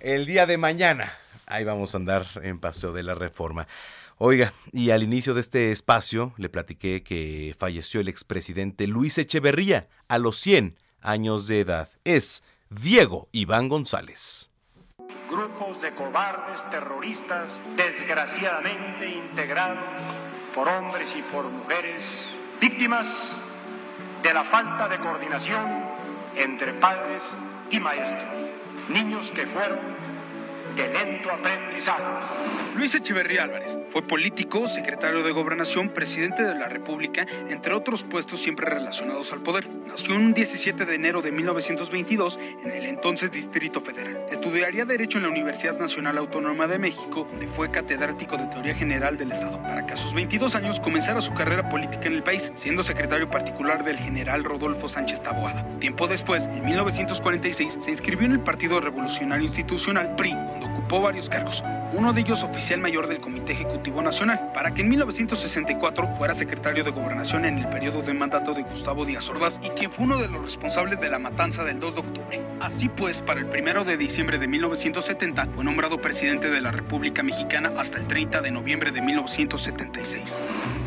[0.00, 1.12] el día de mañana.
[1.46, 3.66] Ahí vamos a andar en Paseo de la Reforma.
[4.18, 9.88] Oiga, y al inicio de este espacio le platiqué que falleció el expresidente Luis Echeverría
[10.08, 11.90] a los 100 años de edad.
[12.04, 14.50] Es Diego Iván González.
[15.28, 19.84] Grupos de cobardes terroristas desgraciadamente integrados
[20.54, 22.04] por hombres y por mujeres,
[22.60, 23.36] víctimas
[24.22, 25.84] de la falta de coordinación
[26.36, 27.36] entre padres
[27.70, 28.50] y maestros,
[28.88, 30.05] niños que fueron
[30.76, 32.02] de lento aprendizaje.
[32.76, 38.40] Luis Echeverría Álvarez fue político, secretario de Gobernación, presidente de la República, entre otros puestos
[38.40, 39.66] siempre relacionados al poder.
[39.86, 44.26] Nació un 17 de enero de 1922 en el entonces Distrito Federal.
[44.30, 49.16] Estudiaría Derecho en la Universidad Nacional Autónoma de México, donde fue catedrático de Teoría General
[49.16, 52.52] del Estado, para que a sus 22 años comenzara su carrera política en el país,
[52.54, 55.66] siendo secretario particular del general Rodolfo Sánchez Taboada.
[55.78, 61.28] Tiempo después, en 1946, se inscribió en el Partido Revolucionario Institucional PRI, donde ocupó varios
[61.28, 61.64] cargos.
[61.92, 66.84] Uno de ellos oficial mayor del Comité Ejecutivo Nacional, para que en 1964 fuera secretario
[66.84, 70.18] de Gobernación en el periodo de mandato de Gustavo Díaz Ordaz y quien fue uno
[70.18, 72.42] de los responsables de la matanza del 2 de octubre.
[72.60, 77.22] Así pues, para el 1 de diciembre de 1970 fue nombrado presidente de la República
[77.22, 80.42] Mexicana hasta el 30 de noviembre de 1976.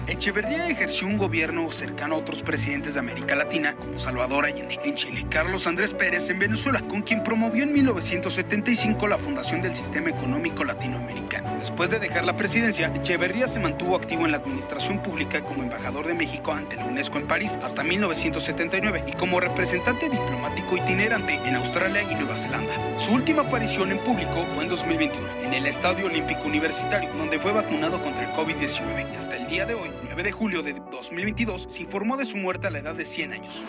[0.08, 4.96] Echeverría ejerció un gobierno cercano a otros presidentes de América Latina, como Salvador Allende en
[4.96, 10.10] Chile, Carlos Andrés Pérez en Venezuela, con quien promovió en 1975 la fundación del Sistema
[10.10, 11.60] Económico Latinoamericano.
[11.60, 16.08] Después de dejar la presidencia, Echeverría se mantuvo activo en la administración pública como embajador
[16.08, 21.56] de México ante la UNESCO en París hasta 1979 y como representante diplomático itinerante en
[21.56, 22.74] Australia y Nueva Zelanda.
[22.98, 27.52] Su última aparición en público fue en 2021, en el Estadio Olímpico Universitario, donde fue
[27.52, 31.68] vacunado contra el COVID-19 y hasta el día de hoy, 9 de julio de 2022,
[31.70, 33.64] se informó de su muerte a la edad de 100 años.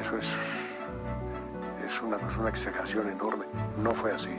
[0.00, 0.28] Eso es,
[1.84, 3.44] es una, es una exageración enorme.
[3.76, 4.30] No fue así.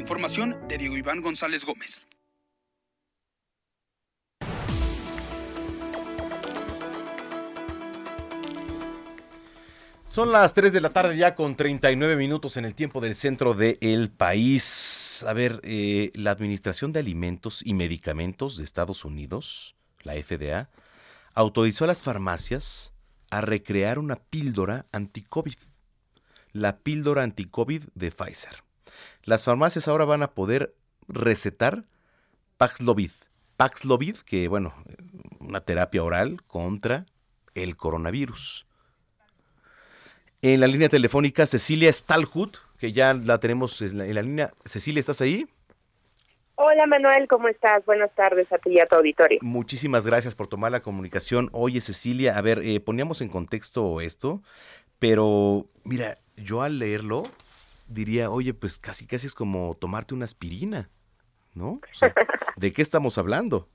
[0.00, 2.08] Información de Diego Iván González Gómez.
[10.06, 13.54] Son las 3 de la tarde ya con 39 minutos en el tiempo del centro
[13.54, 15.22] del país.
[15.28, 20.70] A ver, eh, la Administración de Alimentos y Medicamentos de Estados Unidos, la FDA,
[21.34, 22.92] autorizó a las farmacias
[23.30, 25.58] a recrear una píldora anti-COVID.
[26.52, 28.69] La píldora anti-COVID de Pfizer.
[29.24, 30.74] Las farmacias ahora van a poder
[31.08, 31.84] recetar
[32.56, 33.12] Paxlovid.
[33.56, 34.74] Paxlovid, que bueno,
[35.40, 37.06] una terapia oral contra
[37.54, 38.66] el coronavirus.
[40.42, 44.50] En la línea telefónica, Cecilia Stalhut, que ya la tenemos en la, en la línea.
[44.64, 45.46] Cecilia, ¿estás ahí?
[46.54, 47.84] Hola Manuel, ¿cómo estás?
[47.86, 49.38] Buenas tardes a ti y a tu auditorio.
[49.42, 51.48] Muchísimas gracias por tomar la comunicación.
[51.52, 54.42] Oye, Cecilia, a ver, eh, poníamos en contexto esto,
[54.98, 57.22] pero mira, yo al leerlo
[57.90, 60.88] diría, oye, pues casi casi es como tomarte una aspirina,
[61.54, 61.72] ¿no?
[61.72, 62.14] O sea,
[62.56, 63.68] ¿De qué estamos hablando?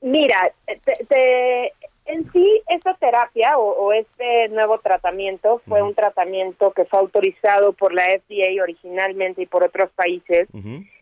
[0.00, 0.52] Mira,
[0.84, 1.72] te- te-
[2.06, 7.72] en sí esta terapia o, o este nuevo tratamiento fue un tratamiento que fue autorizado
[7.72, 10.48] por la FDA originalmente y por otros países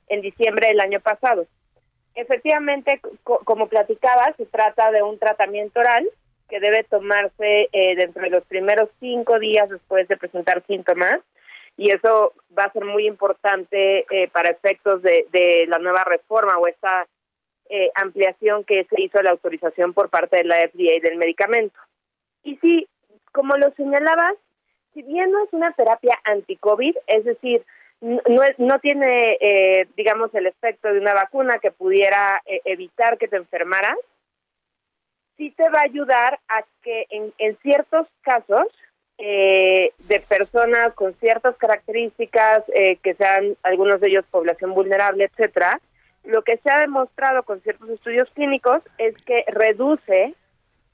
[0.08, 1.46] en diciembre del año pasado.
[2.14, 6.08] Efectivamente, co- como platicaba, se trata de un tratamiento oral
[6.48, 11.20] que debe tomarse eh, dentro de los primeros cinco días después de presentar síntomas
[11.76, 16.56] y eso va a ser muy importante eh, para efectos de, de la nueva reforma
[16.58, 17.06] o esta
[17.68, 21.78] eh, ampliación que se hizo de la autorización por parte de la FDA del medicamento.
[22.42, 22.86] Y sí,
[23.32, 24.34] como lo señalabas,
[24.92, 27.64] si bien no es una terapia anti-COVID, es decir,
[28.00, 33.28] no, no tiene, eh, digamos, el efecto de una vacuna que pudiera eh, evitar que
[33.28, 33.96] te enfermaras,
[35.36, 38.68] sí te va a ayudar a que en ciertos casos
[39.18, 45.80] eh, de personas con ciertas características, eh, que sean algunos de ellos población vulnerable, etcétera,
[46.24, 50.34] lo que se ha demostrado con ciertos estudios clínicos es que reduce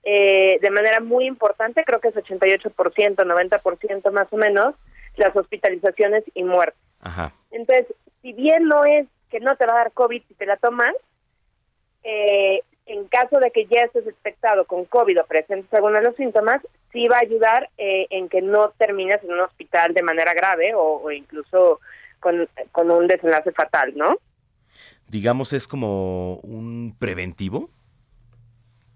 [0.03, 4.75] eh, de manera muy importante, creo que es 88%, 90% más o menos,
[5.17, 6.81] las hospitalizaciones y muertes.
[7.01, 7.33] Ajá.
[7.51, 7.87] Entonces,
[8.23, 10.95] si bien no es que no te va a dar COVID si te la tomas,
[12.03, 12.61] eh,
[12.91, 16.61] en caso de que ya estés infectado con COVID o presentes algunos de los síntomas,
[16.93, 20.75] sí va a ayudar eh, en que no termines en un hospital de manera grave
[20.75, 21.81] o, o incluso
[22.19, 24.17] con, con un desenlace fatal, ¿no?
[25.07, 27.71] Digamos, es como un preventivo.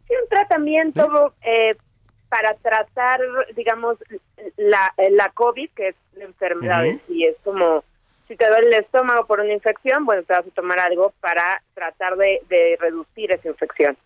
[0.08, 1.76] Sí, un tratamiento eh,
[2.28, 3.20] para tratar,
[3.54, 3.98] digamos,
[4.56, 7.84] la, la COVID, que es la enfermedad sí, es como
[8.28, 11.62] si te duele el estómago por una infección, bueno, te vas a tomar algo para
[11.74, 13.96] tratar de, de reducir esa infección.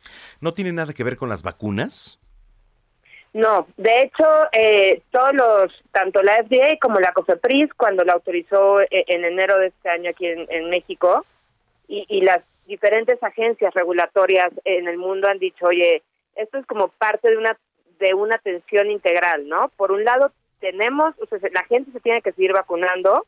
[0.40, 2.18] ¿No tiene nada que ver con las vacunas?
[3.32, 8.80] No, de hecho, eh, todos los, tanto la FDA como la COFEPRIS, cuando la autorizó
[8.80, 11.24] eh, en enero de este año aquí en, en México,
[11.86, 16.02] y, y las diferentes agencias regulatorias en el mundo han dicho, oye,
[16.36, 17.56] esto es como parte de una
[17.98, 19.70] de una atención integral, ¿no?
[19.76, 23.26] Por un lado, tenemos, o sea, la gente se tiene que seguir vacunando,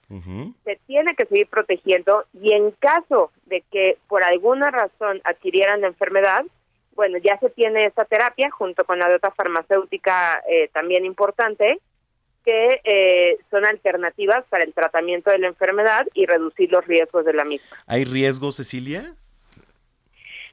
[0.65, 5.89] se tiene que seguir protegiendo y en caso de que por alguna razón adquirieran la
[5.89, 6.45] enfermedad,
[6.95, 11.79] bueno, ya se tiene esta terapia junto con la de otra farmacéutica eh, también importante,
[12.45, 17.35] que eh, son alternativas para el tratamiento de la enfermedad y reducir los riesgos de
[17.35, 17.77] la misma.
[17.87, 19.15] ¿Hay riesgo, Cecilia?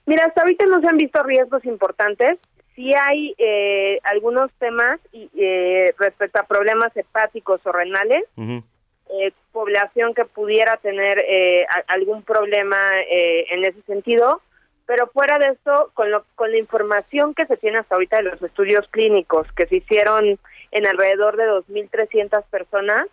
[0.06, 2.38] Mira, hasta ahorita no se han visto riesgos importantes.
[2.78, 8.24] Sí hay eh, algunos temas y, eh, respecto a problemas hepáticos o renales,
[9.10, 12.78] eh, población que pudiera tener eh, a- algún problema
[13.10, 14.42] eh, en ese sentido,
[14.86, 18.24] pero fuera de eso, con, lo, con la información que se tiene hasta ahorita de
[18.30, 20.38] los estudios clínicos que se hicieron
[20.72, 23.08] en alrededor de 2.300 personas,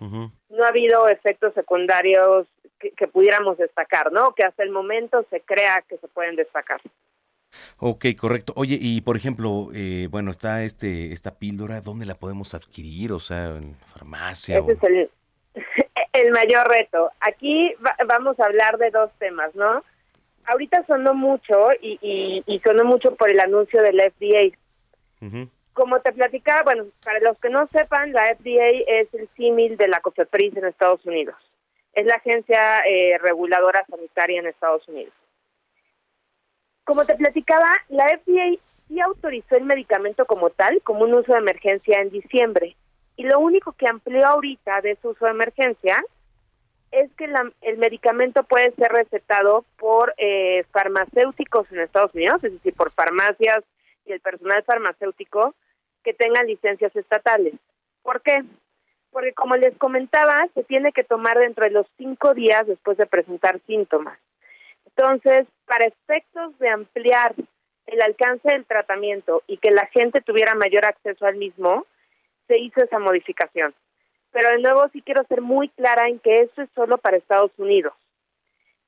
[0.51, 2.47] no ha habido efectos secundarios
[2.79, 4.35] que, que pudiéramos destacar, ¿no?
[4.35, 6.81] Que hasta el momento se crea que se pueden destacar.
[7.79, 8.53] Ok, correcto.
[8.57, 13.13] Oye, y por ejemplo, eh, bueno, está este esta píldora, ¿dónde la podemos adquirir?
[13.13, 14.59] O sea, en farmacia.
[14.59, 15.11] Ese o- es el,
[16.13, 17.11] el mayor reto.
[17.21, 19.83] Aquí va- vamos a hablar de dos temas, ¿no?
[20.47, 24.57] Ahorita sonó mucho y, y, y sonó mucho por el anuncio del FDA.
[25.73, 29.89] Como te platicaba, bueno, para los que no sepan, la FDA es el símil de
[29.89, 31.35] la COFEPRIS en Estados Unidos.
[31.95, 35.13] Es la agencia eh, reguladora sanitaria en Estados Unidos.
[36.85, 38.59] Como te platicaba, la FDA
[38.89, 42.77] sí autorizó el medicamento como tal, como un uso de emergencia en diciembre.
[43.17, 45.97] Y lo único que amplió ahorita de su uso de emergencia
[46.91, 52.53] es que la- el medicamento puede ser recetado por eh, farmacéuticos en Estados Unidos, es
[52.53, 53.65] decir, por farmacias
[54.05, 55.55] y el personal farmacéutico
[56.05, 57.55] que tengan licencias estatales.
[58.03, 58.45] ¿Por qué?
[59.11, 63.07] Porque como les comentaba, se tiene que tomar dentro de los cinco días después de
[63.07, 64.19] presentar síntomas.
[64.87, 67.35] Entonces, para efectos de ampliar
[67.87, 71.87] el alcance del tratamiento y que la gente tuviera mayor acceso al mismo,
[72.47, 73.75] se hizo esa modificación.
[74.33, 77.53] Pero de nuevo sí quiero ser muy clara en que esto es solo para Estados
[77.57, 77.95] Unidos.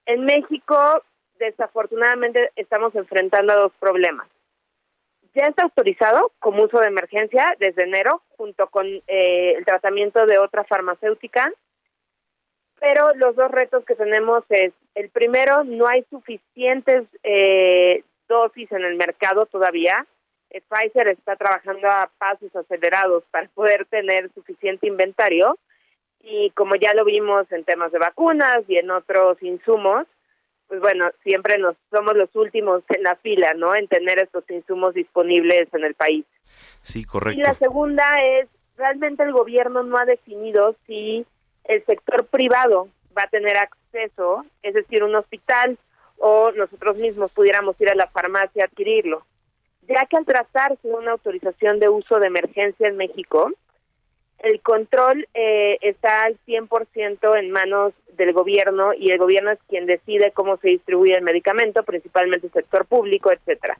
[0.06, 1.02] En México,
[1.38, 4.28] desafortunadamente, estamos enfrentando a dos problemas.
[5.34, 10.38] Ya está autorizado como uso de emergencia desde enero, junto con eh, el tratamiento de
[10.38, 11.52] otra farmacéutica,
[12.80, 18.82] pero los dos retos que tenemos es, el primero, no hay suficientes eh, dosis en
[18.82, 20.06] el mercado todavía.
[20.48, 25.58] Eh, Pfizer está trabajando a pasos acelerados para poder tener suficiente inventario
[26.20, 30.06] y como ya lo vimos en temas de vacunas y en otros insumos,
[30.66, 33.76] pues bueno, siempre nos somos los últimos en la fila, ¿no?
[33.76, 36.24] En tener estos insumos disponibles en el país.
[36.80, 37.42] Sí, Y correcto.
[37.42, 38.48] la segunda es,
[38.78, 41.26] realmente el gobierno no ha definido si
[41.64, 43.85] el sector privado va a tener acceso,
[44.62, 45.78] es decir, un hospital
[46.18, 49.24] o nosotros mismos pudiéramos ir a la farmacia a adquirirlo.
[49.88, 53.50] Ya que al tratarse de una autorización de uso de emergencia en México,
[54.38, 59.86] el control eh, está al 100% en manos del gobierno y el gobierno es quien
[59.86, 63.78] decide cómo se distribuye el medicamento, principalmente el sector público, etcétera.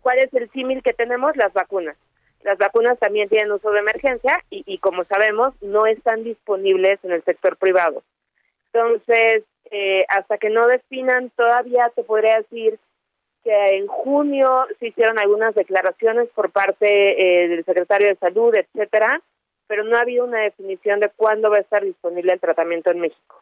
[0.00, 1.36] ¿Cuál es el símil que tenemos?
[1.36, 1.96] Las vacunas.
[2.42, 7.12] Las vacunas también tienen uso de emergencia y, y como sabemos, no están disponibles en
[7.12, 8.02] el sector privado.
[8.72, 12.78] Entonces, eh, hasta que no definan, todavía te podría decir
[13.44, 16.84] que en junio se hicieron algunas declaraciones por parte
[17.44, 19.22] eh, del secretario de Salud, etcétera,
[19.66, 23.00] pero no ha habido una definición de cuándo va a estar disponible el tratamiento en
[23.00, 23.40] México.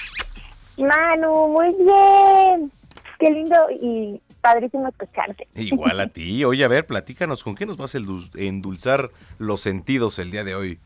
[0.78, 2.70] Manu, muy bien.
[3.18, 5.46] Qué lindo y padrísimo escucharte.
[5.54, 6.44] Igual a ti.
[6.44, 10.44] Oye, a ver, platícanos, ¿con qué nos vas a endul- endulzar los sentidos el día
[10.44, 10.78] de hoy?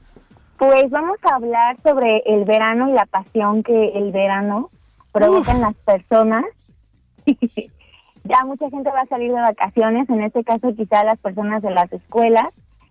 [0.57, 4.71] Pues vamos a hablar sobre el verano y la pasión que el verano
[5.13, 6.45] provoca en las personas.
[7.25, 11.71] ya mucha gente va a salir de vacaciones, en este caso quizá las personas de
[11.71, 12.47] las escuelas,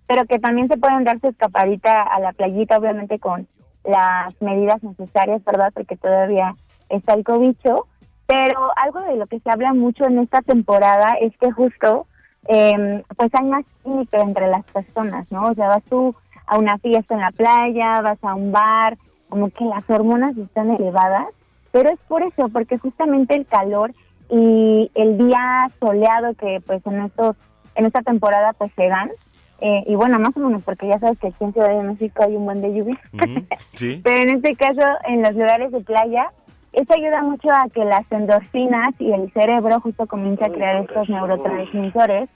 [0.10, 3.48] pero que también se pueden dar su escapadita a la playita, obviamente con
[3.84, 5.72] las medidas necesarias, ¿verdad?
[5.72, 6.56] Porque todavía
[6.90, 7.86] está el cobicho.
[8.26, 12.08] Pero algo de lo que se habla mucho en esta temporada es que justo,
[12.48, 15.46] eh, pues hay más química entre las personas, ¿no?
[15.46, 16.16] O sea, vas tú
[16.48, 18.98] a una fiesta en la playa, vas a un bar,
[19.30, 21.28] como que las hormonas están elevadas,
[21.72, 23.94] pero es por eso, porque justamente el calor
[24.28, 27.36] y el día soleado que pues en estos
[27.76, 29.12] en esta temporada pues se dan,
[29.62, 32.24] eh, y bueno, más o menos porque ya sabes que aquí en Ciudad de México
[32.24, 33.00] hay un buen de lluvia,
[33.74, 34.00] Sí.
[34.04, 36.32] pero en este caso en los lugares de playa,
[36.74, 41.10] eso ayuda mucho a que las endorfinas y el cerebro justo comience a crear estos
[41.10, 42.30] neurotransmisores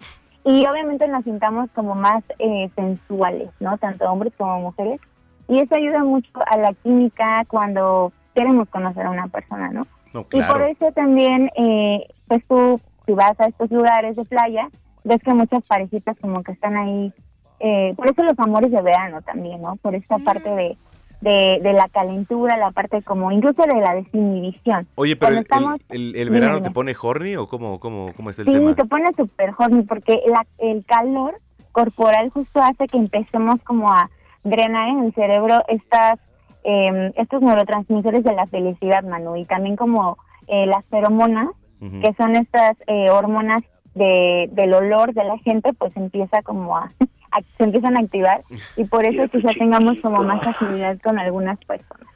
[0.45, 3.78] y obviamente nos sintamos como más eh, sensuales, ¿no?
[3.78, 5.00] Tanto hombres como mujeres.
[5.48, 9.86] Y eso ayuda mucho a la química cuando queremos conocer a una persona, ¿no?
[10.14, 10.66] No, Y por claro.
[10.66, 14.68] eso también, eh, pues tú, si vas a estos lugares de playa,
[15.04, 17.14] ves que muchas parejitas como que están ahí.
[17.60, 19.78] eh, por eso los amores de verano también, ¿no?
[19.78, 20.76] Por esta parte de,
[21.22, 24.86] de, de la calentura, la parte como incluso de la desinhibición.
[24.96, 26.68] Oye, pero el, estamos- el- el- el Dime, verano dime.
[26.68, 28.76] te pone horny o cómo, cómo, cómo está el Sí, tema?
[28.76, 31.40] te pone súper horny porque la- el calor
[31.72, 34.10] corporal justo hace que empecemos como a
[34.44, 36.20] drenar en el cerebro estas
[36.66, 40.18] eh, estos neurotransmisores de la felicidad, Manu, y también como
[40.48, 41.48] eh, las feromonas,
[41.80, 43.64] que son estas eh, hormonas
[43.95, 46.91] de, del olor de la gente, pues empieza como a,
[47.32, 48.44] a- se empiezan a activar
[48.76, 52.07] y por eso quizá tengamos como más afinidad con algunas personas.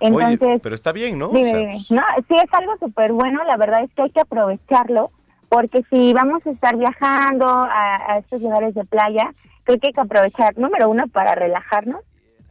[0.00, 1.26] Entonces, Oye, pero está bien, ¿no?
[1.26, 1.72] O Dime, sea, dime.
[1.90, 5.10] No, sí es algo súper bueno, la verdad es que hay que aprovecharlo,
[5.48, 9.32] porque si vamos a estar viajando a, a estos lugares de playa,
[9.64, 12.00] creo que hay que aprovechar, número uno, para relajarnos,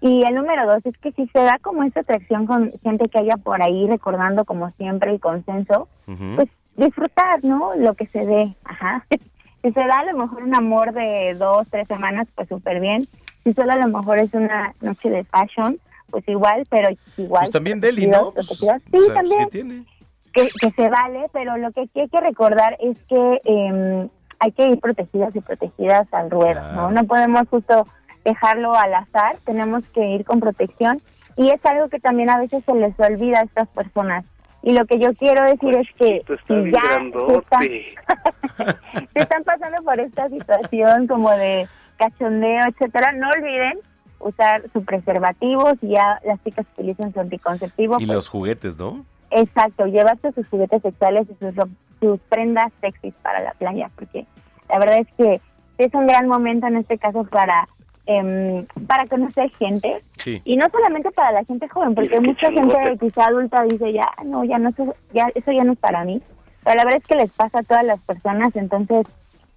[0.02, 3.18] y el número dos es que si se da como esta atracción con gente que
[3.20, 5.88] haya por ahí recordando como siempre el consenso,
[6.36, 7.76] pues disfrutar, ¿no?
[7.76, 9.06] Lo que se dé, ajá.
[9.64, 13.02] Si se da a lo mejor un amor de dos, tres semanas, pues súper bien.
[13.44, 15.78] Si solo a lo mejor es una noche de fashion,
[16.12, 17.42] pues igual, pero igual.
[17.42, 18.32] Pues también Deli, ¿no?
[18.32, 19.86] Pues, o Sí, sea, pues, también
[20.32, 24.08] que, que se vale, pero lo que hay que recordar es que eh,
[24.40, 26.92] hay que ir protegidas y protegidas al ruedo, ¿no?
[26.92, 27.88] No podemos justo
[28.24, 31.02] dejarlo al azar, tenemos que ir con protección
[31.36, 34.24] y es algo que también a veces se les olvida a estas personas.
[34.64, 36.82] Y lo que yo quiero decir es que si ya
[37.28, 37.62] se están,
[39.14, 41.68] se están pasando por esta situación como de
[41.98, 43.80] cachondeo, etcétera, no olviden
[44.20, 49.06] usar su preservativo, si ya las chicas utilizan su anticonceptivo, Y pues, los juguetes, ¿no?
[49.30, 51.70] Exacto, llevarse sus juguetes sexuales y sus, ro-
[52.00, 54.26] sus prendas sexys para la playa, porque
[54.70, 55.42] la verdad es que
[55.78, 57.68] es un gran momento en este caso para
[58.08, 60.00] em, para conocer gente.
[60.24, 60.42] Sí.
[60.44, 64.44] Y no solamente para la gente joven, porque mucha gente quizá adulta dice, ya, no,
[64.44, 64.72] ya no,
[65.14, 66.22] ya, eso ya no es para mí.
[66.64, 69.06] Pero la verdad es que les pasa a todas las personas, entonces,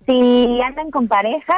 [0.07, 1.57] si andan con pareja,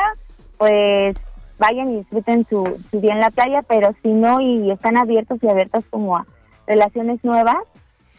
[0.59, 1.16] pues
[1.59, 5.43] vayan y disfruten su, su día en la playa, pero si no y están abiertos
[5.43, 6.27] y abiertas como a
[6.66, 7.59] relaciones nuevas,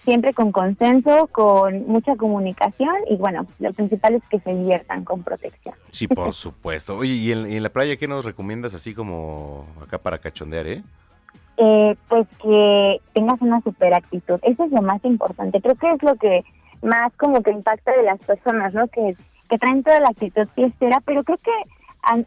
[0.03, 5.23] siempre con consenso, con mucha comunicación y bueno, lo principal es que se diviertan con
[5.23, 5.75] protección.
[5.91, 6.97] Sí, por supuesto.
[6.97, 10.67] Oye, ¿y en, y en la playa qué nos recomiendas así como acá para cachondear,
[10.67, 10.83] eh?
[11.57, 16.01] Eh, pues que tengas una super actitud, eso es lo más importante, creo que es
[16.01, 16.43] lo que
[16.81, 18.87] más como que impacta de las personas, ¿no?
[18.87, 19.15] Que,
[19.49, 21.51] que traen toda la actitud fiestera, pero creo que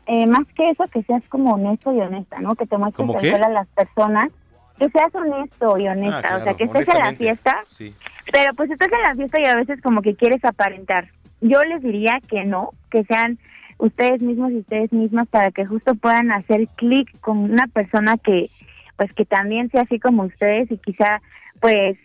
[0.07, 2.55] eh, más que eso, que seas como honesto y honesta, ¿no?
[2.55, 4.31] Que te muestres a las personas,
[4.79, 7.95] que seas honesto y honesta, Ah, o sea, que estés en la fiesta, Sí.
[8.33, 11.09] pero pues estás en la fiesta y a veces como que quieres aparentar.
[11.41, 13.39] Yo les diría que no, que sean
[13.79, 18.51] ustedes mismos y ustedes mismas para que justo puedan hacer clic con una persona que
[18.97, 21.21] pues que también sea así como ustedes y quizá
[21.61, 21.99] pues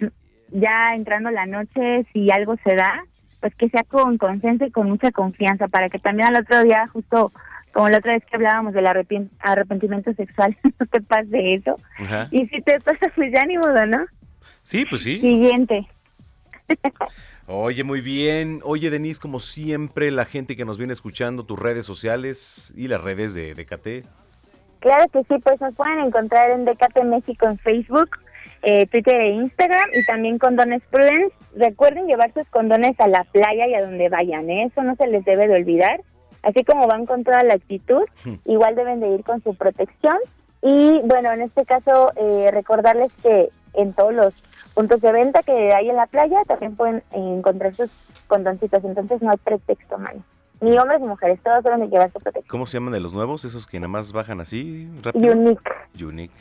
[0.49, 3.05] ya entrando la noche si algo se da,
[3.39, 6.87] pues que sea con consenso y con mucha confianza para que también al otro día
[6.91, 7.31] justo
[7.73, 8.87] como la otra vez que hablábamos del
[9.39, 11.77] arrepentimiento sexual, no te pase eso.
[11.97, 12.27] Ajá.
[12.31, 14.05] Y si te pasa, pues ya ni modo, ¿no?
[14.61, 15.19] Sí, pues sí.
[15.19, 15.87] Siguiente.
[17.47, 18.61] Oye, muy bien.
[18.63, 23.01] Oye, Denise, como siempre, la gente que nos viene escuchando, tus redes sociales y las
[23.01, 24.07] redes de, de KT.
[24.79, 28.09] Claro que sí, pues nos pueden encontrar en Decate México en Facebook,
[28.63, 31.35] eh, Twitter e Instagram y también Condones Prudence.
[31.55, 34.63] Recuerden llevar sus condones a la playa y a donde vayan, ¿eh?
[34.63, 36.01] eso no se les debe de olvidar.
[36.43, 38.03] Así como van con toda la actitud,
[38.45, 40.17] igual deben de ir con su protección.
[40.61, 44.33] Y bueno, en este caso, eh, recordarles que en todos los
[44.73, 47.89] puntos de venta que hay en la playa también pueden encontrar sus
[48.27, 50.23] condoncitos, entonces no hay pretexto, man.
[50.61, 52.47] Ni hombres ni mujeres, todos deben de llevar su protección.
[52.47, 53.43] ¿Cómo se llaman de los nuevos?
[53.45, 55.33] Esos que nada más bajan así rápido.
[55.33, 55.71] Unique,
[56.03, 56.33] Unique.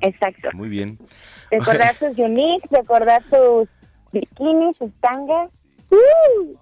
[0.00, 0.50] exacto.
[0.52, 0.98] Muy bien.
[1.50, 3.68] Recordar sus uniques, recordar sus
[4.12, 5.50] bikinis, sus tangas.
[5.90, 6.54] ¡Uh!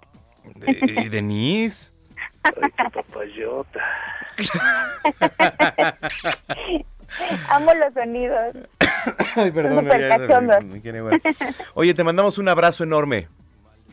[0.67, 1.93] Eh, Denise.
[2.93, 3.81] Papayota.
[7.51, 8.55] Amo los sonidos.
[9.37, 9.87] Ay, perdón.
[9.87, 11.21] ya- me.
[11.75, 13.29] Oye, te mandamos un abrazo enorme.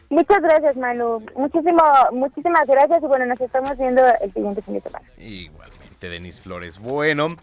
[0.09, 1.25] Muchas gracias, Manu.
[1.35, 1.81] Muchísimo,
[2.11, 5.05] muchísimas gracias y bueno, nos estamos viendo el siguiente fin de semana.
[5.17, 6.77] Igualmente, Denise Flores.
[6.77, 7.35] Bueno,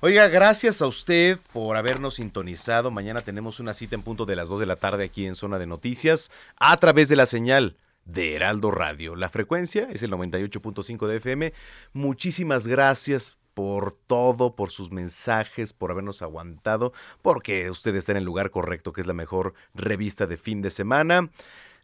[0.00, 2.90] oiga, gracias a usted por habernos sintonizado.
[2.90, 5.58] Mañana tenemos una cita en punto de las 2 de la tarde aquí en Zona
[5.58, 9.16] de Noticias a través de la señal de Heraldo Radio.
[9.16, 11.52] La frecuencia es el 98.5 de FM.
[11.92, 18.24] Muchísimas gracias por todo, por sus mensajes, por habernos aguantado, porque usted está en el
[18.24, 21.30] lugar correcto, que es la mejor revista de fin de semana.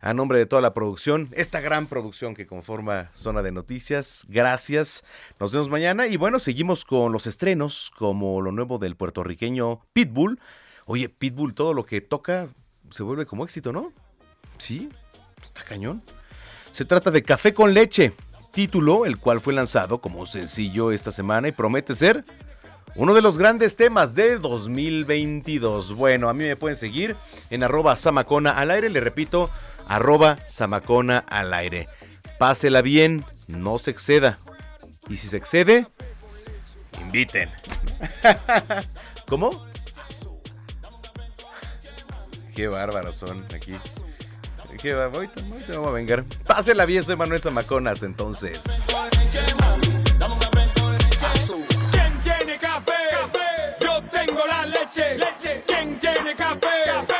[0.03, 5.05] A nombre de toda la producción, esta gran producción que conforma Zona de Noticias, gracias.
[5.39, 10.41] Nos vemos mañana y bueno, seguimos con los estrenos, como lo nuevo del puertorriqueño Pitbull.
[10.87, 12.49] Oye, Pitbull, todo lo que toca
[12.89, 13.93] se vuelve como éxito, ¿no?
[14.57, 14.89] Sí,
[15.43, 16.03] está cañón.
[16.73, 18.13] Se trata de Café con leche,
[18.53, 22.25] título el cual fue lanzado como sencillo esta semana y promete ser
[22.97, 25.95] uno de los grandes temas de 2022.
[25.95, 27.17] Bueno, a mí me pueden seguir
[27.51, 29.51] en arroba samacona al aire, le repito,
[29.87, 31.89] arroba samacona al aire.
[32.39, 34.39] Pásela bien, no se exceda.
[35.09, 35.87] Y si se excede,
[37.01, 37.49] inviten.
[39.29, 39.65] ¿Cómo?
[42.55, 43.75] Qué bárbaros son aquí.
[44.81, 45.19] Qué bárbaro.
[45.19, 46.25] Ahorita, ahorita me voy a vengar.
[46.47, 47.91] Pásela bien, soy Manuel Zamacona.
[47.91, 48.87] Hasta entonces.
[51.93, 52.93] ¿Quién tiene café?
[53.81, 55.19] Yo tengo la leche.
[55.67, 57.20] ¿Quién tiene café?